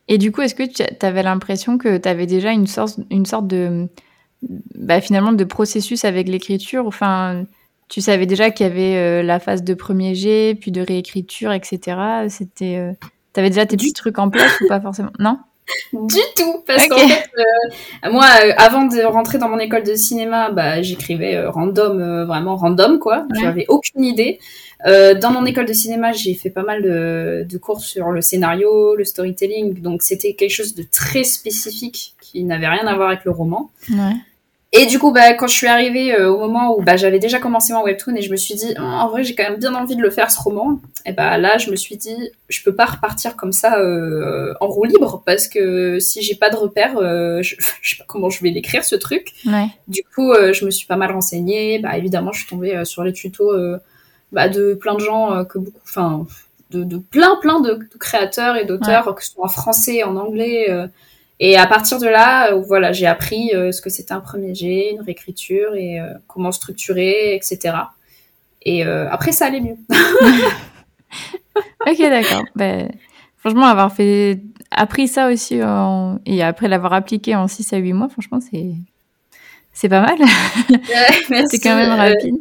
Et 0.07 0.17
du 0.17 0.31
coup, 0.31 0.41
est-ce 0.41 0.55
que 0.55 0.63
tu 0.63 1.05
avais 1.05 1.23
l'impression 1.23 1.77
que 1.77 1.97
tu 1.97 2.07
avais 2.07 2.27
déjà 2.27 2.51
une 2.51 2.67
sorte, 2.67 2.99
une 3.09 3.25
sorte 3.25 3.47
de, 3.47 3.87
bah, 4.75 5.01
finalement, 5.01 5.33
de 5.33 5.43
processus 5.43 6.05
avec 6.05 6.29
l'écriture? 6.29 6.85
Enfin, 6.87 7.45
tu 7.89 8.01
savais 8.01 8.25
déjà 8.25 8.51
qu'il 8.51 8.67
y 8.67 8.69
avait 8.69 8.95
euh, 8.95 9.23
la 9.23 9.39
phase 9.39 9.63
de 9.63 9.73
premier 9.73 10.15
jet, 10.15 10.55
puis 10.59 10.71
de 10.71 10.81
réécriture, 10.81 11.51
etc. 11.51 12.27
C'était, 12.29 12.77
euh, 12.77 12.93
tu 13.33 13.39
avais 13.39 13.49
déjà 13.49 13.65
tes 13.65 13.77
petits 13.77 13.93
trucs 13.93 14.19
en 14.19 14.29
place 14.29 14.61
ou 14.61 14.67
pas 14.67 14.79
forcément? 14.79 15.11
Non? 15.19 15.39
Du 15.93 16.19
tout 16.35 16.63
parce 16.67 16.87
qu'en 16.87 16.97
fait 16.97 17.29
euh, 17.37 18.11
moi 18.11 18.25
avant 18.57 18.85
de 18.85 19.01
rentrer 19.03 19.37
dans 19.37 19.49
mon 19.49 19.57
école 19.57 19.83
de 19.83 19.95
cinéma 19.95 20.51
bah 20.51 20.81
j'écrivais 20.81 21.45
random 21.45 22.25
vraiment 22.25 22.55
random 22.55 22.99
quoi. 22.99 23.25
J'avais 23.33 23.65
aucune 23.67 24.03
idée. 24.03 24.39
Euh, 24.85 25.15
dans 25.15 25.31
mon 25.31 25.45
école 25.45 25.65
de 25.65 25.73
cinéma, 25.73 26.11
j'ai 26.11 26.33
fait 26.35 26.49
pas 26.49 26.63
mal 26.63 26.83
de, 26.83 27.45
de, 27.49 27.57
cours 27.57 27.81
sur 27.81 28.11
le 28.11 28.21
scénario, 28.21 28.95
le 28.95 29.03
storytelling, 29.03 29.81
donc 29.81 30.03
c'était 30.03 30.33
quelque 30.33 30.51
chose 30.51 30.75
de 30.75 30.83
très 30.83 31.23
spécifique 31.23 32.13
qui 32.21 32.43
n'avait 32.43 32.67
rien 32.67 32.85
à 32.85 32.95
voir 32.95 33.09
avec 33.09 33.25
le 33.25 33.31
roman. 33.31 33.71
Ouais. 33.89 34.15
Et 34.77 34.85
du 34.87 34.99
coup, 34.99 35.11
bah, 35.11 35.33
quand 35.33 35.47
je 35.47 35.53
suis 35.55 35.67
arrivée 35.67 36.13
euh, 36.13 36.29
au 36.29 36.37
moment 36.37 36.77
où 36.77 36.81
bah, 36.81 36.97
j'avais 36.97 37.19
déjà 37.19 37.39
commencé 37.39 37.73
mon 37.73 37.83
webtoon 37.83 38.15
et 38.15 38.21
je 38.21 38.31
me 38.31 38.35
suis 38.35 38.55
dit, 38.55 38.73
oh, 38.77 38.81
en 38.81 39.09
vrai, 39.09 39.23
j'ai 39.23 39.33
quand 39.33 39.43
même 39.43 39.59
bien 39.59 39.73
envie 39.73 39.95
de 39.95 40.01
le 40.01 40.09
faire 40.09 40.29
ce 40.29 40.39
roman, 40.41 40.79
et 41.05 41.13
bah 41.13 41.37
là, 41.37 41.57
je 41.57 41.71
me 41.71 41.75
suis 41.75 41.97
dit, 41.97 42.31
je 42.49 42.61
peux 42.63 42.75
pas 42.75 42.85
repartir 42.85 43.35
comme 43.35 43.53
ça 43.53 43.79
euh, 43.79 44.53
en 44.59 44.67
roue 44.67 44.85
libre 44.85 45.23
parce 45.25 45.47
que 45.47 45.99
si 45.99 46.21
j'ai 46.21 46.35
pas 46.35 46.49
de 46.49 46.55
repère, 46.55 46.97
euh, 46.97 47.41
je, 47.41 47.55
je, 47.81 47.89
sais 47.91 47.97
pas 47.97 48.05
comment 48.07 48.29
je 48.29 48.41
vais 48.43 48.49
l'écrire 48.49 48.83
ce 48.83 48.95
truc. 48.95 49.33
Ouais. 49.45 49.67
Du 49.87 50.01
coup, 50.13 50.33
je 50.33 50.65
me 50.65 50.71
suis 50.71 50.87
pas 50.87 50.97
mal 50.97 51.11
renseignée. 51.11 51.79
Bah, 51.79 51.97
évidemment, 51.97 52.31
je 52.31 52.39
suis 52.39 52.49
tombée 52.49 52.83
sur 52.85 53.03
les 53.03 53.13
tutos 53.13 53.53
bah, 54.31 54.49
de 54.49 54.73
plein 54.73 54.95
de 54.95 54.99
gens 54.99 55.33
euh, 55.33 55.43
que 55.43 55.57
beaucoup, 55.57 55.79
enfin, 55.83 56.25
de, 56.71 56.83
de, 56.83 56.97
plein 56.97 57.37
plein 57.37 57.61
de, 57.61 57.79
créateurs 57.99 58.57
et 58.57 58.65
d'auteurs, 58.65 59.15
que 59.15 59.23
ce 59.23 59.31
soit 59.31 59.45
en 59.45 59.49
français, 59.49 60.03
en 60.03 60.15
anglais. 60.17 60.67
Euh, 61.41 61.45
et 61.47 61.57
à 61.57 61.67
partir 61.67 61.99
de 61.99 62.07
là, 62.07 62.51
euh, 62.51 62.61
voilà, 62.67 62.91
j'ai 62.91 63.05
appris 63.05 63.51
ce 63.51 63.81
que 63.81 63.89
c'était 63.89 64.13
un 64.13 64.21
premier 64.21 64.53
jet, 64.55 64.91
une 64.91 65.01
réécriture 65.01 65.75
et 65.75 65.99
comment 66.27 66.51
structurer, 66.51 67.35
etc. 67.35 67.75
Et 68.63 68.83
après, 68.83 69.31
ça 69.31 69.45
allait 69.45 69.61
mieux. 69.61 69.77
ok, 71.87 71.99
d'accord. 71.99 72.43
Ben, 72.55 72.91
franchement, 73.37 73.65
avoir 73.65 73.93
fait 73.93 74.39
appris 74.71 75.07
ça 75.07 75.29
aussi 75.29 75.59
et 76.25 76.43
après 76.43 76.67
l'avoir 76.67 76.93
appliqué 76.93 77.35
en 77.35 77.47
6 77.47 77.73
à 77.73 77.77
8 77.77 77.93
mois, 77.93 78.09
franchement, 78.09 78.39
c'est 78.39 78.73
c'est 79.73 79.89
pas 79.89 80.01
mal. 80.01 80.17
c'est 81.49 81.59
quand 81.59 81.75
même 81.75 81.91
rapide 81.91 82.35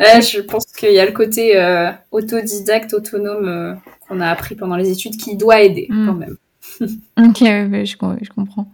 je 0.00 0.40
pense 0.40 0.66
qu'il 0.66 0.92
y 0.92 0.98
a 0.98 1.06
le 1.06 1.12
côté 1.12 1.56
euh, 1.56 1.90
autodidacte, 2.10 2.94
autonome 2.94 3.48
euh, 3.48 3.74
qu'on 4.08 4.20
a 4.20 4.28
appris 4.28 4.54
pendant 4.54 4.76
les 4.76 4.90
études 4.90 5.16
qui 5.16 5.36
doit 5.36 5.60
aider 5.60 5.86
hmm. 5.88 6.06
quand 6.06 6.14
même. 6.14 6.36
ok, 6.80 7.38
je, 7.38 8.28
comprends. 8.28 8.70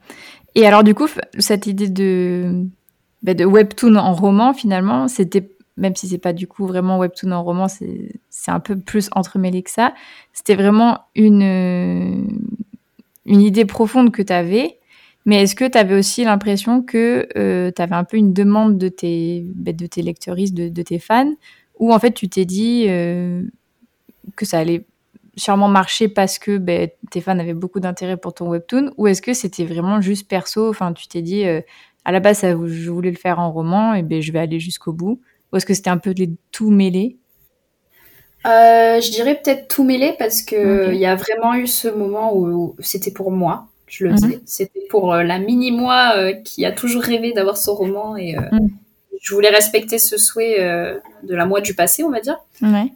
Et 0.55 0.67
alors 0.67 0.85
du 0.85 0.95
coup, 0.95 1.07
cette 1.39 1.67
idée 1.67 1.89
de, 1.89 2.65
bah, 3.23 3.35
de 3.35 3.45
webtoon 3.45 3.97
en 3.97 4.15
roman, 4.15 4.55
finalement, 4.55 5.09
c'était, 5.09 5.51
même 5.77 5.95
si 5.95 6.09
c'est 6.09 6.19
pas 6.19 6.33
du 6.33 6.47
coup 6.47 6.67
vraiment 6.67 6.99
webtoon 6.99 7.33
en 7.33 7.43
roman, 7.43 7.67
c'est 7.69 8.51
un 8.51 8.61
peu 8.61 8.79
plus 8.79 9.09
entremêlé 9.13 9.63
que 9.63 9.71
ça, 9.71 9.95
c'était 10.33 10.57
vraiment 10.57 11.01
une, 11.15 12.41
une 13.25 13.41
idée 13.41 13.65
profonde 13.65 14.11
que 14.13 14.23
tu 14.23 14.33
avais 14.33 14.79
mais 15.27 15.43
est-ce 15.43 15.57
que 15.57 15.65
tu 15.65 15.77
avais 15.77 15.97
aussi 15.97 16.25
l'impression 16.25 16.83
que 16.83 17.29
euh, 17.37 17.73
tu 17.75 17.83
avais 17.83 17.97
un 17.97 18.05
peu 18.05 18.17
une 18.17 18.33
demande 18.33 18.79
de 18.79 18.89
tes, 18.89 19.45
bah, 19.57 19.73
de 19.73 19.87
tes 19.87 20.01
lecteuristes, 20.01 20.55
de, 20.55 20.83
tes 20.83 21.01
fans, 21.01 21.35
ou 21.81 21.93
en 21.93 21.99
fait 21.99 22.13
tu 22.13 22.29
t'es 22.29 22.45
dit 22.45 22.87
euh, 22.89 23.43
que 24.37 24.47
ça 24.47 24.61
allait 24.61 24.87
sûrement 25.37 25.69
marcher 25.69 26.09
parce 26.09 26.39
que 26.39 26.59
bah, 26.59 26.87
tes 27.11 27.21
fans 27.21 27.39
avaient 27.39 27.55
beaucoup 27.55 27.81
d'intérêt 27.81 28.17
pour 28.17 28.35
ton 28.35 28.49
webtoon, 28.49 28.93
ou 28.97 29.07
est-ce 29.07 29.23
que 29.23 29.35
c'était 29.35 29.65
vraiment 29.65 30.01
juste 30.01 30.29
perso? 30.29 30.69
Enfin, 30.69 30.93
tu 30.93 31.09
t'es 31.09 31.23
dit, 31.23 31.47
euh, 31.47 31.61
à 32.05 32.13
la 32.13 32.21
base, 32.21 32.39
ça, 32.39 32.51
je 32.51 32.91
voulais 32.91 33.11
le 33.11 33.17
faire 33.17 33.39
en 33.39 33.53
roman, 33.53 33.95
et 33.95 34.03
ben 34.03 34.21
je 34.21 34.33
vais 34.33 34.39
aller 34.39 34.61
jusqu'au 34.61 34.93
bout. 34.93 35.21
Ou 35.53 35.57
est-ce 35.57 35.67
que 35.67 35.75
c'était 35.75 35.91
un 35.91 35.99
peu 35.99 36.13
les, 36.17 36.31
tout 36.53 36.71
mêlé 36.71 37.17
je 38.45 39.11
dirais 39.11 39.41
peut-être 39.43 39.67
tout 39.67 39.83
mêlé 39.83 40.15
parce 40.21 40.41
que 40.41 40.93
il 40.95 41.01
y 41.01 41.07
a 41.07 41.17
vraiment 41.17 41.55
eu 41.55 41.67
ce 41.67 41.89
moment 41.89 42.33
où 42.33 42.77
c'était 42.79 43.11
pour 43.11 43.33
moi 43.33 43.67
je 43.87 44.05
le 44.05 44.13
mhm. 44.13 44.41
C'était 44.45 44.87
pour 44.91 45.13
euh, 45.13 45.23
la 45.23 45.39
mini-moi 45.39 46.13
euh, 46.17 46.33
qui 46.33 46.65
a 46.65 46.73
toujours 46.73 47.03
rêvé 47.03 47.33
d'avoir 47.33 47.57
son 47.57 47.75
roman 47.75 48.17
et 48.17 48.37
euh, 48.37 48.41
mhm. 48.53 48.71
Je 49.27 49.35
voulais 49.35 49.51
respecter 49.51 49.99
ce 49.99 50.17
souhait 50.19 50.59
de 51.23 51.35
la 51.35 51.47
moi 51.47 51.61
du 51.61 51.75
passé, 51.75 52.05
on 52.05 52.11
va 52.11 52.21
dire. 52.21 52.39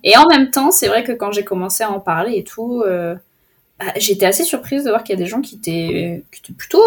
Et 0.05 0.17
en 0.17 0.27
même 0.29 0.51
temps, 0.51 0.71
c'est 0.71 0.89
vrai 0.89 1.03
que 1.03 1.13
quand 1.13 1.33
j'ai 1.33 1.45
commencé 1.45 1.83
à 1.83 1.91
en 1.91 1.99
parler 1.99 2.37
et 2.37 2.45
tout, 2.45 2.85
bah, 2.85 3.87
j'étais 3.97 4.27
assez 4.27 4.45
surprise 4.45 4.85
de 4.85 4.91
voir 4.91 5.03
qu'il 5.03 5.17
y 5.17 5.19
a 5.19 5.23
des 5.23 5.29
gens 5.29 5.41
qui 5.41 5.57
étaient, 5.57 6.23
plutôt, 6.57 6.83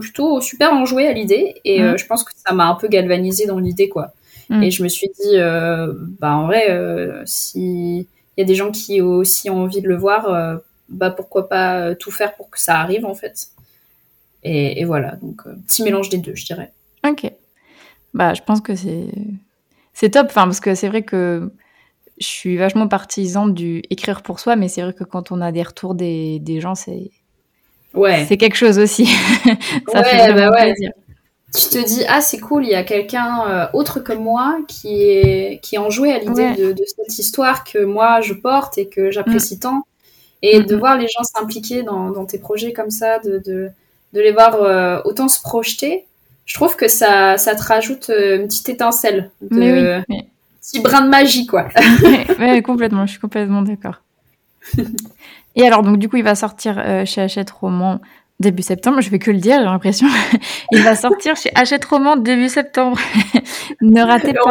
plutôt 0.00 0.40
super 0.40 0.72
enjoués 0.72 1.06
à 1.06 1.12
l'idée 1.12 1.60
et 1.64 1.80
je 1.80 2.06
pense 2.06 2.24
que 2.24 2.32
ça 2.34 2.54
m'a 2.54 2.66
un 2.66 2.74
peu 2.74 2.88
galvanisé 2.88 3.46
dans 3.46 3.58
l'idée, 3.58 3.88
quoi. 3.88 4.12
Et 4.62 4.70
je 4.70 4.82
me 4.82 4.88
suis 4.88 5.08
dit, 5.20 5.36
bah 6.18 6.34
en 6.34 6.46
vrai, 6.46 6.68
si 7.26 8.08
il 8.36 8.40
y 8.40 8.42
a 8.42 8.46
des 8.46 8.54
gens 8.54 8.70
qui 8.70 9.02
aussi 9.02 9.50
ont 9.50 9.64
envie 9.64 9.82
de 9.82 9.88
le 9.88 9.96
voir, 9.96 10.60
bah 10.92 11.10
pourquoi 11.10 11.48
pas 11.48 11.80
euh, 11.80 11.94
tout 11.94 12.10
faire 12.10 12.34
pour 12.34 12.50
que 12.50 12.60
ça 12.60 12.78
arrive 12.78 13.04
en 13.04 13.14
fait. 13.14 13.48
Et, 14.44 14.84
voilà, 14.84 15.12
donc 15.22 15.42
euh, 15.46 15.54
petit 15.68 15.84
mélange 15.84 16.08
des 16.08 16.18
deux, 16.18 16.34
je 16.34 16.44
dirais. 16.44 16.72
Ok. 17.06 17.30
Bah, 18.14 18.34
je 18.34 18.42
pense 18.42 18.60
que 18.60 18.74
c'est 18.74 19.08
c'est 19.94 20.10
top, 20.10 20.26
enfin 20.30 20.44
parce 20.44 20.60
que 20.60 20.74
c'est 20.74 20.88
vrai 20.88 21.02
que 21.02 21.50
je 22.18 22.26
suis 22.26 22.56
vachement 22.56 22.88
partisane 22.88 23.52
du 23.52 23.82
écrire 23.90 24.22
pour 24.22 24.40
soi, 24.40 24.56
mais 24.56 24.68
c'est 24.68 24.82
vrai 24.82 24.92
que 24.92 25.04
quand 25.04 25.32
on 25.32 25.40
a 25.40 25.52
des 25.52 25.62
retours 25.62 25.94
des, 25.94 26.38
des 26.38 26.60
gens, 26.60 26.74
c'est 26.74 27.10
ouais. 27.94 28.24
c'est 28.28 28.36
quelque 28.36 28.56
chose 28.56 28.78
aussi. 28.78 29.06
ça 29.92 30.04
fait 30.04 30.32
bah 30.32 30.50
ouais. 30.50 30.72
plaisir. 30.72 30.92
Tu 31.54 31.68
te 31.68 31.86
dis 31.86 32.04
ah 32.08 32.22
c'est 32.22 32.38
cool, 32.38 32.64
il 32.64 32.70
y 32.70 32.74
a 32.74 32.84
quelqu'un 32.84 33.46
euh, 33.46 33.66
autre 33.74 34.00
que 34.00 34.14
moi 34.14 34.58
qui 34.68 35.02
est 35.02 35.60
qui 35.62 35.76
en 35.76 35.90
joué 35.90 36.12
à 36.12 36.18
l'idée 36.18 36.54
de, 36.54 36.72
de, 36.72 36.84
cette 36.86 37.18
histoire 37.18 37.64
que 37.64 37.84
moi 37.84 38.22
je 38.22 38.32
porte 38.32 38.78
et 38.78 38.88
que 38.88 39.10
j'apprécie 39.10 39.56
mm. 39.56 39.60
tant. 39.60 39.82
Et 40.44 40.60
de 40.60 40.74
voir 40.74 40.98
les 40.98 41.06
gens 41.06 41.22
s'impliquer 41.22 41.84
dans, 41.84 42.10
dans, 42.10 42.24
tes 42.26 42.38
projets 42.38 42.72
comme 42.72 42.90
ça, 42.90 43.20
de, 43.20 43.38
de, 43.38 43.70
de 44.12 44.20
les 44.20 44.32
voir 44.32 44.56
euh, 44.56 45.00
autant 45.04 45.28
se 45.28 45.40
projeter, 45.40 46.04
je 46.52 46.58
trouve 46.58 46.76
que 46.76 46.86
ça, 46.86 47.38
ça 47.38 47.54
te 47.54 47.62
rajoute 47.62 48.10
euh, 48.10 48.36
une 48.36 48.46
petite 48.46 48.68
étincelle, 48.68 49.30
de, 49.40 50.00
un 50.00 50.04
petit 50.60 50.80
brin 50.80 51.00
de 51.00 51.08
magie, 51.08 51.46
quoi. 51.46 51.68
oui, 52.38 52.62
complètement, 52.62 53.06
je 53.06 53.12
suis 53.12 53.20
complètement 53.20 53.62
d'accord. 53.62 54.02
Et 55.56 55.66
alors, 55.66 55.82
donc, 55.82 55.96
du 55.96 56.10
coup, 56.10 56.18
il 56.18 56.24
va 56.24 56.34
sortir 56.34 56.78
euh, 56.78 57.06
chez 57.06 57.22
Hachette 57.22 57.50
Roman 57.50 58.02
début 58.38 58.62
septembre, 58.62 59.00
je 59.00 59.08
vais 59.08 59.18
que 59.18 59.30
le 59.30 59.38
dire, 59.38 59.60
j'ai 59.60 59.64
l'impression. 59.64 60.08
Il 60.72 60.82
va 60.82 60.94
sortir 60.94 61.36
chez 61.36 61.50
Hachette 61.54 61.86
Roman 61.86 62.16
début 62.16 62.50
septembre. 62.50 62.98
ne 63.80 64.02
ratez 64.02 64.34
pas. 64.34 64.50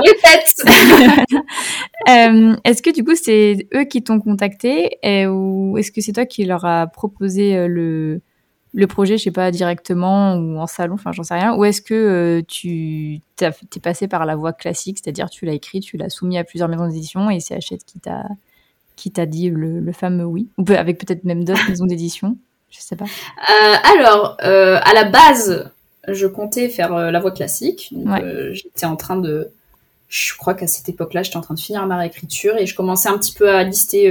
euh, 2.09 2.55
est-ce 2.63 2.81
que 2.81 2.89
du 2.91 3.03
coup 3.03 3.15
c'est 3.15 3.67
eux 3.75 3.83
qui 3.83 4.01
t'ont 4.01 4.19
contacté 4.19 4.97
ou 5.27 5.77
est-ce 5.77 5.91
que 5.91 5.99
c'est 5.99 6.13
toi 6.13 6.25
qui 6.25 6.45
leur 6.45 6.63
a 6.63 6.87
proposé 6.87 7.57
euh, 7.57 7.67
le, 7.67 8.21
le 8.73 8.87
projet, 8.87 9.17
je 9.17 9.23
sais 9.23 9.31
pas, 9.31 9.51
directement 9.51 10.35
ou 10.35 10.57
en 10.57 10.67
salon, 10.67 10.93
enfin 10.93 11.11
j'en 11.11 11.23
sais 11.23 11.33
rien, 11.33 11.55
ou 11.55 11.65
est-ce 11.65 11.81
que 11.81 11.93
euh, 11.93 12.41
tu 12.47 13.19
t'es 13.35 13.79
passé 13.81 14.07
par 14.07 14.25
la 14.25 14.35
voie 14.35 14.53
classique, 14.53 14.99
c'est-à-dire 15.03 15.29
tu 15.29 15.45
l'as 15.45 15.53
écrit, 15.53 15.81
tu 15.81 15.97
l'as 15.97 16.09
soumis 16.09 16.37
à 16.37 16.43
plusieurs 16.43 16.69
maisons 16.69 16.87
d'édition 16.87 17.29
et 17.29 17.39
c'est 17.39 17.55
Hachette 17.55 17.83
qui 17.85 17.99
t'a 17.99 18.23
qui 18.95 19.11
t'a 19.11 19.25
dit 19.25 19.49
le, 19.49 19.79
le 19.79 19.91
fameux 19.91 20.25
oui, 20.25 20.47
ou 20.57 20.65
avec 20.71 20.99
peut-être 20.99 21.23
même 21.23 21.43
d'autres 21.43 21.67
maisons 21.67 21.85
d'édition 21.85 22.37
je 22.69 22.79
sais 22.79 22.95
pas. 22.95 23.03
Euh, 23.03 23.75
alors, 23.83 24.37
euh, 24.45 24.79
à 24.81 24.93
la 24.93 25.03
base, 25.03 25.69
je 26.07 26.25
comptais 26.25 26.69
faire 26.69 26.93
la 26.93 27.19
voie 27.19 27.31
classique. 27.31 27.93
J'étais 28.53 28.85
en 28.85 28.95
train 28.95 29.17
de, 29.17 29.49
je 30.07 30.37
crois 30.37 30.53
qu'à 30.53 30.67
cette 30.67 30.87
époque-là, 30.87 31.21
j'étais 31.21 31.35
en 31.35 31.41
train 31.41 31.55
de 31.55 31.59
finir 31.59 31.85
ma 31.85 31.97
réécriture 31.97 32.55
et 32.55 32.65
je 32.65 32.73
commençais 32.73 33.09
un 33.09 33.17
petit 33.17 33.33
peu 33.33 33.49
à 33.49 33.63
lister 33.63 34.09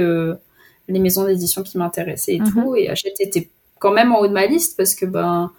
les 0.87 0.99
maisons 0.99 1.25
d'édition 1.25 1.63
qui 1.63 1.79
m'intéressaient 1.79 2.35
et 2.35 2.39
mhm. 2.39 2.51
tout. 2.51 2.75
Et 2.75 2.87
Hachette 2.87 3.19
était 3.19 3.49
quand 3.81 3.91
même 3.91 4.13
en 4.13 4.19
haut 4.19 4.27
de 4.27 4.33
ma 4.33 4.45
liste 4.45 4.77
parce 4.77 4.95
que 4.95 5.05
ben 5.05 5.51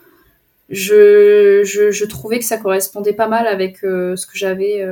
je, 0.70 1.62
je, 1.64 2.04
trouvais 2.06 2.38
que 2.38 2.46
ça 2.46 2.56
correspondait 2.56 3.12
pas 3.12 3.28
mal 3.28 3.46
avec 3.46 3.80
ce 3.80 4.26
que 4.26 4.38
j'avais 4.38 4.82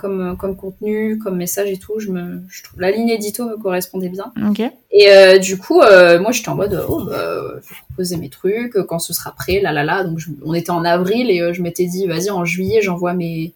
comme, 0.00 0.36
comme 0.38 0.56
contenu, 0.56 1.18
comme 1.18 1.36
message 1.36 1.70
et 1.70 1.76
tout. 1.76 1.98
Je 1.98 2.10
me, 2.10 2.42
je 2.48 2.62
trouve, 2.62 2.80
la 2.80 2.90
ligne 2.90 3.10
édito 3.10 3.44
me 3.44 3.56
correspondait 3.56 4.08
bien. 4.08 4.32
Et 4.90 5.08
euh, 5.10 5.38
du 5.38 5.58
coup, 5.58 5.80
euh, 5.80 6.18
moi, 6.18 6.32
j'étais 6.32 6.48
en 6.48 6.56
mode, 6.56 6.84
oh, 6.88 7.04
bah, 7.04 7.60
je 7.62 7.68
vais 7.68 7.80
proposer 7.88 8.16
mes 8.16 8.30
trucs 8.30 8.74
quand 8.88 8.98
ce 8.98 9.12
sera 9.12 9.32
prêt, 9.32 9.60
là, 9.60 9.72
là, 9.72 9.84
là. 9.84 10.04
Donc, 10.04 10.18
on 10.44 10.54
était 10.54 10.70
en 10.70 10.84
avril 10.84 11.30
et 11.30 11.40
euh, 11.40 11.52
je 11.52 11.62
m'étais 11.62 11.84
dit, 11.84 12.06
vas-y, 12.06 12.30
en 12.30 12.44
juillet, 12.44 12.80
j'envoie 12.82 13.12
mes, 13.12 13.52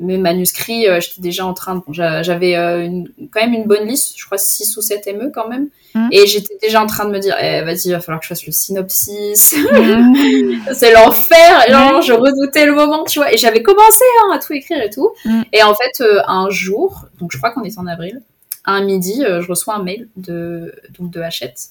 mes 0.00 0.16
manuscrits, 0.16 0.88
euh, 0.88 1.00
j'étais 1.00 1.20
déjà 1.20 1.44
en 1.44 1.54
train 1.54 1.76
de... 1.76 1.82
J'avais 2.22 2.54
euh, 2.56 3.02
quand 3.32 3.40
même 3.40 3.52
une 3.52 3.64
bonne 3.64 3.86
liste, 3.86 4.14
je 4.16 4.24
crois 4.24 4.38
6 4.38 4.76
ou 4.76 4.82
7 4.82 5.08
ME 5.16 5.30
quand 5.34 5.48
même. 5.48 5.68
Mmh. 5.94 6.08
Et 6.12 6.26
j'étais 6.26 6.56
déjà 6.62 6.80
en 6.80 6.86
train 6.86 7.04
de 7.04 7.10
me 7.10 7.18
dire, 7.18 7.36
eh, 7.40 7.62
vas-y, 7.62 7.86
il 7.86 7.92
va 7.92 8.00
falloir 8.00 8.20
que 8.20 8.24
je 8.24 8.28
fasse 8.28 8.46
le 8.46 8.52
synopsis. 8.52 9.56
Mmh. 9.56 10.60
c'est 10.72 10.92
l'enfer. 10.92 11.64
Et 11.66 11.72
genre, 11.72 12.00
je 12.02 12.12
redoutais 12.12 12.66
le 12.66 12.74
moment, 12.74 13.04
tu 13.04 13.18
vois. 13.18 13.32
Et 13.32 13.38
j'avais 13.38 13.62
commencé 13.62 14.04
hein, 14.22 14.34
à 14.34 14.38
tout 14.38 14.52
écrire 14.52 14.80
et 14.80 14.90
tout. 14.90 15.10
Mmh. 15.24 15.42
Et 15.52 15.62
en 15.64 15.74
fait, 15.74 16.00
euh, 16.00 16.20
un 16.28 16.48
jour, 16.48 17.06
donc 17.18 17.32
je 17.32 17.38
crois 17.38 17.50
qu'on 17.50 17.64
est 17.64 17.78
en 17.78 17.86
avril, 17.88 18.22
à 18.64 18.72
un 18.72 18.84
midi, 18.84 19.24
je 19.24 19.46
reçois 19.48 19.74
un 19.74 19.82
mail 19.82 20.08
de, 20.16 20.74
donc 20.98 21.10
de 21.10 21.20
Hachette. 21.20 21.70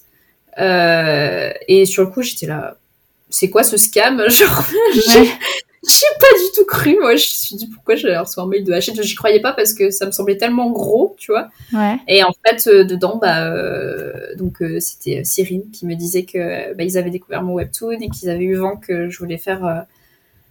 et 0.58 1.86
sur 1.86 2.02
le 2.02 2.10
coup, 2.10 2.22
j'étais 2.22 2.46
là, 2.46 2.76
c'est 3.30 3.48
quoi 3.48 3.62
ce 3.62 3.76
scam? 3.76 4.22
Genre, 4.28 4.64
j'ai 5.86 6.06
pas 6.18 6.38
du 6.38 6.44
tout 6.56 6.64
cru. 6.66 6.96
Moi, 6.98 7.10
je 7.10 7.22
me 7.22 7.34
suis 7.34 7.56
dit 7.56 7.68
pourquoi 7.68 7.94
j'allais 7.94 8.18
recevoir 8.18 8.46
un 8.46 8.50
mail 8.50 8.64
de 8.64 8.72
Hachette. 8.72 9.00
J'y 9.02 9.14
croyais 9.14 9.40
pas 9.40 9.52
parce 9.52 9.74
que 9.74 9.90
ça 9.90 10.06
me 10.06 10.10
semblait 10.10 10.36
tellement 10.36 10.70
gros, 10.70 11.14
tu 11.18 11.30
vois. 11.30 11.48
Ouais. 11.72 11.96
Et 12.08 12.24
en 12.24 12.32
fait, 12.44 12.66
euh, 12.66 12.84
dedans, 12.84 13.18
bah, 13.20 13.46
euh, 13.46 14.34
donc 14.36 14.60
euh, 14.60 14.80
c'était 14.80 15.22
Cyrine 15.24 15.70
qui 15.72 15.86
me 15.86 15.94
disait 15.94 16.24
que 16.24 16.74
bah, 16.74 16.82
ils 16.82 16.98
avaient 16.98 17.10
découvert 17.10 17.42
mon 17.42 17.54
webtoon 17.54 18.00
et 18.00 18.08
qu'ils 18.08 18.28
avaient 18.28 18.44
eu 18.44 18.56
vent 18.56 18.76
que 18.76 19.08
je 19.08 19.18
voulais 19.18 19.38
faire 19.38 19.86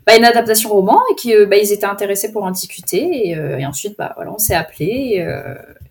bah, 0.05 0.15
une 0.15 0.23
adaptation 0.23 0.69
roman 0.69 1.01
et 1.11 1.15
qu'ils 1.15 1.45
bah, 1.45 1.57
ils 1.57 1.73
étaient 1.73 1.85
intéressés 1.85 2.31
pour 2.31 2.43
en 2.43 2.51
discuter. 2.51 3.01
Et, 3.01 3.31
et 3.31 3.65
ensuite, 3.65 3.97
bah 3.97 4.13
voilà, 4.15 4.31
on 4.33 4.39
s'est 4.39 4.55
appelé 4.55 5.25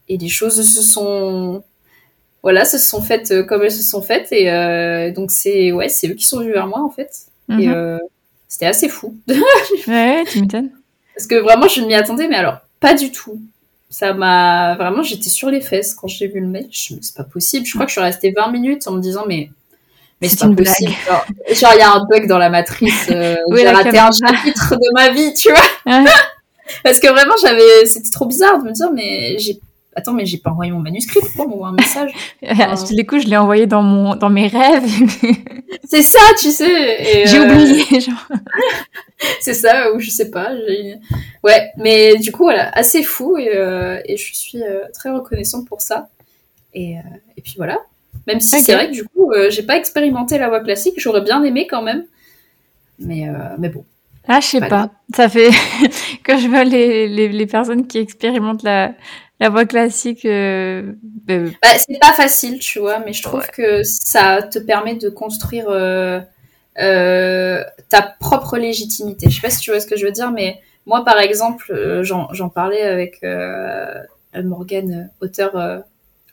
et, 0.08 0.14
et, 0.14 0.16
les 0.16 0.28
choses 0.28 0.66
se 0.66 0.82
sont 0.82 1.62
voilà, 2.42 2.64
se 2.64 2.78
sont 2.78 3.02
faites 3.02 3.42
comme 3.46 3.64
elles 3.64 3.72
se 3.72 3.82
sont 3.82 4.00
faites 4.00 4.32
et 4.32 5.12
donc 5.12 5.30
c'est 5.30 5.72
ouais, 5.72 5.90
c'est 5.90 6.08
eux 6.08 6.14
qui 6.14 6.24
sont 6.24 6.38
venus 6.38 6.54
vers 6.54 6.68
moi 6.68 6.82
en 6.82 6.90
fait. 6.90 7.26
Et 7.50 7.68
mhm. 7.68 8.00
C'était 8.48 8.66
assez 8.66 8.88
fou. 8.88 9.16
ouais, 9.88 10.24
tu 10.30 10.40
m'étonnes. 10.40 10.70
Parce 11.14 11.26
que 11.26 11.36
vraiment, 11.36 11.68
je 11.68 11.80
ne 11.80 11.86
m'y 11.86 11.94
attendais, 11.94 12.28
mais 12.28 12.36
alors, 12.36 12.58
pas 12.80 12.94
du 12.94 13.10
tout. 13.10 13.40
Ça 13.88 14.12
m'a. 14.12 14.74
Vraiment, 14.76 15.02
j'étais 15.02 15.30
sur 15.30 15.50
les 15.50 15.60
fesses 15.60 15.94
quand 15.94 16.08
j'ai 16.08 16.26
vu 16.28 16.40
le 16.40 16.46
me 16.46 16.60
c'est 16.70 17.14
pas 17.14 17.24
possible. 17.24 17.66
Je 17.66 17.72
crois 17.72 17.86
que 17.86 17.90
je 17.90 17.94
suis 17.94 18.02
restée 18.02 18.32
20 18.36 18.50
minutes 18.50 18.86
en 18.86 18.92
me 18.92 19.00
disant, 19.00 19.24
mais. 19.26 19.50
Mais 20.20 20.28
c'est 20.28 20.38
pas 20.38 20.48
possible. 20.48 20.92
Genre, 21.52 21.72
il 21.74 21.78
y 21.78 21.82
a 21.82 21.92
un 21.92 22.04
bug 22.06 22.26
dans 22.26 22.38
la 22.38 22.48
matrice. 22.48 23.08
Euh, 23.10 23.36
j'ai 23.54 23.68
raté 23.68 23.98
un 23.98 24.10
chapitre 24.10 24.74
de 24.76 24.94
ma 24.94 25.10
vie, 25.10 25.34
tu 25.34 25.50
vois. 25.50 26.02
Parce 26.82 26.98
que 26.98 27.08
vraiment, 27.08 27.34
j'avais. 27.40 27.86
C'était 27.86 28.10
trop 28.10 28.26
bizarre 28.26 28.58
de 28.58 28.64
me 28.64 28.72
dire, 28.72 28.90
mais 28.92 29.38
j'ai 29.38 29.60
attends, 29.96 30.12
mais 30.12 30.26
j'ai 30.26 30.36
pas 30.36 30.50
envoyé 30.50 30.70
mon 30.70 30.78
manuscrit, 30.78 31.20
pourquoi 31.20 31.46
m'envoie 31.46 31.68
un 31.68 31.72
message 31.72 32.12
enfin... 32.46 32.74
Du 32.94 33.06
coup, 33.06 33.18
je 33.18 33.26
l'ai 33.26 33.36
envoyé 33.36 33.66
dans, 33.66 33.82
mon, 33.82 34.14
dans 34.14 34.28
mes 34.28 34.46
rêves. 34.46 34.84
c'est 35.84 36.02
ça, 36.02 36.20
tu 36.38 36.50
sais. 36.50 37.24
J'ai 37.26 37.38
euh, 37.38 37.50
oublié, 37.50 38.00
genre. 38.00 38.28
c'est 39.40 39.54
ça, 39.54 39.92
ou 39.92 39.98
je 39.98 40.10
sais 40.10 40.30
pas. 40.30 40.50
Ouais, 41.42 41.70
mais 41.78 42.16
du 42.18 42.30
coup, 42.30 42.44
voilà, 42.44 42.70
assez 42.76 43.02
fou 43.02 43.38
et, 43.38 43.56
euh, 43.56 43.98
et 44.04 44.16
je 44.16 44.34
suis 44.34 44.62
euh, 44.62 44.84
très 44.92 45.10
reconnaissante 45.10 45.66
pour 45.66 45.80
ça. 45.80 46.08
Et, 46.74 46.96
et 47.36 47.40
puis 47.42 47.54
voilà. 47.56 47.78
Même 48.26 48.40
si 48.40 48.60
c'est 48.60 48.74
vrai 48.74 48.88
que 48.88 48.92
du 48.92 49.04
coup, 49.04 49.32
j'ai 49.48 49.62
pas 49.62 49.76
expérimenté 49.76 50.36
la 50.36 50.48
voix 50.48 50.60
classique, 50.60 50.94
j'aurais 50.98 51.22
bien 51.22 51.42
aimé 51.42 51.66
quand 51.66 51.82
même. 51.82 52.04
Mais, 52.98 53.28
mais 53.58 53.70
bon. 53.70 53.84
Ah, 54.28 54.40
je 54.40 54.46
sais 54.46 54.60
pas. 54.60 54.90
Ça 55.14 55.28
fait 55.28 55.50
que 56.24 56.36
je 56.36 56.48
vois 56.48 56.64
les, 56.64 57.08
les, 57.08 57.28
les 57.28 57.46
personnes 57.46 57.86
qui 57.86 57.98
expérimentent 57.98 58.64
la, 58.64 58.92
la 59.40 59.50
voix 59.50 59.66
classique. 59.66 60.24
Euh, 60.24 60.92
bah, 61.02 61.34
bah, 61.62 61.68
c'est 61.78 61.98
pas 62.00 62.12
facile, 62.12 62.58
tu 62.58 62.78
vois, 62.78 63.00
mais 63.00 63.12
je 63.12 63.22
trouve 63.22 63.46
que 63.48 63.82
ça 63.82 64.42
te 64.42 64.58
permet 64.58 64.94
de 64.94 65.08
construire 65.08 65.66
euh, 65.68 66.20
euh, 66.80 67.62
ta 67.88 68.02
propre 68.02 68.56
légitimité. 68.56 69.28
Je 69.28 69.36
sais 69.36 69.42
pas 69.42 69.50
si 69.50 69.60
tu 69.60 69.70
vois 69.70 69.80
ce 69.80 69.86
que 69.86 69.96
je 69.96 70.06
veux 70.06 70.12
dire, 70.12 70.30
mais 70.30 70.60
moi, 70.86 71.04
par 71.04 71.18
exemple, 71.18 72.02
j'en 72.02 72.48
parlais 72.48 72.82
avec 72.82 73.24
Morgan, 74.34 75.10
auteur, 75.20 75.56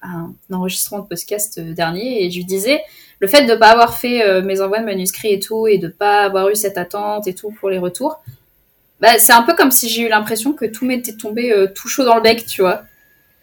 un 0.01 0.33
enregistrement 0.51 1.01
de 1.01 1.07
podcast 1.07 1.59
dernier, 1.59 2.23
et 2.23 2.31
je 2.31 2.37
lui 2.37 2.45
disais 2.45 2.81
le 3.19 3.27
fait 3.27 3.45
de 3.45 3.55
pas 3.55 3.69
avoir 3.69 3.97
fait 3.97 4.41
mes 4.41 4.61
envois 4.61 4.79
de 4.79 4.85
manuscrits 4.85 5.33
et 5.33 5.39
tout, 5.39 5.65
et 5.67 5.77
de 5.77 5.87
pas 5.87 6.21
avoir 6.21 6.49
eu 6.49 6.55
cette 6.55 6.77
attente 6.77 7.27
et 7.27 7.33
tout 7.33 7.51
pour 7.51 7.69
les 7.69 7.79
retours. 7.79 8.21
Bah, 9.01 9.17
c'est 9.17 9.33
un 9.33 9.41
peu 9.41 9.55
comme 9.55 9.71
si 9.71 9.89
j'ai 9.89 10.03
eu 10.03 10.07
l'impression 10.07 10.53
que 10.53 10.65
tout 10.65 10.85
m'était 10.85 11.15
tombé 11.15 11.53
tout 11.73 11.87
chaud 11.87 12.05
dans 12.05 12.15
le 12.15 12.21
bec, 12.21 12.45
tu 12.45 12.61
vois. 12.61 12.83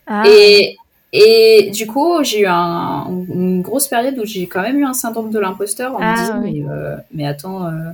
Ah. 0.07 0.25
Et, 0.27 0.77
et 1.13 1.71
du 1.73 1.87
coup, 1.87 2.23
j'ai 2.23 2.41
eu 2.41 2.47
un, 2.47 3.07
une 3.09 3.63
grosse 3.63 3.89
période 3.89 4.19
où 4.19 4.25
j'ai 4.25 4.47
quand 4.47 4.63
même 4.63 4.79
eu 4.79 4.85
un 4.85 4.95
syndrome 4.95 5.31
de 5.31 5.39
l'imposteur 5.39 5.95
en 5.95 5.99
me 5.99 6.05
ah, 6.05 6.15
disant, 6.15 6.41
mais, 6.41 6.63
euh, 6.69 6.97
mais, 7.13 7.27
attends, 7.27 7.67
euh... 7.67 7.91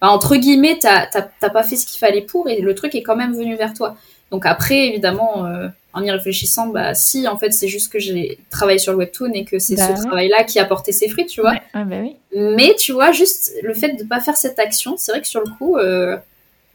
entre 0.00 0.36
guillemets, 0.36 0.78
t'as 0.80 1.06
pas 1.40 1.62
fait 1.62 1.76
ce 1.76 1.86
qu'il 1.86 1.98
fallait 1.98 2.22
pour 2.22 2.48
et 2.48 2.60
le 2.60 2.74
truc 2.74 2.94
est 2.94 3.02
quand 3.02 3.16
même 3.16 3.34
venu 3.34 3.56
vers 3.56 3.74
toi. 3.74 3.96
Donc 4.30 4.46
après, 4.46 4.86
évidemment, 4.88 5.44
euh, 5.46 5.68
en 5.92 6.02
y 6.02 6.10
réfléchissant, 6.10 6.68
bah 6.68 6.94
si, 6.94 7.28
en 7.28 7.36
fait, 7.36 7.52
c'est 7.52 7.68
juste 7.68 7.92
que 7.92 7.98
j'ai 7.98 8.38
travaillé 8.50 8.78
sur 8.78 8.92
le 8.92 8.98
webtoon 8.98 9.32
et 9.34 9.44
que 9.44 9.58
c'est 9.58 9.76
bah 9.76 9.94
ce 9.94 10.02
travail-là 10.02 10.44
qui 10.44 10.58
a 10.58 10.64
porté 10.64 10.92
ses 10.92 11.08
fruits, 11.08 11.26
tu 11.26 11.40
vois. 11.40 11.54
bah 11.84 11.96
oui. 12.00 12.16
Mais 12.34 12.74
tu 12.74 12.92
vois, 12.92 13.12
juste 13.12 13.52
le 13.62 13.74
fait 13.74 13.92
de 13.92 14.04
pas 14.04 14.20
faire 14.20 14.36
cette 14.36 14.58
action, 14.58 14.94
c'est 14.96 15.12
vrai 15.12 15.20
que 15.20 15.28
sur 15.28 15.40
le 15.40 15.50
coup, 15.58 15.76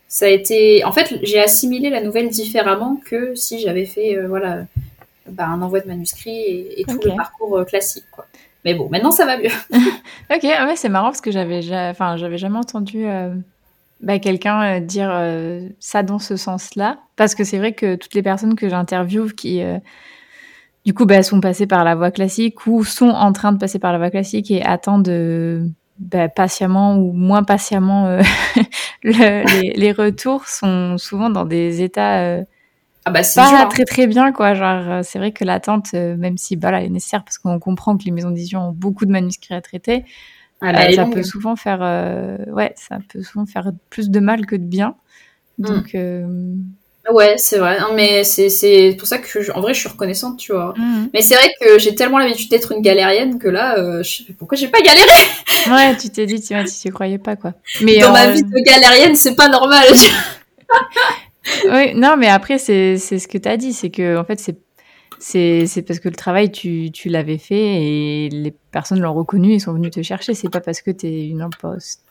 ça 0.09 0.25
a 0.25 0.29
été. 0.29 0.83
En 0.83 0.91
fait, 0.91 1.19
j'ai 1.21 1.39
assimilé 1.39 1.89
la 1.91 2.01
nouvelle 2.01 2.29
différemment 2.29 2.99
que 3.05 3.35
si 3.35 3.59
j'avais 3.59 3.85
fait 3.85 4.17
euh, 4.17 4.27
voilà, 4.27 4.65
bah, 5.29 5.45
un 5.45 5.61
envoi 5.61 5.79
de 5.79 5.87
manuscrit 5.87 6.35
et, 6.35 6.83
tout 6.85 6.99
le 7.05 7.15
parcours 7.15 7.59
euh, 7.59 7.63
classique. 7.63 8.05
Quoi. 8.11 8.25
Mais 8.65 8.73
bon, 8.73 8.89
maintenant 8.89 9.11
ça 9.11 9.25
va 9.25 9.37
mieux. 9.37 9.51
ok, 10.31 10.43
ouais, 10.43 10.75
c'est 10.75 10.89
marrant 10.89 11.09
parce 11.09 11.21
que 11.21 11.31
j'avais, 11.31 11.61
enfin, 11.91 12.17
j'avais 12.17 12.39
jamais 12.39 12.57
entendu 12.57 13.05
euh, 13.05 13.35
bah, 14.01 14.17
quelqu'un 14.17 14.81
dire 14.81 15.13
ça 15.79 16.01
dans 16.01 16.19
ce 16.19 16.35
sens-là. 16.35 16.97
Parce 17.15 17.35
que 17.35 17.43
c'est 17.43 17.59
vrai 17.59 17.73
que 17.73 17.95
toutes 17.95 18.15
les 18.15 18.23
personnes 18.23 18.55
que 18.55 18.67
j'interviewe 18.67 19.29
qui 19.33 19.61
du 20.85 20.93
coup, 20.95 21.05
bah, 21.05 21.21
sont 21.21 21.39
passées 21.39 21.67
par 21.67 21.83
la 21.83 21.93
voie 21.93 22.09
classique 22.09 22.65
ou 22.65 22.83
sont 22.83 23.09
en 23.09 23.31
train 23.31 23.51
de 23.51 23.59
passer 23.59 23.77
par 23.77 23.91
la 23.91 23.99
voie 23.99 24.09
classique 24.09 24.49
et 24.49 24.63
attendent 24.63 25.69
bah, 25.99 26.29
patiemment 26.29 26.97
ou 26.97 27.11
moins 27.11 27.43
patiemment 27.43 28.19
euh, 29.05 29.43
les, 29.61 29.73
les, 29.75 29.91
retours 29.91 30.47
sont 30.47 30.97
souvent 30.97 31.29
dans 31.29 31.45
des 31.45 31.81
états 31.81 32.21
euh, 32.21 32.43
ah 33.05 33.11
bah, 33.11 33.21
pas 33.35 33.63
hein. 33.63 33.67
très 33.67 33.85
très 33.85 34.07
bien 34.07 34.31
quoi 34.31 34.53
genre 34.53 34.89
euh, 34.89 35.01
c'est 35.03 35.19
vrai 35.19 35.31
que 35.31 35.45
l'attente 35.45 35.93
même 35.93 36.37
si 36.37 36.57
bah 36.57 36.71
là 36.71 36.79
elle 36.79 36.87
est 36.87 36.89
nécessaire 36.89 37.23
parce 37.23 37.37
qu'on 37.37 37.59
comprend 37.59 37.97
que 37.97 38.03
les 38.03 38.11
maisons 38.11 38.31
d'édition 38.31 38.69
ont 38.69 38.71
beaucoup 38.73 39.05
de 39.05 39.11
manuscrits 39.11 39.53
à 39.53 39.61
traiter 39.61 40.03
ah 40.61 40.73
bah, 40.73 40.91
ça 40.91 41.05
peut 41.05 41.23
souvent 41.23 41.55
faire 41.55 41.79
ouais 42.51 42.73
ça 42.75 42.99
peut 43.07 43.23
souvent 43.23 43.45
faire 43.45 43.71
plus 43.89 44.09
de 44.09 44.19
mal 44.19 44.45
que 44.45 44.57
de 44.57 44.65
bien 44.65 44.95
hmm. 45.59 45.81
Ouais, 47.11 47.35
c'est 47.37 47.57
vrai. 47.57 47.77
mais 47.95 48.23
c'est 48.23 48.95
pour 48.97 49.07
ça 49.07 49.17
que, 49.17 49.51
en 49.51 49.61
vrai, 49.61 49.73
je 49.73 49.79
suis 49.79 49.89
reconnaissante, 49.89 50.37
tu 50.37 50.51
vois. 50.51 50.73
Mhm. 50.77 51.09
Mais 51.13 51.21
c'est 51.21 51.35
vrai 51.35 51.51
que 51.59 51.79
j'ai 51.79 51.95
tellement 51.95 52.19
l'habitude 52.19 52.49
d'être 52.49 52.71
une 52.71 52.81
galérienne 52.81 53.39
que 53.39 53.47
là, 53.47 53.77
euh, 53.77 54.03
je 54.03 54.23
sais 54.23 54.33
pourquoi 54.37 54.57
j'ai 54.57 54.67
pas 54.67 54.81
galéré. 54.81 55.07
ouais, 55.71 55.97
tu 55.97 56.09
t'es 56.09 56.25
dit, 56.25 56.41
tu 56.41 56.55
tu 56.81 56.91
croyais 56.91 57.17
pas, 57.17 57.35
quoi. 57.35 57.53
Mais 57.81 57.99
dans 57.99 58.11
ma 58.11 58.31
vie 58.31 58.43
de 58.43 58.63
galérienne, 58.63 59.15
c'est 59.15 59.35
pas 59.35 59.49
normal. 59.49 59.85
oui, 61.71 61.93
non, 61.95 62.15
mais 62.17 62.27
après, 62.27 62.57
c'est 62.57 62.97
ce 62.97 63.27
que 63.27 63.37
tu 63.37 63.49
as 63.49 63.57
dit, 63.57 63.73
c'est 63.73 63.89
que 63.89 64.17
en 64.17 64.23
fait, 64.25 64.39
c'est 64.39 64.57
c'est 65.19 65.83
parce 65.85 65.99
que 65.99 66.07
le 66.07 66.15
travail, 66.15 66.49
tu, 66.49 66.91
tu 66.91 67.09
l'avais 67.09 67.37
fait 67.37 67.83
et 67.83 68.29
les 68.29 68.51
personnes 68.71 69.01
l'ont 69.01 69.13
reconnu 69.13 69.53
et 69.53 69.59
sont 69.59 69.73
venues 69.73 69.89
te 69.89 70.01
chercher. 70.01 70.33
C'est 70.33 70.49
pas 70.49 70.61
parce 70.61 70.81
que 70.81 70.91
tu 70.91 71.07
es 71.07 71.27
une 71.27 71.41
imposte... 71.41 72.01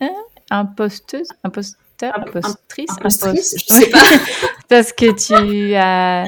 Hein? 0.00 0.10
Imposteuse, 0.50 1.28
imposte 1.44 1.78
impostrice, 2.02 2.90
impostrice, 2.90 3.54
je 3.58 3.74
sais 3.74 3.90
pas. 3.90 4.02
Parce 4.68 4.92
que 4.92 5.12
tu 5.12 5.74
as, 5.74 6.26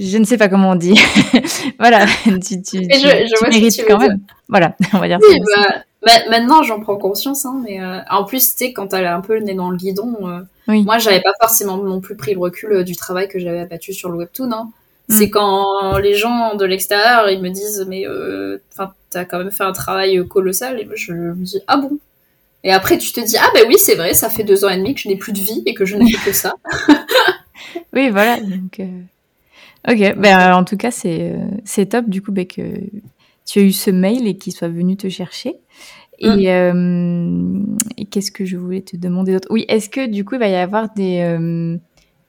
je 0.00 0.18
ne 0.18 0.24
sais 0.24 0.38
pas 0.38 0.48
comment 0.48 0.70
on 0.70 0.76
dit. 0.76 0.98
voilà, 1.78 2.06
tu, 2.24 2.62
tu, 2.62 2.78
je, 2.78 3.48
mérites 3.48 3.84
quand 3.86 3.98
même. 3.98 4.20
Voilà, 4.48 4.74
on 4.94 4.98
va 4.98 5.08
dire 5.08 5.18
oui, 5.20 5.38
bah, 5.54 5.82
bah, 6.04 6.12
maintenant, 6.30 6.62
j'en 6.62 6.80
prends 6.80 6.96
conscience, 6.96 7.44
hein, 7.44 7.60
mais 7.64 7.82
euh, 7.82 8.00
en 8.08 8.24
plus, 8.24 8.52
tu 8.52 8.56
sais, 8.56 8.72
quand 8.72 8.88
t'as 8.88 9.14
un 9.14 9.20
peu 9.20 9.34
le 9.34 9.44
nez 9.44 9.54
dans 9.54 9.70
le 9.70 9.76
guidon, 9.76 10.16
euh, 10.22 10.40
oui. 10.68 10.84
moi, 10.84 10.98
j'avais 10.98 11.20
pas 11.20 11.34
forcément 11.40 11.76
non 11.76 12.00
plus 12.00 12.16
pris 12.16 12.32
le 12.32 12.40
recul 12.40 12.72
euh, 12.72 12.82
du 12.82 12.96
travail 12.96 13.28
que 13.28 13.38
j'avais 13.38 13.60
abattu 13.60 13.92
sur 13.92 14.08
le 14.08 14.16
webtoon. 14.16 14.50
Hein. 14.52 14.70
Mm. 15.08 15.12
C'est 15.12 15.28
quand 15.28 15.98
les 15.98 16.14
gens 16.14 16.54
de 16.54 16.64
l'extérieur, 16.64 17.28
ils 17.28 17.42
me 17.42 17.50
disent, 17.50 17.84
mais 17.86 18.06
enfin, 18.72 18.92
t'as 19.10 19.24
quand 19.24 19.38
même 19.38 19.50
fait 19.50 19.64
un 19.64 19.72
travail 19.72 20.26
colossal, 20.28 20.80
et 20.80 20.86
moi, 20.86 20.94
je 20.96 21.12
me 21.12 21.44
dis, 21.44 21.60
ah 21.66 21.76
bon? 21.76 21.98
Et 22.62 22.72
après, 22.72 22.98
tu 22.98 23.12
te 23.12 23.20
dis, 23.20 23.36
ah 23.38 23.48
ben 23.54 23.64
oui, 23.68 23.76
c'est 23.78 23.94
vrai, 23.94 24.12
ça 24.14 24.28
fait 24.28 24.44
deux 24.44 24.64
ans 24.64 24.68
et 24.68 24.76
demi 24.76 24.94
que 24.94 25.00
je 25.00 25.08
n'ai 25.08 25.16
plus 25.16 25.32
de 25.32 25.38
vie 25.38 25.62
et 25.66 25.74
que 25.74 25.84
je 25.84 25.96
ne 25.96 26.06
fais 26.06 26.30
que 26.30 26.36
ça. 26.36 26.54
oui, 27.94 28.10
voilà. 28.10 28.38
Donc, 28.40 28.80
Ok, 29.88 30.14
ben, 30.16 30.54
en 30.54 30.64
tout 30.64 30.76
cas, 30.76 30.90
c'est 30.90 31.34
c'est 31.64 31.86
top 31.86 32.08
du 32.08 32.20
coup 32.20 32.32
ben, 32.32 32.46
que 32.46 32.62
tu 33.46 33.58
as 33.60 33.62
eu 33.62 33.72
ce 33.72 33.90
mail 33.90 34.26
et 34.26 34.36
qu'il 34.36 34.52
soit 34.52 34.68
venu 34.68 34.96
te 34.96 35.08
chercher. 35.08 35.54
Et, 36.18 36.50
mm. 36.52 37.76
et 37.96 38.04
qu'est-ce 38.04 38.30
que 38.30 38.44
je 38.44 38.58
voulais 38.58 38.82
te 38.82 38.96
demander 38.96 39.32
d'autre? 39.32 39.48
Oui, 39.50 39.64
est-ce 39.68 39.88
que 39.88 40.06
du 40.06 40.24
coup, 40.24 40.34
il 40.34 40.40
va 40.40 40.48
y 40.48 40.54
avoir 40.54 40.92
des... 40.94 41.78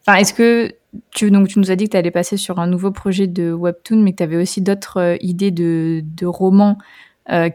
Enfin, 0.02 0.18
est-ce 0.18 0.34
que 0.34 0.72
tu, 1.12 1.30
donc, 1.30 1.50
tu 1.50 1.60
nous 1.60 1.72
as 1.72 1.76
dit 1.76 1.86
que 1.86 1.92
tu 1.92 1.98
allais 1.98 2.12
passer 2.12 2.38
sur 2.38 2.60
un 2.60 2.68
nouveau 2.68 2.92
projet 2.92 3.28
de 3.28 3.52
webtoon, 3.52 3.98
mais 3.98 4.12
que 4.12 4.18
tu 4.18 4.24
avais 4.24 4.38
aussi 4.38 4.62
d'autres 4.62 5.18
idées 5.20 5.52
de, 5.52 6.02
de 6.04 6.26
romans 6.26 6.78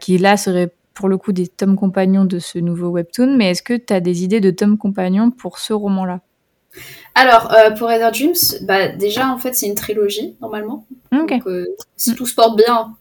qui, 0.00 0.18
là, 0.18 0.36
seraient 0.36 0.70
pour 0.96 1.08
le 1.08 1.18
coup 1.18 1.32
des 1.32 1.46
tomes 1.46 1.76
compagnons 1.76 2.24
de 2.24 2.38
ce 2.38 2.58
nouveau 2.58 2.88
webtoon, 2.88 3.36
mais 3.36 3.50
est-ce 3.50 3.62
que 3.62 3.74
tu 3.74 3.92
as 3.92 4.00
des 4.00 4.24
idées 4.24 4.40
de 4.40 4.50
tomes 4.50 4.78
compagnons 4.78 5.30
pour 5.30 5.58
ce 5.58 5.74
roman-là? 5.74 6.20
Alors, 7.14 7.52
euh, 7.52 7.70
pour 7.70 7.90
Ether 7.92 8.10
Dreams, 8.12 8.66
bah, 8.66 8.88
déjà, 8.88 9.28
en 9.28 9.38
fait, 9.38 9.54
c'est 9.54 9.66
une 9.66 9.74
trilogie, 9.74 10.36
normalement. 10.40 10.86
Donc, 11.12 11.32
euh, 11.46 11.66
si 11.96 12.14
tout 12.14 12.26
se 12.26 12.34
porte 12.34 12.56
bien, 12.56 12.94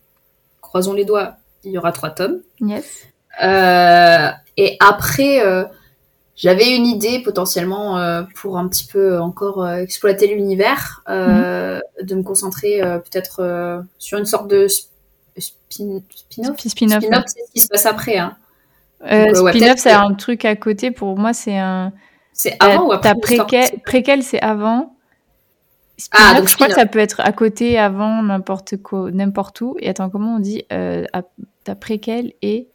croisons 0.62 0.94
les 0.94 1.06
doigts, 1.06 1.38
il 1.64 1.72
y 1.72 1.78
aura 1.78 1.94
trois 1.94 2.10
tomes. 2.10 2.42
Yes. 2.60 2.86
Euh, 3.42 4.30
et 4.58 4.78
après, 4.82 5.40
j'avais 6.36 6.76
une 6.76 6.86
idée 6.86 7.22
potentiellement 7.24 8.24
pour 8.36 8.58
un 8.58 8.68
petit 8.68 8.86
peu 8.86 9.20
encore 9.20 9.68
exploiter 9.68 10.28
l'univers, 10.28 11.02
mhm. 11.08 11.82
de 12.02 12.16
me 12.16 12.24
concentrer 12.24 12.80
peut-être 12.82 13.84
sur 14.00 14.18
une 14.18 14.26
sorte 14.26 14.50
de 14.50 14.68
spin-off? 15.38 16.04
Spin-off, 16.60 17.04
c'est 17.28 17.46
ce 17.46 17.52
qui 17.54 17.60
se 17.60 17.68
passe 17.68 17.86
après. 17.86 18.18
Hein. 18.18 18.38
spin-off, 19.02 19.78
c'est 19.78 19.92
un 19.92 20.14
truc 20.14 20.46
à 20.46 20.56
côté. 20.56 20.92
Pour 20.92 21.18
moi, 21.18 21.34
c'est 21.34 21.58
un 21.58 21.94
c'est 22.36 22.58
avant 22.60 22.88
ou 22.88 22.92
après 22.92 23.16
préquel, 23.16 23.70
préquel 23.86 24.22
c'est 24.22 24.42
avant. 24.42 24.94
Ah, 26.12 26.34
donc 26.38 26.50
je 26.50 26.56
crois 26.56 26.68
que 26.68 26.74
ça 26.74 26.86
peut 26.86 27.00
être 27.00 27.22
à 27.22 27.32
côté, 27.32 27.78
avant, 27.78 28.22
n'importe 28.22 28.76
quoi, 28.78 29.10
n'importe 29.12 29.62
où. 29.62 29.78
Et 29.80 29.88
attends, 29.88 30.10
comment 30.10 30.36
on 30.36 30.40
dit 30.40 30.66
euh, 30.74 31.06
Ta 31.64 31.76
préquel 31.76 32.34
et. 32.42 32.68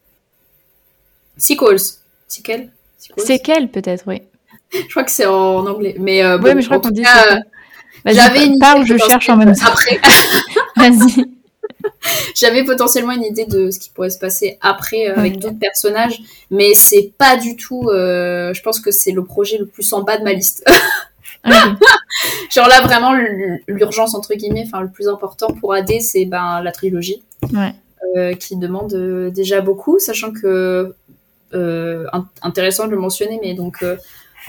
Sequels. 1.37 1.79
Sequel 2.27 2.73
Sequel, 3.19 3.71
peut-être, 3.71 4.05
oui. 4.07 4.23
je 4.73 4.89
crois 4.89 5.05
que 5.05 5.11
c'est 5.11 5.27
en 5.27 5.67
anglais. 5.67 5.95
Mais, 5.99 6.25
euh, 6.25 6.39
oui, 6.39 6.55
mais 6.55 6.63
je 6.63 6.67
crois 6.67 6.81
qu'on 6.81 6.91
dit. 6.91 7.05
J'avais 8.07 8.47
une 8.47 8.59
parle, 8.59 8.87
je 8.87 8.97
cherche 8.97 9.29
en 9.29 9.37
même 9.37 9.55
temps. 9.55 9.67
Après. 9.67 10.01
Vas-y. 10.77 11.30
J'avais 12.35 12.64
potentiellement 12.64 13.12
une 13.12 13.25
idée 13.25 13.47
de 13.47 13.71
ce 13.71 13.79
qui 13.79 13.91
pourrait 13.91 14.11
se 14.11 14.18
passer 14.18 14.59
après 14.61 15.09
euh, 15.09 15.16
avec 15.16 15.39
d'autres 15.39 15.59
personnages, 15.59 16.21
mais 16.51 16.75
c'est 16.75 17.12
pas 17.16 17.37
du 17.37 17.57
tout. 17.57 17.89
Euh, 17.89 18.53
je 18.55 18.62
pense 18.62 18.81
que 18.81 18.91
c'est 18.91 19.12
le 19.12 19.25
projet 19.25 19.59
le 19.59 19.66
plus 19.66 19.93
en 19.93 20.03
bas 20.03 20.18
de 20.18 20.25
ma 20.25 20.33
liste. 20.33 20.64
Genre 22.51 22.68
là 22.68 22.83
vraiment 22.83 23.12
l'urgence 23.66 24.14
entre 24.14 24.35
guillemets, 24.35 24.64
enfin 24.66 24.83
le 24.83 24.91
plus 24.91 25.09
important 25.09 25.49
pour 25.55 25.73
AD 25.73 25.91
c'est 26.01 26.27
ben 26.27 26.61
la 26.61 26.71
trilogie, 26.71 27.23
euh, 28.16 28.35
qui 28.35 28.57
demande 28.57 28.95
déjà 29.33 29.62
beaucoup, 29.62 29.99
sachant 29.99 30.33
que 30.33 30.95
intéressant 32.43 32.87
de 32.87 32.91
le 32.91 32.99
mentionner, 32.99 33.41
mais 33.43 33.55
donc 33.55 33.83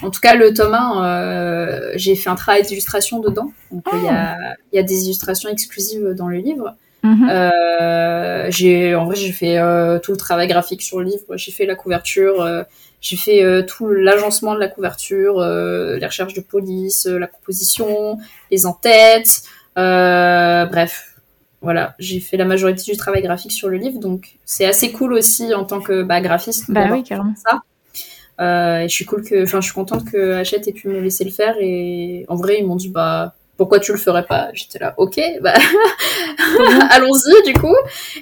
en 0.04 0.10
tout 0.10 0.20
cas, 0.20 0.36
le 0.36 0.54
tome 0.54 0.74
1, 0.74 1.92
j'ai 1.96 2.16
fait 2.16 2.30
un 2.30 2.36
travail 2.36 2.64
d'illustration 2.64 3.20
dedans. 3.20 3.52
Donc, 3.72 3.84
il 3.94 4.04
y, 4.04 4.08
a, 4.08 4.38
ah. 4.40 4.56
y, 4.74 4.80
a, 4.80 4.84
des 4.84 5.06
illustrations 5.06 5.50
exclusives 5.50 6.14
dans 6.16 6.28
le 6.28 6.38
livre. 6.38 6.76
Mhm. 7.04 7.30
Euh, 7.30 8.46
j'ai 8.50 8.94
en 8.94 9.06
vrai 9.06 9.16
j'ai 9.16 9.32
fait 9.32 9.58
euh, 9.58 9.98
tout 10.00 10.12
le 10.12 10.18
travail 10.18 10.48
graphique 10.48 10.82
sur 10.82 11.00
le 11.00 11.06
livre. 11.06 11.36
J'ai 11.36 11.52
fait 11.52 11.66
la 11.66 11.76
couverture, 11.76 12.42
euh, 12.42 12.64
j'ai 13.00 13.18
fait 13.18 13.66
tout 13.66 13.90
l'agencement 13.90 14.54
de 14.54 14.60
la 14.60 14.68
couverture, 14.68 15.42
les 15.42 16.06
recherches 16.06 16.36
de 16.36 16.42
police, 16.42 17.08
la 17.08 17.28
composition, 17.28 18.18
les 18.52 18.66
en-têtes. 18.68 19.44
bref, 19.76 21.16
voilà, 21.62 21.96
j'ai 21.98 22.20
fait 22.20 22.38
la 22.38 22.46
majorité 22.46 22.92
du 22.92 22.98
travail 22.98 23.24
graphique 23.24 23.52
sur 23.52 23.70
le 23.70 23.78
livre, 23.78 24.00
donc 24.00 24.36
c'est 24.46 24.66
assez 24.66 24.92
cool 24.92 25.14
aussi 25.14 25.54
en 25.54 25.64
tant 25.64 25.80
que 25.80 26.04
bah, 26.04 26.22
graphiste. 26.22 26.70
Bah 26.70 26.90
oui, 26.92 27.04
carrément. 27.04 27.34
Ça. 27.36 27.62
Et 28.84 28.88
je 28.88 28.94
suis 28.94 29.06
cool 29.06 29.24
que, 29.24 29.44
enfin, 29.44 29.62
je 29.62 29.66
suis 29.66 29.74
contente 29.74 30.06
que 30.06 30.34
Hachette 30.34 30.68
ait 30.68 30.74
pu 30.74 30.88
me 30.88 31.00
laisser 31.00 31.24
le 31.24 31.32
faire. 31.32 31.56
Et 31.60 32.26
en 32.28 32.36
vrai, 32.36 32.58
ils 32.60 32.66
m'ont 32.66 32.76
dit, 32.76 32.90
bah, 32.90 33.36
pourquoi 33.62 33.80
tu 33.80 33.92
le 33.92 34.00
ferais 34.00 34.26
pas 34.26 34.50
J'étais 34.56 34.80
là, 34.80 34.96
ok, 34.98 35.22
bah 35.40 35.54
allons-y 36.90 37.44
du 37.46 37.54
coup. 37.54 37.76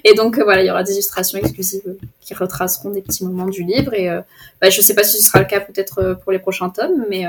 Et 0.03 0.13
donc 0.13 0.37
euh, 0.37 0.43
voilà, 0.43 0.61
il 0.61 0.67
y 0.67 0.69
aura 0.69 0.83
des 0.83 0.91
illustrations 0.91 1.39
exclusives 1.39 1.95
qui 2.19 2.33
retraceront 2.33 2.89
des 2.89 3.01
petits 3.01 3.23
moments 3.23 3.45
du 3.45 3.63
livre. 3.63 3.93
Et 3.93 4.09
euh, 4.09 4.19
bah, 4.59 4.69
je 4.69 4.81
sais 4.81 4.93
pas 4.93 5.03
si 5.03 5.15
ce 5.15 5.29
sera 5.29 5.39
le 5.39 5.45
cas 5.45 5.61
peut-être 5.61 5.99
euh, 5.99 6.13
pour 6.13 6.33
les 6.33 6.39
prochains 6.39 6.69
tomes, 6.69 7.05
mais 7.09 7.23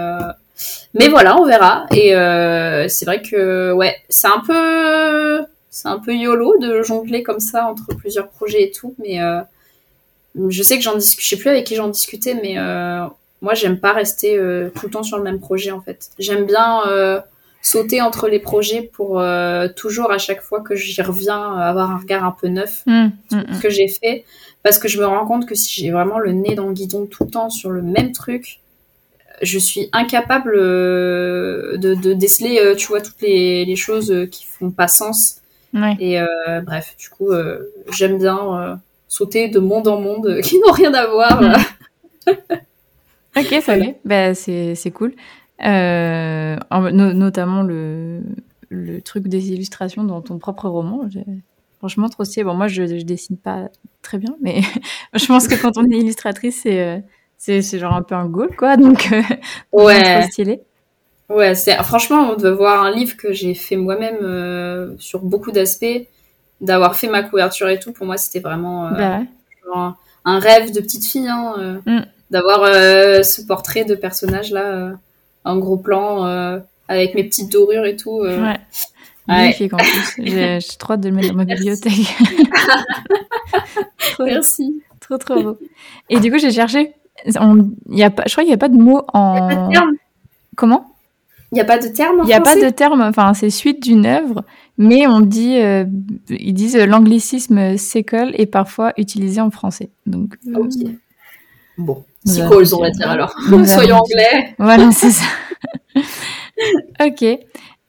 mais 0.92 1.06
voilà, 1.06 1.40
on 1.40 1.46
verra. 1.46 1.86
Et 1.92 2.08
c'est 2.88 3.04
vrai 3.04 3.22
que 3.22 3.70
ouais, 3.74 3.94
c'est 4.08 4.26
un 4.26 4.42
peu 4.44 5.46
c'est 5.70 5.86
un 5.86 6.00
peu 6.00 6.12
yolo 6.12 6.58
de 6.58 6.82
jongler 6.82 7.22
comme 7.22 7.38
ça 7.38 7.68
entre 7.68 7.94
plusieurs 7.94 8.28
projets 8.28 8.64
et 8.64 8.72
tout, 8.72 8.96
mais 8.98 9.20
je 10.48 10.62
sais 10.64 10.78
que 10.78 10.82
j'en 10.82 10.96
discute, 10.96 11.24
je 11.24 11.28
sais 11.28 11.36
plus 11.36 11.50
avec 11.50 11.64
qui 11.64 11.76
j'en 11.76 11.86
discutais, 11.86 12.34
mais 12.34 12.56
moi 13.40 13.54
j'aime 13.54 13.78
pas 13.78 13.92
rester 13.92 14.36
tout 14.74 14.86
le 14.86 14.90
temps 14.90 15.04
sur 15.04 15.16
le 15.16 15.22
même 15.22 15.38
projet 15.38 15.70
en 15.70 15.80
fait. 15.80 16.10
J'aime 16.18 16.44
bien 16.44 17.22
sauter 17.62 18.00
entre 18.00 18.28
les 18.28 18.38
projets 18.38 18.82
pour 18.82 19.20
euh, 19.20 19.68
toujours 19.68 20.10
à 20.10 20.18
chaque 20.18 20.40
fois 20.40 20.60
que 20.60 20.74
j'y 20.74 21.00
reviens 21.02 21.56
avoir 21.56 21.90
un 21.90 21.98
regard 21.98 22.24
un 22.24 22.32
peu 22.38 22.48
neuf 22.48 22.82
mmh, 22.86 23.08
sur 23.30 23.38
mmh, 23.38 23.54
ce 23.54 23.60
que 23.60 23.70
j'ai 23.70 23.88
fait. 23.88 24.24
Parce 24.62 24.78
que 24.78 24.88
je 24.88 24.98
me 24.98 25.06
rends 25.06 25.26
compte 25.26 25.46
que 25.46 25.54
si 25.54 25.80
j'ai 25.80 25.90
vraiment 25.90 26.18
le 26.18 26.32
nez 26.32 26.54
dans 26.54 26.66
le 26.66 26.74
guidon 26.74 27.06
tout 27.06 27.24
le 27.24 27.30
temps 27.30 27.50
sur 27.50 27.70
le 27.70 27.82
même 27.82 28.12
truc 28.12 28.60
je 29.42 29.58
suis 29.58 29.88
incapable 29.92 30.52
euh, 30.54 31.78
de, 31.78 31.94
de, 31.94 32.12
déceler 32.12 32.58
euh, 32.58 32.74
tu 32.74 32.88
vois 32.88 33.00
toutes 33.00 33.22
les, 33.22 33.64
les, 33.64 33.76
choses 33.76 34.14
qui 34.30 34.44
font 34.44 34.70
pas 34.70 34.88
sens. 34.88 35.40
Et 36.00 36.18
bref 36.64 36.94
du 36.98 37.08
coup 37.10 37.30
j'aime 37.92 38.18
bien 38.18 38.80
sauter 39.08 39.48
de 39.48 39.58
monde 39.58 39.88
en 39.88 40.00
monde 40.00 40.40
qui 40.42 40.58
n'ont 40.58 40.72
rien 40.72 40.92
à 40.94 41.06
voir. 41.06 41.42
Mmh. 41.42 41.54
ok 43.36 43.62
ça 43.62 43.78
y 43.78 43.94
bah, 44.04 44.34
c'est 44.34 44.92
cool 44.92 45.14
euh, 45.64 46.56
notamment 46.90 47.62
le, 47.62 48.22
le 48.70 49.02
truc 49.02 49.28
des 49.28 49.52
illustrations 49.52 50.04
dans 50.04 50.22
ton 50.22 50.38
propre 50.38 50.68
roman. 50.68 51.08
Franchement, 51.78 52.08
trop 52.08 52.24
stylé. 52.24 52.44
Bon, 52.44 52.54
moi, 52.54 52.68
je, 52.68 52.86
je 52.86 53.04
dessine 53.04 53.36
pas 53.36 53.68
très 54.02 54.18
bien, 54.18 54.36
mais 54.40 54.60
je 55.14 55.26
pense 55.26 55.48
que 55.48 55.60
quand 55.60 55.76
on 55.76 55.90
est 55.90 55.98
illustratrice, 55.98 56.60
c'est 56.62 56.80
euh, 56.80 56.98
c'est 57.36 57.78
genre 57.78 57.94
un 57.94 58.02
peu 58.02 58.14
un 58.14 58.26
goal, 58.26 58.54
quoi. 58.56 58.76
Donc, 58.76 59.08
euh, 59.12 59.22
ouais. 59.72 60.20
trop 60.20 60.30
stylé. 60.30 60.60
Ouais, 61.28 61.54
c'est 61.54 61.74
franchement, 61.82 62.34
de 62.34 62.48
voir 62.48 62.82
un 62.82 62.90
livre 62.90 63.16
que 63.16 63.32
j'ai 63.32 63.54
fait 63.54 63.76
moi-même 63.76 64.18
euh, 64.22 64.94
sur 64.98 65.20
beaucoup 65.20 65.52
d'aspects, 65.52 66.06
d'avoir 66.60 66.96
fait 66.96 67.08
ma 67.08 67.22
couverture 67.22 67.68
et 67.68 67.78
tout, 67.78 67.92
pour 67.92 68.04
moi, 68.04 68.16
c'était 68.16 68.40
vraiment 68.40 68.90
bah 68.90 69.20
un, 70.24 70.38
rêve 70.38 70.72
de 70.74 70.80
petite 70.80 71.06
fille, 71.06 71.28
hein, 71.28 71.80
mm. 71.86 72.00
d'avoir 72.30 72.66
ce 73.24 73.46
portrait 73.46 73.84
de 73.84 73.94
personnage 73.94 74.50
là 74.50 74.92
un 75.44 75.58
gros 75.58 75.76
plan 75.76 76.24
euh, 76.24 76.58
avec 76.88 77.14
mes 77.14 77.24
petites 77.24 77.50
dorures 77.50 77.86
et 77.86 77.96
tout. 77.96 78.20
Euh. 78.20 78.42
Ouais. 78.42 78.56
Magnifique 79.26 79.72
en 79.72 79.76
plus. 79.76 80.14
J'ai 80.24 80.58
trop 80.78 80.94
hâte 80.94 81.00
de 81.00 81.08
le 81.08 81.14
mettre 81.14 81.28
dans 81.28 81.34
ma 81.34 81.44
bibliothèque. 81.44 81.92
Merci. 84.18 84.82
Trop, 85.00 85.18
trop 85.18 85.42
beau. 85.42 85.58
Et 86.08 86.20
du 86.20 86.30
coup, 86.30 86.38
j'ai 86.38 86.50
cherché. 86.50 86.94
y 87.26 88.02
a 88.02 88.10
pas, 88.10 88.24
je 88.26 88.32
crois 88.32 88.44
qu'il 88.44 88.50
n'y 88.50 88.54
a 88.54 88.58
pas 88.58 88.68
de 88.68 88.76
mot 88.76 89.02
en. 89.12 89.70
Comment? 90.56 90.86
Il 91.52 91.56
n'y 91.56 91.60
a 91.60 91.64
pas 91.64 91.78
de 91.78 91.88
terme 91.88 92.20
Il 92.22 92.26
n'y 92.26 92.34
a 92.34 92.40
pas 92.40 92.54
de 92.54 92.70
terme. 92.70 93.00
Enfin, 93.00 93.34
c'est 93.34 93.50
suite 93.50 93.82
d'une 93.82 94.06
œuvre, 94.06 94.44
mais 94.78 95.06
on 95.06 95.20
dit. 95.20 95.58
Euh, 95.58 95.84
ils 96.28 96.54
disent 96.54 96.76
l'anglicisme 96.76 97.76
sécole 97.76 98.32
est 98.34 98.46
parfois 98.46 98.92
utilisé 98.98 99.40
en 99.40 99.50
français. 99.50 99.90
Donc. 100.06 100.36
Bon. 101.80 102.04
Sequels, 102.24 102.74
on 102.74 102.80
va 102.80 102.90
dire 102.90 103.10
alors. 103.10 103.34
Soyons 103.66 103.96
anglais. 103.96 104.54
Voilà, 104.58 104.92
c'est 104.92 105.10
ça. 105.10 105.24
ok. 107.04 107.24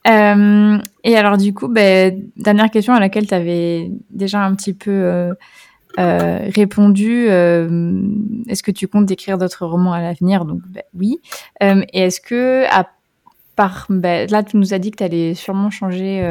Euh, 0.07 0.77
et 1.03 1.17
alors, 1.17 1.37
du 1.37 1.53
coup, 1.53 1.67
ben, 1.67 2.29
dernière 2.37 2.71
question 2.71 2.93
à 2.93 2.99
laquelle 2.99 3.27
tu 3.27 3.33
avais 3.33 3.91
déjà 4.09 4.43
un 4.43 4.55
petit 4.55 4.73
peu 4.73 4.91
euh, 4.91 5.33
euh, 5.99 6.39
répondu. 6.55 7.27
est-ce 8.47 8.63
que 8.63 8.71
tu 8.71 8.87
comptes 8.87 9.05
d'écrire 9.05 9.37
d'autres 9.37 9.65
romans 9.65 9.93
à 9.93 10.01
l'avenir? 10.01 10.45
Donc, 10.45 10.61
ben, 10.69 10.83
oui. 10.97 11.19
et 11.61 11.99
est-ce 11.99 12.21
que, 12.21 12.65
à 12.69 12.87
part. 13.55 13.87
Ben, 13.89 14.29
là, 14.29 14.43
tu 14.43 14.57
nous 14.57 14.73
as 14.73 14.79
dit 14.79 14.91
que 14.91 14.97
tu 14.97 15.03
allais 15.03 15.35
sûrement 15.35 15.69
changer 15.69 16.23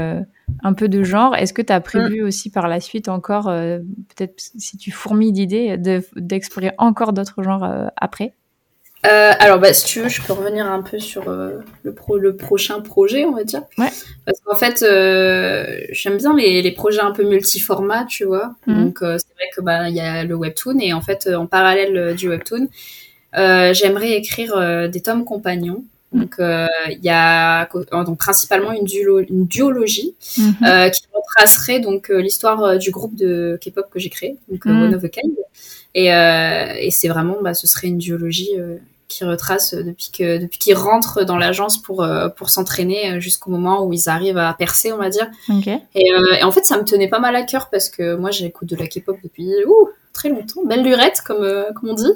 un 0.63 0.73
peu 0.73 0.89
de 0.89 1.03
genre. 1.03 1.35
Est-ce 1.37 1.53
que 1.53 1.63
tu 1.63 1.73
as 1.73 1.81
prévu 1.81 2.23
mm. 2.23 2.27
aussi 2.27 2.51
par 2.51 2.69
la 2.69 2.81
suite 2.81 3.09
encore, 3.09 3.47
peut-être 3.47 4.35
si 4.37 4.77
tu 4.77 4.91
fourmis 4.91 5.33
d'idées, 5.33 5.77
d'explorer 6.17 6.73
encore 6.79 7.13
d'autres 7.13 7.43
genres 7.43 7.91
après? 7.97 8.35
Euh, 9.07 9.33
alors, 9.39 9.59
bah, 9.59 9.73
si 9.73 9.87
tu 9.87 10.01
veux, 10.01 10.09
je 10.09 10.21
peux 10.21 10.35
revenir 10.35 10.71
un 10.71 10.83
peu 10.83 10.99
sur 10.99 11.29
euh, 11.29 11.61
le, 11.85 11.95
pro 11.95 12.19
le 12.19 12.37
prochain 12.37 12.81
projet, 12.81 13.25
on 13.25 13.33
va 13.33 13.45
dire. 13.45 13.63
Ouais. 13.79 13.89
Parce 14.27 14.41
qu'en 14.41 14.55
fait, 14.55 14.83
euh, 14.83 15.81
j'aime 15.91 16.19
bien 16.19 16.37
les, 16.37 16.61
les, 16.61 16.73
projets 16.73 17.01
un 17.01 17.13
peu 17.13 17.25
multiformats, 17.25 18.05
tu 18.05 18.25
vois. 18.25 18.55
Mhm. 18.67 18.85
Donc, 18.85 18.99
c'est 19.01 19.07
vrai 19.07 19.47
que 19.57 19.63
bah 19.63 19.89
y 19.89 20.01
a 20.01 20.25
le 20.25 20.35
webtoon 20.35 20.79
et 20.81 20.93
en 20.93 21.01
fait, 21.01 21.29
en 21.29 21.47
parallèle 21.47 22.15
du 22.15 22.29
webtoon, 22.29 22.69
j'aimerais 23.33 24.13
écrire 24.13 24.89
des 24.91 25.01
tomes 25.01 25.25
compagnons. 25.25 25.85
Mhm. 26.13 26.21
Donc, 26.21 26.37
il 26.39 27.05
y 27.05 27.11
a 27.11 27.69
donc 27.93 28.19
principalement 28.19 28.73
une, 28.73 28.87
une 29.29 29.47
duologie 29.47 30.15
mhm. 30.39 30.55
qui 30.91 31.03
retracerait 31.13 31.81
donc 31.81 32.09
l'histoire 32.09 32.79
du 32.79 32.91
groupe 32.91 33.15
de 33.15 33.59
K-pop 33.63 33.87
que 33.91 34.01
j'ai 34.01 34.11
créé, 34.11 34.37
donc 34.49 34.67
One 34.67 34.95
of 34.95 35.05
a 35.05 35.09
Kind. 35.09 35.35
Et, 35.95 36.07
et 36.07 36.91
c'est 36.91 37.09
vraiment, 37.09 37.39
bah, 37.43 37.55
ce 37.55 37.67
serait 37.67 37.89
une 37.89 37.99
duologie 37.99 38.51
qui 39.11 39.25
retrace 39.25 39.75
depuis 39.75 40.11
que 40.17 40.39
depuis 40.39 40.59
qu'ils 40.59 40.77
rentrent 40.77 41.25
dans 41.25 41.37
l'agence 41.37 41.83
pour 41.83 42.03
euh, 42.03 42.29
pour 42.29 42.49
s'entraîner 42.49 43.13
euh, 43.13 43.21
jusqu'au 43.21 43.51
moment 43.51 43.85
où 43.85 43.93
ils 43.93 44.09
arrivent 44.09 44.39
à 44.39 44.55
percer 44.55 44.93
on 44.93 44.97
va 44.97 45.11
dire. 45.11 45.27
Euh, 45.51 45.79
et, 45.95 46.45
en 46.45 46.53
fait 46.53 46.65
ça 46.65 46.79
me 46.79 46.85
tenait 46.85 47.09
pas 47.09 47.19
mal 47.19 47.37
à 47.37 47.43
cœur 47.43 47.69
parce 47.71 47.91
que 47.91 48.15
moi 48.15 48.31
j'écoute 48.31 48.69
de 48.69 48.77
la 48.77 48.87
K-pop 48.87 49.17
depuis 49.23 49.53
ouh, 49.67 49.89
très 50.13 50.29
longtemps. 50.29 50.63
Belle 50.65 50.85
lurette 50.85 51.21
comme 51.27 51.47
comme 51.75 51.91
on 51.91 51.95
dit. 51.95 52.13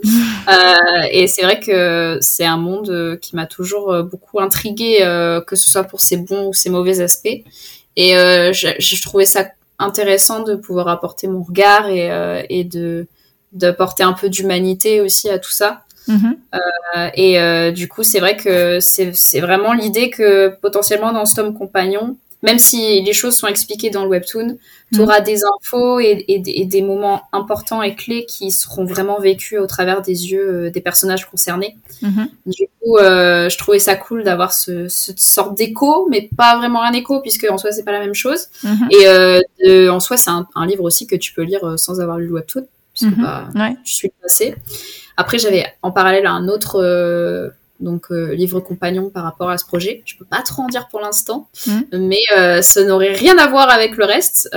Et 1.10 1.26
c'est 1.26 1.42
vrai 1.42 1.60
que 1.60 2.18
c'est 2.20 2.46
un 2.46 2.56
monde 2.56 3.18
qui 3.20 3.36
m'a 3.36 3.46
toujours 3.46 4.02
beaucoup 4.04 4.40
intrigué 4.40 4.98
que 5.46 5.56
ce 5.56 5.68
soit 5.68 5.84
pour 5.84 6.00
ses 6.00 6.16
bons 6.16 6.48
ou 6.48 6.54
ses 6.54 6.70
mauvais 6.70 7.00
aspects. 7.00 7.42
Et 7.96 8.12
je, 8.12 9.02
trouvais 9.02 9.26
ça 9.26 9.46
intéressant 9.80 10.44
de 10.44 10.54
pouvoir 10.54 10.88
apporter 10.88 11.26
mon 11.26 11.42
regard 11.42 11.88
et, 11.88 12.08
et 12.48 12.64
de 12.64 13.06
d'apporter 13.52 14.02
un 14.02 14.12
peu 14.12 14.28
d'humanité 14.28 15.00
aussi 15.00 15.30
à 15.30 15.38
tout 15.38 15.52
ça 15.52 15.83
Mhm. 16.08 16.36
Euh, 16.54 17.08
et 17.14 17.40
euh, 17.40 17.70
du 17.70 17.88
coup, 17.88 18.02
c'est 18.02 18.20
vrai 18.20 18.36
que 18.36 18.78
c'est 18.80 19.40
vraiment 19.40 19.72
l'idée 19.72 20.10
que 20.10 20.48
potentiellement 20.60 21.12
dans 21.12 21.26
ce 21.26 21.34
tome 21.34 21.54
compagnon, 21.54 22.16
même 22.44 22.58
si 22.58 23.00
les 23.00 23.12
choses 23.14 23.36
sont 23.36 23.46
expliquées 23.46 23.88
dans 23.88 24.04
le 24.04 24.10
webtoon, 24.10 24.58
tu 24.92 25.00
auras 25.00 25.20
mhm. 25.20 25.24
des 25.24 25.40
infos 25.44 25.98
et, 25.98 26.24
et, 26.28 26.64
des 26.66 26.82
moments 26.82 27.22
importants 27.32 27.82
et 27.82 27.94
clés 27.94 28.26
qui 28.26 28.50
seront 28.50 28.84
vraiment 28.84 29.18
vécus 29.18 29.58
au 29.58 29.66
travers 29.66 30.02
des 30.02 30.30
yeux 30.30 30.66
euh, 30.66 30.70
des 30.70 30.82
personnages 30.82 31.24
concernés. 31.24 31.78
Mhm. 32.02 32.28
Du 32.44 32.66
coup, 32.78 32.98
euh, 32.98 33.48
je 33.48 33.56
trouvais 33.56 33.78
ça 33.78 33.96
cool 33.96 34.24
d'avoir 34.24 34.52
ce, 34.52 34.88
cette 34.88 35.20
sorte 35.20 35.56
d'écho, 35.56 36.06
mais 36.10 36.28
pas 36.36 36.58
vraiment 36.58 36.82
un 36.82 36.92
écho 36.92 37.20
puisque 37.22 37.46
en 37.50 37.56
soi 37.56 37.72
c'est 37.72 37.82
pas 37.82 37.92
la 37.92 38.00
même 38.00 38.14
chose. 38.14 38.48
Et 38.90 39.06
euh, 39.06 39.40
de, 39.64 39.88
en 39.88 39.98
soi, 39.98 40.18
c'est 40.18 40.30
un, 40.30 40.46
un, 40.54 40.66
livre 40.66 40.84
aussi 40.84 41.06
que 41.06 41.16
tu 41.16 41.32
peux 41.32 41.42
lire 41.42 41.78
sans 41.78 42.00
avoir 42.00 42.18
lu 42.18 42.26
le 42.26 42.34
webtoon 42.34 42.66
puisque 42.94 43.16
bah, 43.16 43.48
ouais. 43.54 43.76
je 43.84 43.92
suis 43.92 44.12
passée. 44.22 44.54
Après, 45.16 45.38
j'avais 45.38 45.66
en 45.82 45.90
parallèle 45.90 46.26
un 46.26 46.48
autre 46.48 46.82
euh, 46.82 47.50
donc 47.80 48.06
euh, 48.10 48.34
livre 48.34 48.60
compagnon 48.60 49.10
par 49.10 49.24
rapport 49.24 49.50
à 49.50 49.58
ce 49.58 49.64
projet. 49.64 50.02
Je 50.06 50.16
peux 50.16 50.24
pas 50.24 50.42
trop 50.42 50.62
en 50.62 50.68
dire 50.68 50.88
pour 50.88 51.00
l'instant, 51.00 51.48
mmh. 51.66 51.80
mais 51.92 52.20
euh, 52.36 52.62
ça 52.62 52.84
n'aurait 52.84 53.12
rien 53.12 53.36
à 53.38 53.46
voir 53.48 53.70
avec 53.70 53.96
le 53.96 54.04
reste, 54.04 54.48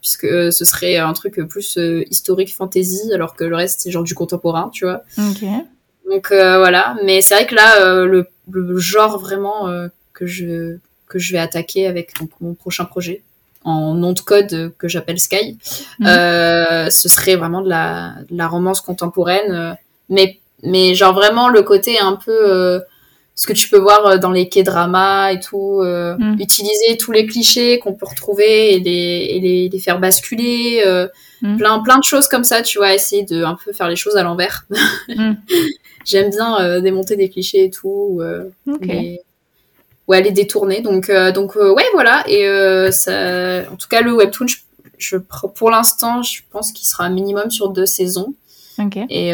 puisque 0.00 0.52
ce 0.52 0.64
serait 0.64 0.96
un 0.96 1.12
truc 1.12 1.40
plus 1.48 1.78
historique 2.10 2.54
fantasy, 2.54 3.12
alors 3.12 3.34
que 3.34 3.44
le 3.44 3.56
reste 3.56 3.80
c'est 3.80 3.90
genre 3.90 4.04
du 4.04 4.14
contemporain, 4.14 4.70
tu 4.72 4.84
vois. 4.84 5.02
Donc 6.08 6.28
voilà, 6.30 6.96
mais 7.04 7.20
c'est 7.20 7.34
vrai 7.34 7.46
que 7.46 7.54
là, 7.54 8.04
le, 8.04 8.26
le, 8.50 8.78
genre 8.78 9.18
vraiment 9.18 9.68
que 10.12 10.26
je 10.26 10.78
que 11.08 11.18
je 11.18 11.32
vais 11.32 11.38
attaquer 11.38 11.86
avec 11.86 12.18
donc, 12.18 12.30
mon 12.40 12.54
prochain 12.54 12.84
projet, 12.84 13.22
en 13.64 13.94
nom 13.94 14.12
de 14.12 14.20
code 14.20 14.72
que 14.78 14.88
j'appelle 14.88 15.18
Sky. 15.18 15.58
Mhm. 15.98 16.06
Euh, 16.06 16.90
ce 16.90 17.08
serait 17.08 17.36
vraiment 17.36 17.60
de 17.60 17.68
la, 17.68 18.14
de 18.30 18.36
la 18.36 18.48
romance 18.48 18.80
contemporaine, 18.80 19.52
euh, 19.52 19.72
mais 20.08 20.38
mais 20.64 20.94
genre 20.94 21.14
vraiment 21.14 21.48
le 21.48 21.62
côté 21.62 22.00
un 22.00 22.16
peu 22.16 22.32
euh, 22.32 22.80
ce 23.36 23.46
que 23.46 23.52
tu 23.52 23.68
peux 23.68 23.78
voir 23.78 24.18
dans 24.18 24.32
les 24.32 24.48
K-dramas 24.48 25.32
et 25.32 25.38
tout, 25.38 25.80
mhm. 25.82 26.36
utiliser 26.40 26.96
tous 26.98 27.12
les 27.12 27.26
clichés 27.26 27.78
qu'on 27.78 27.94
peut 27.94 28.06
retrouver 28.06 28.74
et 28.74 28.80
les, 28.80 29.28
et 29.30 29.40
les, 29.40 29.68
les 29.68 29.78
faire 29.78 30.00
basculer, 30.00 30.82
mhm. 31.42 31.56
plein 31.56 31.78
plein 31.80 31.98
de 31.98 32.04
choses 32.04 32.26
comme 32.26 32.42
ça, 32.42 32.62
tu 32.62 32.78
vois, 32.78 32.94
essayer 32.94 33.22
de 33.22 33.44
un 33.44 33.56
peu 33.64 33.72
faire 33.72 33.88
les 33.88 33.96
choses 33.96 34.16
à 34.16 34.24
l'envers. 34.24 34.66
J'aime 36.04 36.30
bien 36.30 36.80
démonter 36.80 37.14
des 37.14 37.28
clichés 37.28 37.64
et 37.64 37.70
tout. 37.70 38.20
Okay 38.66 39.20
ouais, 40.08 40.18
elle 40.18 40.26
est 40.26 40.32
détournée. 40.32 40.80
Donc, 40.80 41.10
euh, 41.10 41.30
donc 41.30 41.56
euh, 41.56 41.72
ouais, 41.72 41.84
voilà. 41.92 42.24
Et 42.26 42.46
euh, 42.46 42.90
ça, 42.90 43.12
en 43.70 43.76
tout 43.76 43.88
cas, 43.88 44.00
le 44.00 44.12
webtoon, 44.12 44.46
je, 44.46 44.56
je 44.98 45.16
pour 45.16 45.70
l'instant, 45.70 46.22
je 46.22 46.40
pense 46.50 46.72
qu'il 46.72 46.86
sera 46.86 47.04
un 47.04 47.10
minimum 47.10 47.50
sur 47.50 47.68
deux 47.68 47.86
saisons. 47.86 48.34
Okay. 48.78 49.06
Et 49.10 49.32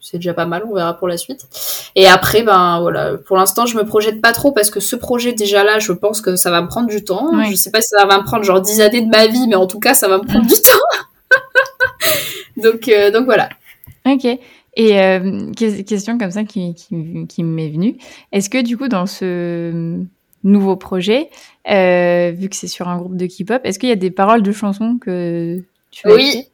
c'est 0.00 0.18
déjà 0.18 0.32
pas 0.32 0.46
mal. 0.46 0.64
On 0.68 0.74
verra 0.74 0.94
pour 0.94 1.06
la 1.06 1.18
suite. 1.18 1.46
Et 1.94 2.06
après, 2.06 2.42
ben 2.42 2.80
voilà. 2.80 3.16
Pour 3.26 3.36
l'instant, 3.36 3.66
je 3.66 3.76
me 3.76 3.84
projette 3.84 4.20
pas 4.20 4.32
trop 4.32 4.52
parce 4.52 4.70
que 4.70 4.80
ce 4.80 4.96
projet 4.96 5.32
déjà 5.32 5.64
là, 5.64 5.78
je 5.78 5.92
pense 5.92 6.20
que 6.20 6.36
ça 6.36 6.50
va 6.50 6.62
me 6.62 6.68
prendre 6.68 6.88
du 6.88 7.04
temps. 7.04 7.30
Je 7.50 7.54
sais 7.54 7.70
pas 7.70 7.80
si 7.80 7.88
ça 7.88 8.06
va 8.06 8.18
me 8.18 8.24
prendre 8.24 8.44
genre 8.44 8.60
10 8.60 8.80
années 8.80 9.02
de 9.02 9.10
ma 9.10 9.26
vie, 9.26 9.46
mais 9.48 9.56
en 9.56 9.66
tout 9.66 9.80
cas, 9.80 9.94
ça 9.94 10.08
va 10.08 10.18
me 10.18 10.24
prendre 10.24 10.46
du 10.46 10.54
temps. 10.54 11.40
donc, 12.56 12.90
donc 13.12 13.24
voilà. 13.26 13.48
Ok. 14.06 14.26
Et 14.78 15.00
euh, 15.00 15.52
question 15.52 16.18
comme 16.18 16.30
ça 16.30 16.44
qui, 16.44 16.72
qui, 16.74 17.26
qui 17.28 17.42
m'est 17.42 17.68
venue. 17.68 17.98
Est-ce 18.30 18.48
que 18.48 18.62
du 18.62 18.78
coup, 18.78 18.86
dans 18.86 19.06
ce 19.06 19.98
nouveau 20.44 20.76
projet, 20.76 21.30
euh, 21.68 22.30
vu 22.30 22.48
que 22.48 22.54
c'est 22.54 22.68
sur 22.68 22.88
un 22.88 22.96
groupe 22.96 23.16
de 23.16 23.26
K-pop, 23.26 23.60
est-ce 23.64 23.80
qu'il 23.80 23.88
y 23.88 23.92
a 23.92 23.96
des 23.96 24.12
paroles 24.12 24.42
de 24.42 24.52
chansons 24.52 24.96
que 25.00 25.60
tu 25.90 26.08
as 26.08 26.14
Oui. 26.14 26.44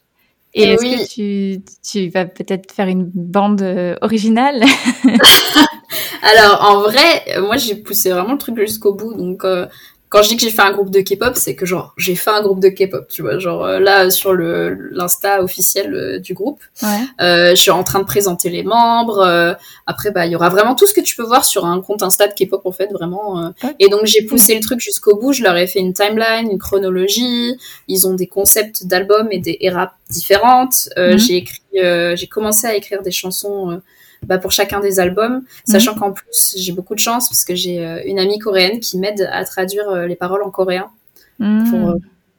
Et, 0.55 0.63
est-ce 0.63 0.85
que 0.85 1.57
tu, 1.57 1.63
tu 1.83 2.09
vas 2.09 2.25
peut-être 2.25 2.73
faire 2.73 2.89
une 2.89 3.11
bande 3.13 3.61
euh, 3.61 3.97
originale 4.01 4.63
Alors 6.23 6.63
en 6.63 6.81
vrai, 6.81 7.41
moi 7.41 7.59
j'ai 7.59 7.75
poussé 7.75 8.11
vraiment 8.11 8.33
le 8.33 8.39
truc 8.39 8.59
jusqu'au 8.59 8.95
bout, 8.95 9.15
donc 9.15 9.45
euh, 9.45 9.67
quand 10.15 10.23
je 10.23 10.29
dis 10.29 10.37
que 10.37 10.43
j'ai 10.43 10.51
fait 10.51 10.63
un 10.63 10.71
groupe 10.71 10.91
de 10.91 11.01
K-pop, 11.01 11.33
c'est 11.35 11.57
que 11.57 11.67
genre 11.67 11.93
j'ai 11.99 12.15
fait 12.15 12.31
un 12.31 12.41
groupe 12.41 12.61
de 12.61 12.69
K-pop, 12.69 13.09
tu 13.09 13.23
vois, 13.23 13.41
genre 13.41 13.65
euh, 13.65 13.81
là 13.81 14.11
sur 14.11 14.33
le 14.33 14.73
l'insta 14.93 15.43
officiel 15.43 15.93
euh, 15.93 16.21
du 16.21 16.35
groupe, 16.35 16.61
ouais. 16.85 16.89
euh, 17.21 17.51
je 17.51 17.61
suis 17.61 17.73
en 17.73 17.83
train 17.83 17.99
de 17.99 18.05
présenter 18.05 18.49
les 18.49 18.63
membres. 18.63 19.19
Euh, 19.19 19.55
après 19.89 20.13
bah 20.13 20.25
il 20.27 20.31
y 20.31 20.37
aura 20.37 20.51
vraiment 20.51 20.77
tout 20.77 20.87
ce 20.87 20.95
que 20.95 21.01
tu 21.01 21.17
peux 21.17 21.25
voir 21.25 21.45
sur 21.45 21.67
un 21.67 21.81
compte 21.81 22.05
Insta 22.05 22.29
de 22.29 22.33
K-pop 22.33 22.65
en 22.65 22.71
fait 22.71 22.93
vraiment. 22.93 23.53
Ouais. 23.65 23.75
Et 23.81 23.89
donc 23.89 24.03
j'ai 24.05 24.23
poussé 24.25 24.55
le 24.55 24.61
truc 24.61 24.79
jusqu'au 24.79 25.17
bout. 25.17 25.33
Je 25.33 25.43
leur 25.43 25.57
ai 25.57 25.67
fait 25.67 25.81
une 25.81 25.95
timeline, 25.95 26.49
une 26.49 26.59
chronologie. 26.59 27.57
Ils 27.89 28.07
ont 28.07 28.15
des 28.15 28.29
concepts 28.29 28.87
d'albums 28.87 29.31
et 29.33 29.41
des 29.41 29.59
eras 29.63 29.95
différentes. 30.11 30.77
Mm 30.97 31.01
-hmm. 31.01 31.19
J'ai 31.19 31.37
écrit, 31.43 32.17
j'ai 32.21 32.29
commencé 32.29 32.69
à 32.69 32.75
écrire 32.77 33.03
des 33.03 33.15
chansons 33.23 33.81
bah, 34.27 34.39
pour 34.39 34.53
chacun 34.53 34.81
des 34.81 35.01
albums, 35.01 35.43
sachant 35.65 35.95
mmh. 35.95 35.99
qu'en 35.99 36.13
plus 36.13 36.55
j'ai 36.57 36.73
beaucoup 36.73 36.95
de 36.95 37.01
chance 37.01 37.29
parce 37.29 37.45
que 37.45 37.55
j'ai 37.55 37.85
euh, 37.85 38.03
une 38.05 38.19
amie 38.19 38.39
coréenne 38.39 38.81
qui 38.81 38.99
m'aide 38.99 39.29
à 39.33 39.45
traduire 39.45 39.89
euh, 39.89 40.07
les 40.07 40.17
paroles 40.17 40.43
en 40.43 40.51
coréen 40.51 40.91
mmh. 41.39 41.71
pour 41.71 41.91
euh, 41.91 41.95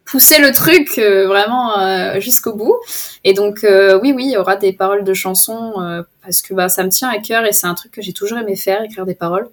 pousser 0.06 0.40
le 0.40 0.52
truc 0.52 0.98
euh, 0.98 1.28
vraiment 1.28 1.80
euh, 1.80 2.20
jusqu'au 2.20 2.54
bout. 2.54 2.76
Et 3.24 3.34
donc 3.34 3.64
euh, 3.64 4.00
oui, 4.02 4.14
oui, 4.16 4.26
il 4.26 4.32
y 4.32 4.38
aura 4.38 4.56
des 4.56 4.72
paroles 4.72 5.04
de 5.04 5.14
chansons 5.14 5.74
parce 6.24 6.42
que 6.42 6.54
bah, 6.54 6.70
ça 6.70 6.84
me 6.84 6.90
tient 6.90 7.10
à 7.10 7.18
cœur 7.18 7.46
et 7.46 7.52
c'est 7.52 7.68
un 7.68 7.74
truc 7.74 7.92
que 7.92 8.02
j'ai 8.02 8.14
toujours 8.14 8.38
aimé 8.38 8.56
faire, 8.56 8.84
écrire 8.84 9.06
des 9.06 9.16
paroles. 9.16 9.50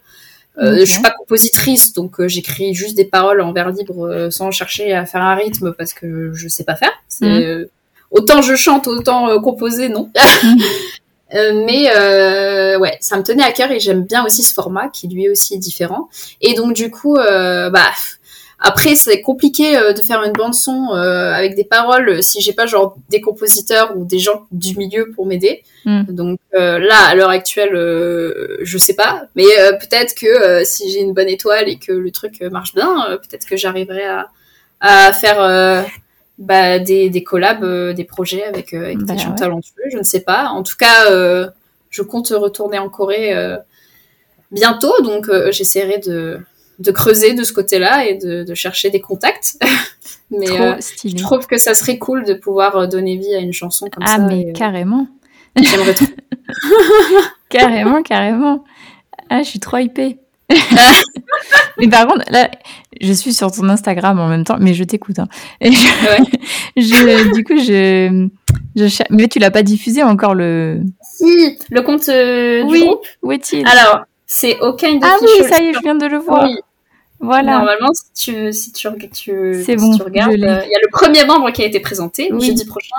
Okay. 0.59 0.81
Je 0.81 0.85
suis 0.85 1.01
pas 1.01 1.13
compositrice, 1.13 1.95
donc 1.95 2.27
j'écris 2.27 2.75
juste 2.75 2.95
des 2.95 3.07
paroles 3.07 3.41
en 3.41 3.55
vers 3.55 3.71
libre 3.71 4.29
sans 4.31 4.51
chercher 4.51 4.93
à 4.93 5.07
faire 5.07 5.23
un 5.23 5.35
rythme 5.35 5.73
parce 5.73 5.95
que 5.95 6.33
je 6.35 6.49
sais 6.49 6.65
pas 6.65 6.77
faire. 6.77 6.93
Mmh. 7.23 7.65
Autant 8.11 8.43
je 8.43 8.55
chante, 8.55 8.87
autant 8.87 9.41
composer, 9.41 9.89
non. 9.89 10.11
Euh, 11.35 11.65
mais 11.67 11.91
euh, 11.97 12.79
ouais, 12.79 12.97
ça 13.01 13.17
me 13.17 13.23
tenait 13.23 13.43
à 13.43 13.53
cœur 13.53 13.71
et 13.71 13.81
j'aime 13.81 14.03
bien 14.03 14.25
aussi 14.25 14.43
ce 14.43 14.53
format 14.53 14.89
qui 14.89 15.09
lui 15.09 15.29
aussi 15.29 15.55
est 15.55 15.59
différent. 15.59 16.09
Et 16.41 16.55
donc 16.55 16.75
du 16.75 16.91
coup, 16.91 17.17
euh, 17.17 17.71
bah 17.71 17.91
après 18.59 18.95
c'est 18.95 19.21
compliqué 19.23 19.77
euh, 19.77 19.93
de 19.93 20.03
faire 20.03 20.23
une 20.23 20.33
bande 20.33 20.55
son 20.55 20.91
euh, 20.93 21.33
avec 21.33 21.57
des 21.57 21.65
paroles 21.65 22.23
si 22.23 22.41
j'ai 22.41 22.53
pas 22.53 22.67
genre 22.67 22.97
des 23.09 23.21
compositeurs 23.21 23.97
ou 23.97 24.05
des 24.05 24.19
gens 24.19 24.47
du 24.53 24.77
milieu 24.77 25.11
pour 25.11 25.27
m'aider. 25.27 25.63
Mm. 25.85 26.05
Donc 26.11 26.39
là 26.53 27.07
à 27.09 27.15
l'heure 27.15 27.31
actuelle, 27.31 27.73
je 27.75 28.79
sais 28.79 28.95
pas, 28.95 29.25
mais 29.35 29.47
peut-être 29.81 30.15
que 30.15 30.65
si 30.65 30.91
j'ai 30.91 31.01
une 31.01 31.15
bonne 31.15 31.29
étoile 31.29 31.69
et 31.69 31.79
que 31.79 31.93
le 31.93 32.11
truc 32.11 32.41
marche 32.43 32.75
bien, 32.75 33.19
peut-être 33.23 33.47
que 33.47 33.57
j'arriverai 33.57 34.05
à 34.05 34.29
à 34.85 35.13
faire 35.13 35.87
bah, 36.39 36.79
des, 36.79 37.11
des 37.11 37.23
collabs, 37.23 37.65
euh, 37.65 37.93
des 37.93 38.05
projets 38.05 38.45
avec, 38.45 38.75
euh, 38.75 38.87
avec 38.87 38.99
bah, 38.99 39.15
des 39.15 39.19
gens 39.19 39.31
ouais. 39.31 39.37
talentueux, 39.37 39.85
je 39.91 39.99
ne 39.99 40.03
sais 40.03 40.21
pas. 40.21 40.49
En 40.49 40.63
tout 40.63 40.77
cas, 40.77 41.11
euh, 41.11 41.49
je 41.91 42.03
compte 42.03 42.29
retourner 42.29 42.79
en 42.79 42.89
Corée 42.89 43.35
euh, 43.35 43.57
bientôt, 44.51 44.93
donc 45.03 45.31
j'essaierai 45.51 45.99
de, 45.99 46.41
de 46.79 46.91
creuser 46.91 47.35
de 47.35 47.45
ce 47.45 47.53
côté-là 47.53 48.07
et 48.07 48.15
de, 48.15 48.45
de 48.45 48.55
chercher 48.55 48.91
des 48.91 49.01
contacts. 49.01 49.59
mais 50.31 50.47
je 50.47 51.23
trouve 51.23 51.47
que 51.47 51.59
ça 51.59 51.75
serait 51.75 51.99
cool 51.99 52.25
de 52.25 52.35
pouvoir 52.35 52.89
donner 52.89 53.17
vie 53.17 53.35
à 53.35 53.39
une 53.39 53.53
chanson 53.53 53.89
comme 53.91 54.05
ah, 54.05 54.09
ça. 54.09 54.15
Ah, 54.19 54.27
mais 54.29 54.41
et, 54.41 54.53
carrément. 54.53 55.07
J'aimerais 55.57 55.95
trop. 55.95 56.07
carrément, 57.51 58.03
carrément. 58.03 58.65
Ah, 59.29 59.43
je 59.43 59.49
suis 59.49 59.61
trop 59.61 59.77
hypée. 59.77 60.19
mais 61.79 61.89
par 61.89 62.07
contre, 62.07 62.25
là, 62.31 62.51
je 63.01 63.13
suis 63.13 63.33
sur 63.33 63.51
ton 63.51 63.69
Instagram 63.69 64.19
en 64.19 64.29
même 64.29 64.45
temps, 64.45 64.57
mais 64.61 64.75
je 64.75 64.85
t'écoute. 64.85 65.19
Hein. 65.19 65.29
Je, 65.61 65.69
ouais. 65.69 66.31
je, 66.77 67.33
du 67.35 67.45
coup, 67.45 67.57
je, 67.57 68.29
je, 68.77 69.03
mais 69.11 69.29
tu 69.29 69.39
l'as 69.39 69.51
pas 69.51 69.63
diffusé 69.63 70.03
encore 70.03 70.35
le. 70.35 70.81
Si, 71.03 71.59
le 71.71 71.83
compte 71.83 72.09
euh, 72.09 72.63
oui. 72.65 72.81
du 72.81 72.87
groupe. 72.87 73.07
Où 73.23 73.33
est-il 73.33 73.67
Alors, 73.67 74.05
c'est 74.27 74.59
aucun 74.61 74.99
Ah 75.03 75.17
oui, 75.21 75.45
ça 75.49 75.63
y 75.63 75.69
est, 75.69 75.75
je 75.75 75.81
viens 75.81 75.95
de 75.95 76.07
le 76.07 76.19
voir. 76.19 76.45
Oui. 76.45 76.57
Voilà. 77.21 77.59
Normalement, 77.59 77.91
si 77.93 78.33
tu, 78.33 78.53
si 78.53 78.73
tu, 78.73 78.89
tu, 79.13 79.63
si 79.65 79.77
bon, 79.77 79.97
tu 79.97 80.03
regardes, 80.03 80.33
il 80.33 80.45
euh, 80.45 80.67
y 80.67 80.75
a 80.75 80.81
le 80.81 80.91
premier 80.91 81.25
membre 81.25 81.53
qui 81.53 81.63
a 81.63 81.67
été 81.67 81.79
présenté. 81.79 82.31
Oui. 82.33 82.47
Jeudi 82.47 82.65
prochain, 82.65 82.97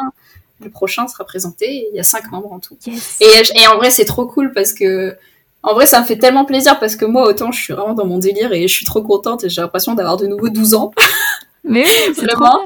le 0.64 0.70
prochain 0.70 1.08
sera 1.08 1.26
présenté. 1.26 1.88
Il 1.92 1.96
y 1.96 2.00
a 2.00 2.04
cinq 2.04 2.32
membres 2.32 2.54
en 2.54 2.60
tout. 2.60 2.78
Yes. 2.88 3.20
Et, 3.20 3.62
et 3.62 3.68
en 3.68 3.76
vrai, 3.76 3.92
c'est 3.92 4.06
trop 4.06 4.26
cool 4.26 4.54
parce 4.54 4.74
que 4.74 5.18
en 5.64 5.74
vrai, 5.74 5.86
ça 5.86 6.02
me 6.02 6.06
fait 6.06 6.18
tellement 6.18 6.44
plaisir 6.44 6.78
parce 6.80 6.96
que 6.98 7.06
moi, 7.06 7.28
autant 7.28 7.52
je 7.52 7.62
suis 7.62 7.74
vraiment 7.74 7.94
dans 7.94 8.06
mon 8.06 8.18
délire 8.20 8.52
et 8.52 8.68
je 8.68 8.74
suis 8.74 8.86
trop 8.86 9.02
contente 9.02 9.46
et 9.46 9.50
j'ai 9.50 9.62
l'impression 9.62 9.94
d'avoir 9.94 10.18
de 10.18 10.28
nouveau 10.28 10.50
12 10.50 10.74
ans. 10.74 10.92
Mais 11.64 11.86
vraiment. 12.18 12.60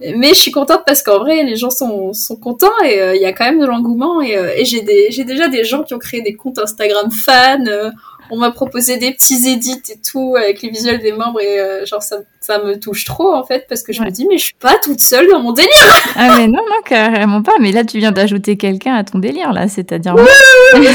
Mais 0.00 0.28
je 0.30 0.34
suis 0.34 0.50
contente 0.50 0.82
parce 0.84 1.02
qu'en 1.02 1.18
vrai, 1.18 1.42
les 1.44 1.56
gens 1.56 1.70
sont, 1.70 2.12
sont 2.12 2.36
contents 2.36 2.66
et 2.84 2.96
il 2.96 3.00
euh, 3.00 3.16
y 3.16 3.24
a 3.24 3.32
quand 3.32 3.44
même 3.44 3.60
de 3.60 3.64
l'engouement 3.64 4.20
et, 4.20 4.36
euh, 4.36 4.52
et 4.54 4.64
j'ai 4.64 4.82
déjà 4.82 5.48
des 5.48 5.64
gens 5.64 5.82
qui 5.82 5.94
ont 5.94 5.98
créé 5.98 6.20
des 6.20 6.34
comptes 6.34 6.58
Instagram 6.58 7.10
fans. 7.10 7.64
Euh, 7.66 7.90
on 8.30 8.38
m'a 8.38 8.50
proposé 8.50 8.96
des 8.96 9.12
petits 9.12 9.48
edits 9.48 9.82
et 9.90 9.98
tout 10.00 10.36
avec 10.36 10.62
les 10.62 10.70
visuels 10.70 11.00
des 11.00 11.12
membres 11.12 11.40
et 11.40 11.84
genre 11.86 12.02
ça, 12.02 12.18
ça 12.40 12.58
me 12.62 12.78
touche 12.78 13.04
trop 13.04 13.34
en 13.34 13.44
fait 13.44 13.66
parce 13.68 13.82
que 13.82 13.92
je 13.92 14.02
me 14.02 14.10
dis 14.10 14.26
mais 14.28 14.38
je 14.38 14.44
suis 14.44 14.54
pas 14.54 14.76
toute 14.82 15.00
seule 15.00 15.28
dans 15.28 15.40
mon 15.40 15.52
délire. 15.52 15.70
ah 16.16 16.36
mais 16.36 16.46
non 16.46 16.62
non 16.68 16.82
carrément 16.84 17.42
pas 17.42 17.54
mais 17.60 17.72
là 17.72 17.84
tu 17.84 17.98
viens 17.98 18.12
d'ajouter 18.12 18.56
quelqu'un 18.56 18.94
à 18.94 19.04
ton 19.04 19.18
délire 19.18 19.52
là 19.52 19.68
c'est-à-dire. 19.68 20.14
Oui, 20.16 20.86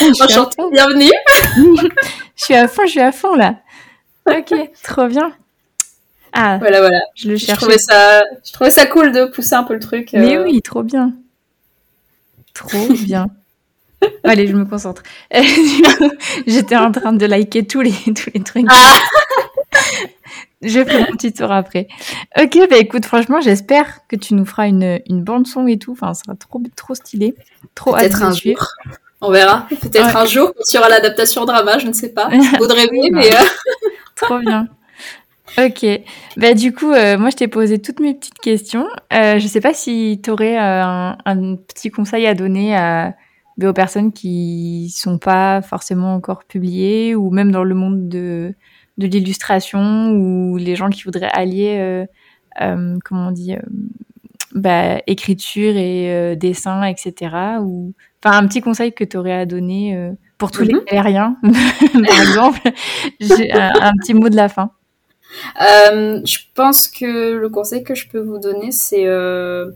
Enchantée, 0.22 0.62
bienvenue. 0.72 1.10
je 2.36 2.44
suis 2.44 2.54
à 2.54 2.68
fond 2.68 2.82
je 2.86 2.90
suis 2.90 3.00
à 3.00 3.12
fond 3.12 3.34
là. 3.34 3.56
Ok 4.28 4.52
trop 4.82 5.06
bien. 5.06 5.32
Ah, 6.32 6.58
voilà, 6.58 6.80
voilà. 6.80 7.00
Je 7.16 7.28
le 7.28 7.36
cherchais. 7.36 7.54
Je 7.54 7.60
trouvais 7.60 7.78
ça, 7.78 8.22
je 8.44 8.52
trouvais 8.52 8.70
ça 8.70 8.86
cool 8.86 9.12
de 9.12 9.24
pousser 9.26 9.54
un 9.54 9.64
peu 9.64 9.74
le 9.74 9.80
truc. 9.80 10.10
Mais 10.12 10.36
euh. 10.36 10.44
oui, 10.44 10.62
trop 10.62 10.82
bien. 10.82 11.12
Trop 12.54 12.86
bien. 13.04 13.26
Allez, 14.24 14.46
je 14.46 14.54
me 14.54 14.64
concentre. 14.64 15.02
J'étais 16.46 16.76
en 16.76 16.92
train 16.92 17.12
de 17.12 17.26
liker 17.26 17.66
tous 17.66 17.80
les, 17.80 17.92
tous 18.14 18.30
les 18.34 18.42
trucs. 18.42 18.66
Ah 18.68 18.98
je 20.62 20.84
fais 20.84 21.00
mon 21.00 21.16
petit 21.16 21.32
tour 21.32 21.50
après. 21.50 21.88
Ok, 22.38 22.58
bah 22.68 22.76
écoute, 22.76 23.06
franchement, 23.06 23.40
j'espère 23.40 24.06
que 24.08 24.16
tu 24.16 24.34
nous 24.34 24.44
feras 24.44 24.68
une, 24.68 25.00
une 25.08 25.22
bande 25.22 25.46
son 25.46 25.66
et 25.66 25.78
tout. 25.78 25.92
Enfin, 25.92 26.12
ça 26.12 26.24
sera 26.24 26.36
trop, 26.36 26.60
trop 26.76 26.94
stylé. 26.94 27.34
Trop 27.74 27.94
Peut-être 27.94 28.22
un 28.22 28.32
jour. 28.32 28.68
On 29.22 29.30
verra. 29.30 29.66
Peut-être 29.68 30.16
un 30.16 30.26
jour, 30.26 30.52
il 30.70 30.74
y 30.74 30.78
aura 30.78 30.88
l'adaptation 30.88 31.44
drama, 31.44 31.78
je 31.78 31.86
ne 31.86 31.92
sais 31.92 32.10
pas. 32.10 32.30
Faudrait 32.58 32.82
rêver, 32.82 33.08
mais. 33.12 33.34
Euh. 33.34 33.44
trop 34.16 34.38
bien. 34.38 34.68
Ok. 35.58 35.84
Bah, 36.36 36.54
du 36.54 36.72
coup, 36.72 36.92
euh, 36.92 37.18
moi, 37.18 37.30
je 37.30 37.36
t'ai 37.36 37.48
posé 37.48 37.80
toutes 37.80 38.00
mes 38.00 38.14
petites 38.14 38.38
questions. 38.38 38.86
Euh, 39.12 39.38
je 39.38 39.44
ne 39.44 39.48
sais 39.48 39.60
pas 39.60 39.74
si 39.74 40.20
tu 40.22 40.30
aurais 40.30 40.58
euh, 40.58 41.12
un, 41.24 41.56
petit 41.56 41.90
conseil 41.90 42.26
à 42.26 42.34
donner 42.34 42.76
à, 42.76 43.14
bah, 43.56 43.70
aux 43.70 43.72
personnes 43.72 44.12
qui 44.12 44.92
sont 44.96 45.18
pas 45.18 45.62
forcément 45.62 46.14
encore 46.14 46.44
publiées 46.44 47.14
ou 47.14 47.30
même 47.30 47.52
dans 47.52 47.64
le 47.64 47.74
monde 47.74 48.08
de, 48.08 48.54
de 48.98 49.06
l'illustration 49.06 50.12
ou 50.12 50.56
les 50.56 50.76
gens 50.76 50.90
qui 50.90 51.02
voudraient 51.02 51.30
allier, 51.32 52.06
comment 52.56 53.28
on 53.28 53.32
dit, 53.32 53.54
bah, 54.54 55.00
écriture 55.06 55.76
et 55.76 56.36
dessin, 56.36 56.84
etc. 56.84 57.36
Ou... 57.60 57.94
Enfin, 58.22 58.36
un 58.36 58.46
petit 58.46 58.60
conseil 58.60 58.92
que 58.92 59.04
tu 59.04 59.16
aurais 59.16 59.32
à 59.32 59.46
donner 59.46 60.12
pour 60.38 60.50
tous 60.50 60.62
les 60.62 60.74
mm-hmm. 60.74 60.92
aériens, 60.92 61.36
par 61.92 62.20
exemple. 62.20 62.60
J'ai 63.20 63.52
un 63.52 63.92
petit 64.00 64.14
mot 64.14 64.28
de 64.28 64.36
la 64.36 64.48
fin. 64.48 64.72
Euh, 65.60 66.20
je 66.24 66.38
pense 66.54 66.88
que 66.88 67.34
le 67.34 67.48
conseil 67.48 67.84
que 67.84 67.94
je 67.94 68.08
peux 68.08 68.20
vous 68.20 68.38
donner, 68.38 68.72
c'est, 68.72 69.06
euh, 69.06 69.70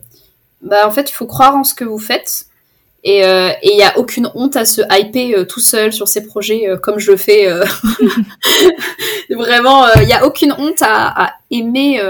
bah, 0.61 0.87
en 0.87 0.91
fait, 0.91 1.09
il 1.09 1.13
faut 1.13 1.27
croire 1.27 1.55
en 1.55 1.63
ce 1.63 1.73
que 1.73 1.83
vous 1.83 1.99
faites. 1.99 2.45
Et 3.07 3.19
il 3.19 3.23
euh, 3.23 3.51
n'y 3.63 3.83
a 3.83 3.97
aucune 3.97 4.29
honte 4.33 4.55
à 4.55 4.65
se 4.65 4.81
hyper 4.91 5.45
tout 5.47 5.59
seul 5.59 5.93
sur 5.93 6.07
ses 6.07 6.25
projets, 6.25 6.67
comme 6.81 6.99
je 6.99 7.11
le 7.11 7.17
fais. 7.17 7.47
vraiment, 9.29 9.85
il 10.01 10.07
n'y 10.07 10.13
a 10.13 10.25
aucune 10.25 10.53
honte 10.57 10.81
à, 10.81 11.33
aimer 11.51 12.01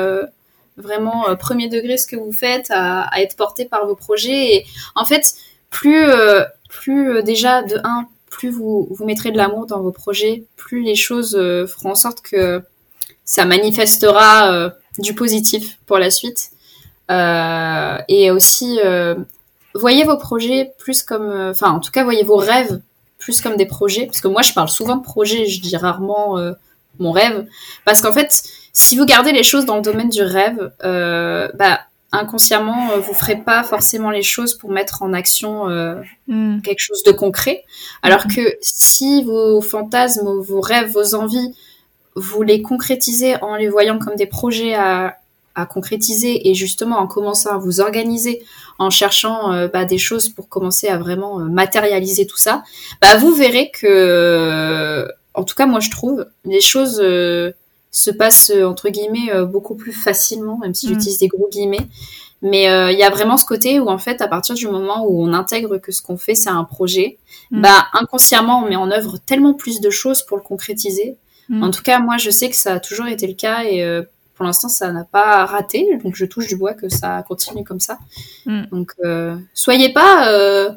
vraiment 0.78 1.36
premier 1.36 1.68
degré 1.70 1.98
ce 1.98 2.08
que 2.08 2.16
vous 2.16 2.32
faites, 2.32 2.68
à, 2.70 3.10
être 3.22 3.36
porté 3.36 3.66
par 3.66 3.86
vos 3.86 3.96
projets. 3.96 4.56
Et 4.56 4.66
en 4.96 5.06
fait, 5.06 5.36
plus, 5.70 6.08
plus 6.70 7.22
déjà 7.24 7.62
de 7.62 7.78
un, 7.84 8.08
plus 8.32 8.50
vous, 8.50 8.88
vous 8.90 9.06
mettrez 9.06 9.32
de 9.32 9.38
l'amour 9.38 9.66
dans 9.66 9.82
vos 9.82 9.92
projets, 9.92 10.46
plus 10.56 10.82
les 10.82 10.96
choses 10.96 11.38
feront 11.68 11.92
en 11.92 11.96
sorte 11.96 12.22
que 12.22 12.64
ça 13.26 13.46
manifestera 13.46 14.54
euh, 14.54 14.70
du 15.00 15.16
positif 15.16 15.80
pour 15.88 15.98
la 15.98 16.12
suite. 16.12 16.52
Euh, 17.12 17.98
et 18.08 18.32
aussi, 18.32 18.80
euh, 18.84 19.16
voyez 19.76 20.04
vos 20.04 20.18
projets 20.18 20.74
plus 20.78 21.04
comme, 21.04 21.32
enfin, 21.50 21.72
en 21.72 21.80
tout 21.80 21.92
cas, 21.92 22.04
voyez 22.04 22.24
vos 22.24 22.38
rêves 22.38 22.82
plus 23.18 23.42
comme 23.42 23.56
des 23.56 23.66
projets, 23.66 24.06
parce 24.06 24.22
que 24.22 24.28
moi, 24.28 24.42
je 24.42 24.54
parle 24.54 24.70
souvent 24.70 24.98
de 24.98 25.04
projets, 25.04 25.46
je 25.46 25.62
dis 25.62 25.76
rarement 25.78 26.38
mon 27.00 27.12
rêve, 27.12 27.48
parce 27.86 28.02
qu'en 28.02 28.14
fait, 28.14 28.44
si 28.74 28.98
vous 28.98 29.06
gardez 29.06 29.32
les 29.32 29.44
choses 29.44 29.66
dans 29.66 29.78
le 29.78 29.82
domaine 29.82 30.10
du 30.10 30.22
rêve, 30.22 30.72
bah 30.82 31.80
inconsciemment, 32.12 32.98
vous 33.00 33.14
ferez 33.14 33.38
pas 33.38 33.64
forcément 33.64 34.12
les 34.12 34.22
choses 34.22 34.54
pour 34.54 34.72
mettre 34.72 35.02
en 35.02 35.14
action 35.14 35.68
hmm. 36.28 36.62
quelque 36.62 36.80
chose 36.80 37.04
de 37.04 37.12
concret. 37.12 37.64
Alors 38.04 38.26
hmm. 38.28 38.36
que 38.36 38.58
si 38.62 39.24
vos 39.24 39.62
fantasmes, 39.62 40.42
vos 40.42 40.62
rêves, 40.62 40.92
vos 40.92 41.16
envies 41.16 41.56
vous 42.16 42.44
les 42.44 42.62
concrétisez 42.62 43.42
en 43.44 43.56
les 43.56 43.68
voyant 43.68 44.00
comme 44.00 44.16
des 44.16 44.26
projets 44.26 44.74
à, 44.74 45.18
à 45.56 45.66
concrétiser 45.66 46.50
et 46.50 46.54
justement 46.54 46.98
en 46.98 47.08
commençant 47.08 47.52
à 47.52 47.58
vous 47.58 47.80
organiser, 47.80 48.44
en 48.80 48.90
cherchant 48.90 49.54
euh, 49.54 49.68
bah, 49.68 49.86
des 49.86 49.98
choses 49.98 50.30
pour 50.30 50.50
commencer 50.50 50.88
à 50.88 50.98
vraiment 50.98 51.40
euh, 51.40 51.46
matérialiser 51.46 52.28
tout 52.28 52.38
ça, 52.38 52.64
bah, 53.02 53.16
vous 53.18 53.34
verrez 53.34 53.72
que, 53.72 55.08
en 55.34 55.44
tout 55.44 55.56
cas 55.56 55.66
moi 55.66 55.80
je 55.80 55.90
trouve, 55.90 56.26
les 56.46 56.62
choses 56.62 57.00
euh, 57.02 57.52
se 57.92 58.12
passent 58.12 58.52
entre 58.52 58.90
guillemets 58.90 59.32
beaucoup 59.46 59.76
plus 59.76 59.94
facilement, 59.94 60.58
même 60.58 60.74
si 60.74 60.88
mm. 60.88 60.90
j'utilise 60.90 61.20
des 61.20 61.28
gros 61.28 61.48
guillemets. 61.50 61.88
Mais 62.42 62.66
il 62.66 63.00
y 63.00 63.04
a 63.04 63.10
vraiment 63.10 63.38
ce 63.38 63.46
côté 63.46 63.80
où 63.80 63.88
en 63.88 63.98
fait, 63.98 64.22
à 64.22 64.28
partir 64.28 64.54
du 64.54 64.68
moment 64.68 65.06
où 65.08 65.24
on 65.24 65.34
intègre 65.34 65.78
que 65.78 65.92
ce 65.92 66.02
qu'on 66.02 66.18
fait 66.18 66.36
c'est 66.36 66.50
un 66.50 66.66
projet, 66.66 67.18
mm. 67.52 67.62
bah 67.62 67.88
inconsciemment 67.94 68.64
on 68.64 68.70
met 68.70 68.76
en 68.76 68.92
œuvre 68.92 69.18
tellement 69.26 69.54
plus 69.54 69.80
de 69.80 69.90
choses 69.90 70.24
pour 70.24 70.36
le 70.36 70.44
concrétiser 70.44 71.18
Mm. 71.50 71.64
En 71.64 71.72
tout 71.72 71.84
cas, 71.84 72.00
moi, 72.00 72.18
je 72.18 72.30
sais 72.30 72.50
que 72.50 72.56
ça 72.56 72.74
a 72.74 72.80
toujours 72.80 73.08
été 73.08 73.28
le 73.28 73.34
cas 73.34 73.64
et 73.64 73.84
euh, 73.84 74.04
pour 74.36 74.46
l'instant, 74.46 74.70
ça 74.70 74.92
n'a 74.92 75.06
pas 75.06 75.46
raté. 75.46 75.98
Donc, 76.04 76.16
je 76.16 76.26
touche 76.26 76.48
du 76.48 76.58
bois 76.58 76.74
que 76.74 76.90
ça 76.90 77.24
continue 77.28 77.64
comme 77.64 77.80
ça. 77.80 77.98
Mm. 78.46 78.66
Donc, 78.72 78.92
euh, 79.04 79.38
soyez 79.54 79.94
pas, 79.94 80.30
euh, 80.32 80.70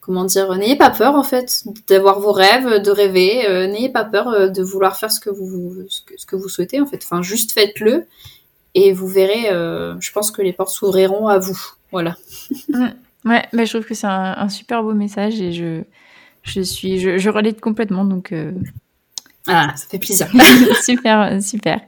comment 0.00 0.24
dire, 0.24 0.52
n'ayez 0.56 0.76
pas 0.76 0.90
peur 0.90 1.14
en 1.14 1.22
fait 1.22 1.64
d'avoir 1.86 2.18
vos 2.18 2.32
rêves, 2.32 2.82
de 2.82 2.90
rêver. 2.90 3.46
n'ayez 3.68 3.90
pas 3.90 4.04
peur 4.04 4.50
de 4.50 4.62
vouloir 4.62 4.96
faire 4.96 5.12
ce 5.12 5.20
que 5.20 5.30
vous 5.30 5.86
ce 5.88 6.26
que, 6.26 6.34
vous 6.34 6.48
souhaitez 6.48 6.80
en 6.80 6.86
fait. 6.86 7.00
Enfin, 7.04 7.22
juste 7.22 7.52
faites-le 7.52 8.06
et 8.74 8.92
vous 8.92 9.06
verrez. 9.06 9.50
je 10.00 10.12
pense 10.12 10.30
que 10.30 10.42
les 10.42 10.52
portes 10.52 10.72
s'ouvriront 10.72 11.28
à 11.28 11.38
vous. 11.38 11.60
Voilà. 11.92 12.16
Mm. 12.68 12.88
Ouais, 13.24 13.46
mais 13.52 13.66
je 13.66 13.74
trouve 13.74 13.86
que 13.86 13.94
c'est 13.94 14.08
un, 14.08 14.48
super 14.48 14.82
beau 14.82 14.94
message 14.94 15.40
et 15.40 15.52
je 15.52 15.84
je 16.42 16.60
suis 16.60 16.98
je, 16.98 17.18
je 17.18 17.30
relate 17.30 17.60
complètement 17.60 18.04
donc 18.04 18.34
ah, 19.48 19.72
ça 19.74 19.86
fait 19.90 19.98
plaisir. 19.98 20.28
super, 20.82 21.42
super. 21.42 21.80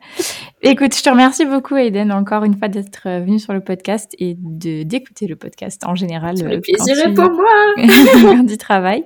Écoute, 0.63 0.97
je 0.97 1.03
te 1.03 1.11
remercie 1.11 1.45
beaucoup, 1.45 1.77
Aiden, 1.77 2.11
encore 2.11 2.45
une 2.45 2.59
fois 2.59 2.69
d'être 2.69 3.03
venu 3.05 3.39
sur 3.39 3.53
le 3.53 3.61
podcast 3.61 4.15
et 4.19 4.37
de 4.39 4.83
d'écouter 4.83 5.27
le 5.27 5.37
podcast 5.37 5.85
en 5.85 5.95
général. 5.95 6.37
Ça 6.37 6.49
fait 6.49 6.61
plaisir 6.61 7.15
pour 7.15 7.31
moi. 7.31 8.43
du 8.43 8.59
travail. 8.59 9.05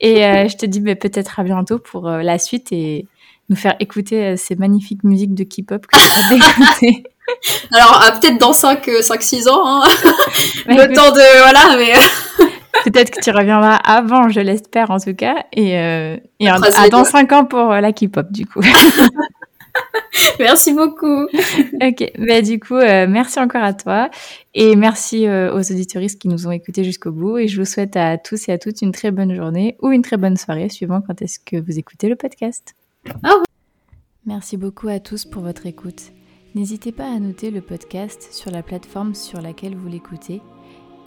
Et 0.00 0.24
euh, 0.24 0.48
je 0.48 0.56
te 0.56 0.66
dis 0.66 0.80
bah, 0.80 0.94
peut-être 0.96 1.40
à 1.40 1.44
bientôt 1.44 1.78
pour 1.78 2.08
euh, 2.08 2.22
la 2.22 2.38
suite 2.38 2.72
et 2.72 3.06
nous 3.48 3.56
faire 3.56 3.74
écouter 3.80 4.24
euh, 4.24 4.36
ces 4.36 4.56
magnifiques 4.56 5.04
musiques 5.04 5.34
de 5.34 5.44
K-pop 5.44 5.86
que 5.86 5.96
tu 5.96 6.88
as 6.88 6.88
Alors, 7.74 8.20
peut-être 8.20 8.38
dans 8.38 8.52
5-6 8.52 9.48
ans, 9.48 9.62
hein. 9.64 9.88
le 10.66 10.94
temps 10.94 11.12
de... 11.12 11.42
Voilà, 11.42 11.76
mais... 11.76 12.56
Peut-être 12.84 13.10
que 13.10 13.20
tu 13.20 13.30
reviendras 13.30 13.76
avant, 13.76 14.28
je 14.28 14.40
l'espère 14.40 14.90
en 14.90 14.98
tout 14.98 15.14
cas. 15.14 15.44
Et, 15.52 15.78
euh, 15.78 16.16
et 16.40 16.46
dans 16.90 17.04
5 17.04 17.32
ans 17.32 17.44
pour 17.44 17.72
euh, 17.72 17.80
la 17.80 17.92
K-pop, 17.92 18.30
du 18.30 18.46
coup. 18.46 18.60
merci 20.38 20.72
beaucoup. 20.72 21.24
ok, 21.82 22.12
bah, 22.18 22.42
du 22.42 22.58
coup, 22.60 22.74
euh, 22.74 23.06
merci 23.08 23.38
encore 23.40 23.62
à 23.62 23.72
toi. 23.72 24.10
Et 24.54 24.76
merci 24.76 25.28
aux 25.28 25.58
auditoristes 25.58 26.20
qui 26.20 26.28
nous 26.28 26.46
ont 26.46 26.50
écoutés 26.50 26.84
jusqu'au 26.84 27.12
bout. 27.12 27.38
Et 27.38 27.48
je 27.48 27.60
vous 27.60 27.66
souhaite 27.66 27.96
à 27.96 28.18
tous 28.18 28.48
et 28.48 28.52
à 28.52 28.58
toutes 28.58 28.82
une 28.82 28.92
très 28.92 29.10
bonne 29.10 29.34
journée 29.34 29.76
ou 29.80 29.90
une 29.90 30.02
très 30.02 30.16
bonne 30.16 30.36
soirée, 30.36 30.68
suivant 30.68 31.00
quand 31.00 31.22
est-ce 31.22 31.38
que 31.38 31.56
vous 31.56 31.78
écoutez 31.78 32.08
le 32.08 32.16
podcast. 32.16 32.74
Au 33.06 33.12
revoir. 33.12 33.44
Merci 34.26 34.56
beaucoup 34.56 34.88
à 34.88 35.00
tous 35.00 35.24
pour 35.24 35.42
votre 35.42 35.66
écoute. 35.66 36.12
N'hésitez 36.54 36.92
pas 36.92 37.06
à 37.06 37.18
noter 37.18 37.50
le 37.50 37.60
podcast 37.60 38.28
sur 38.32 38.50
la 38.50 38.62
plateforme 38.62 39.14
sur 39.14 39.40
laquelle 39.40 39.76
vous 39.76 39.88
l'écoutez 39.88 40.40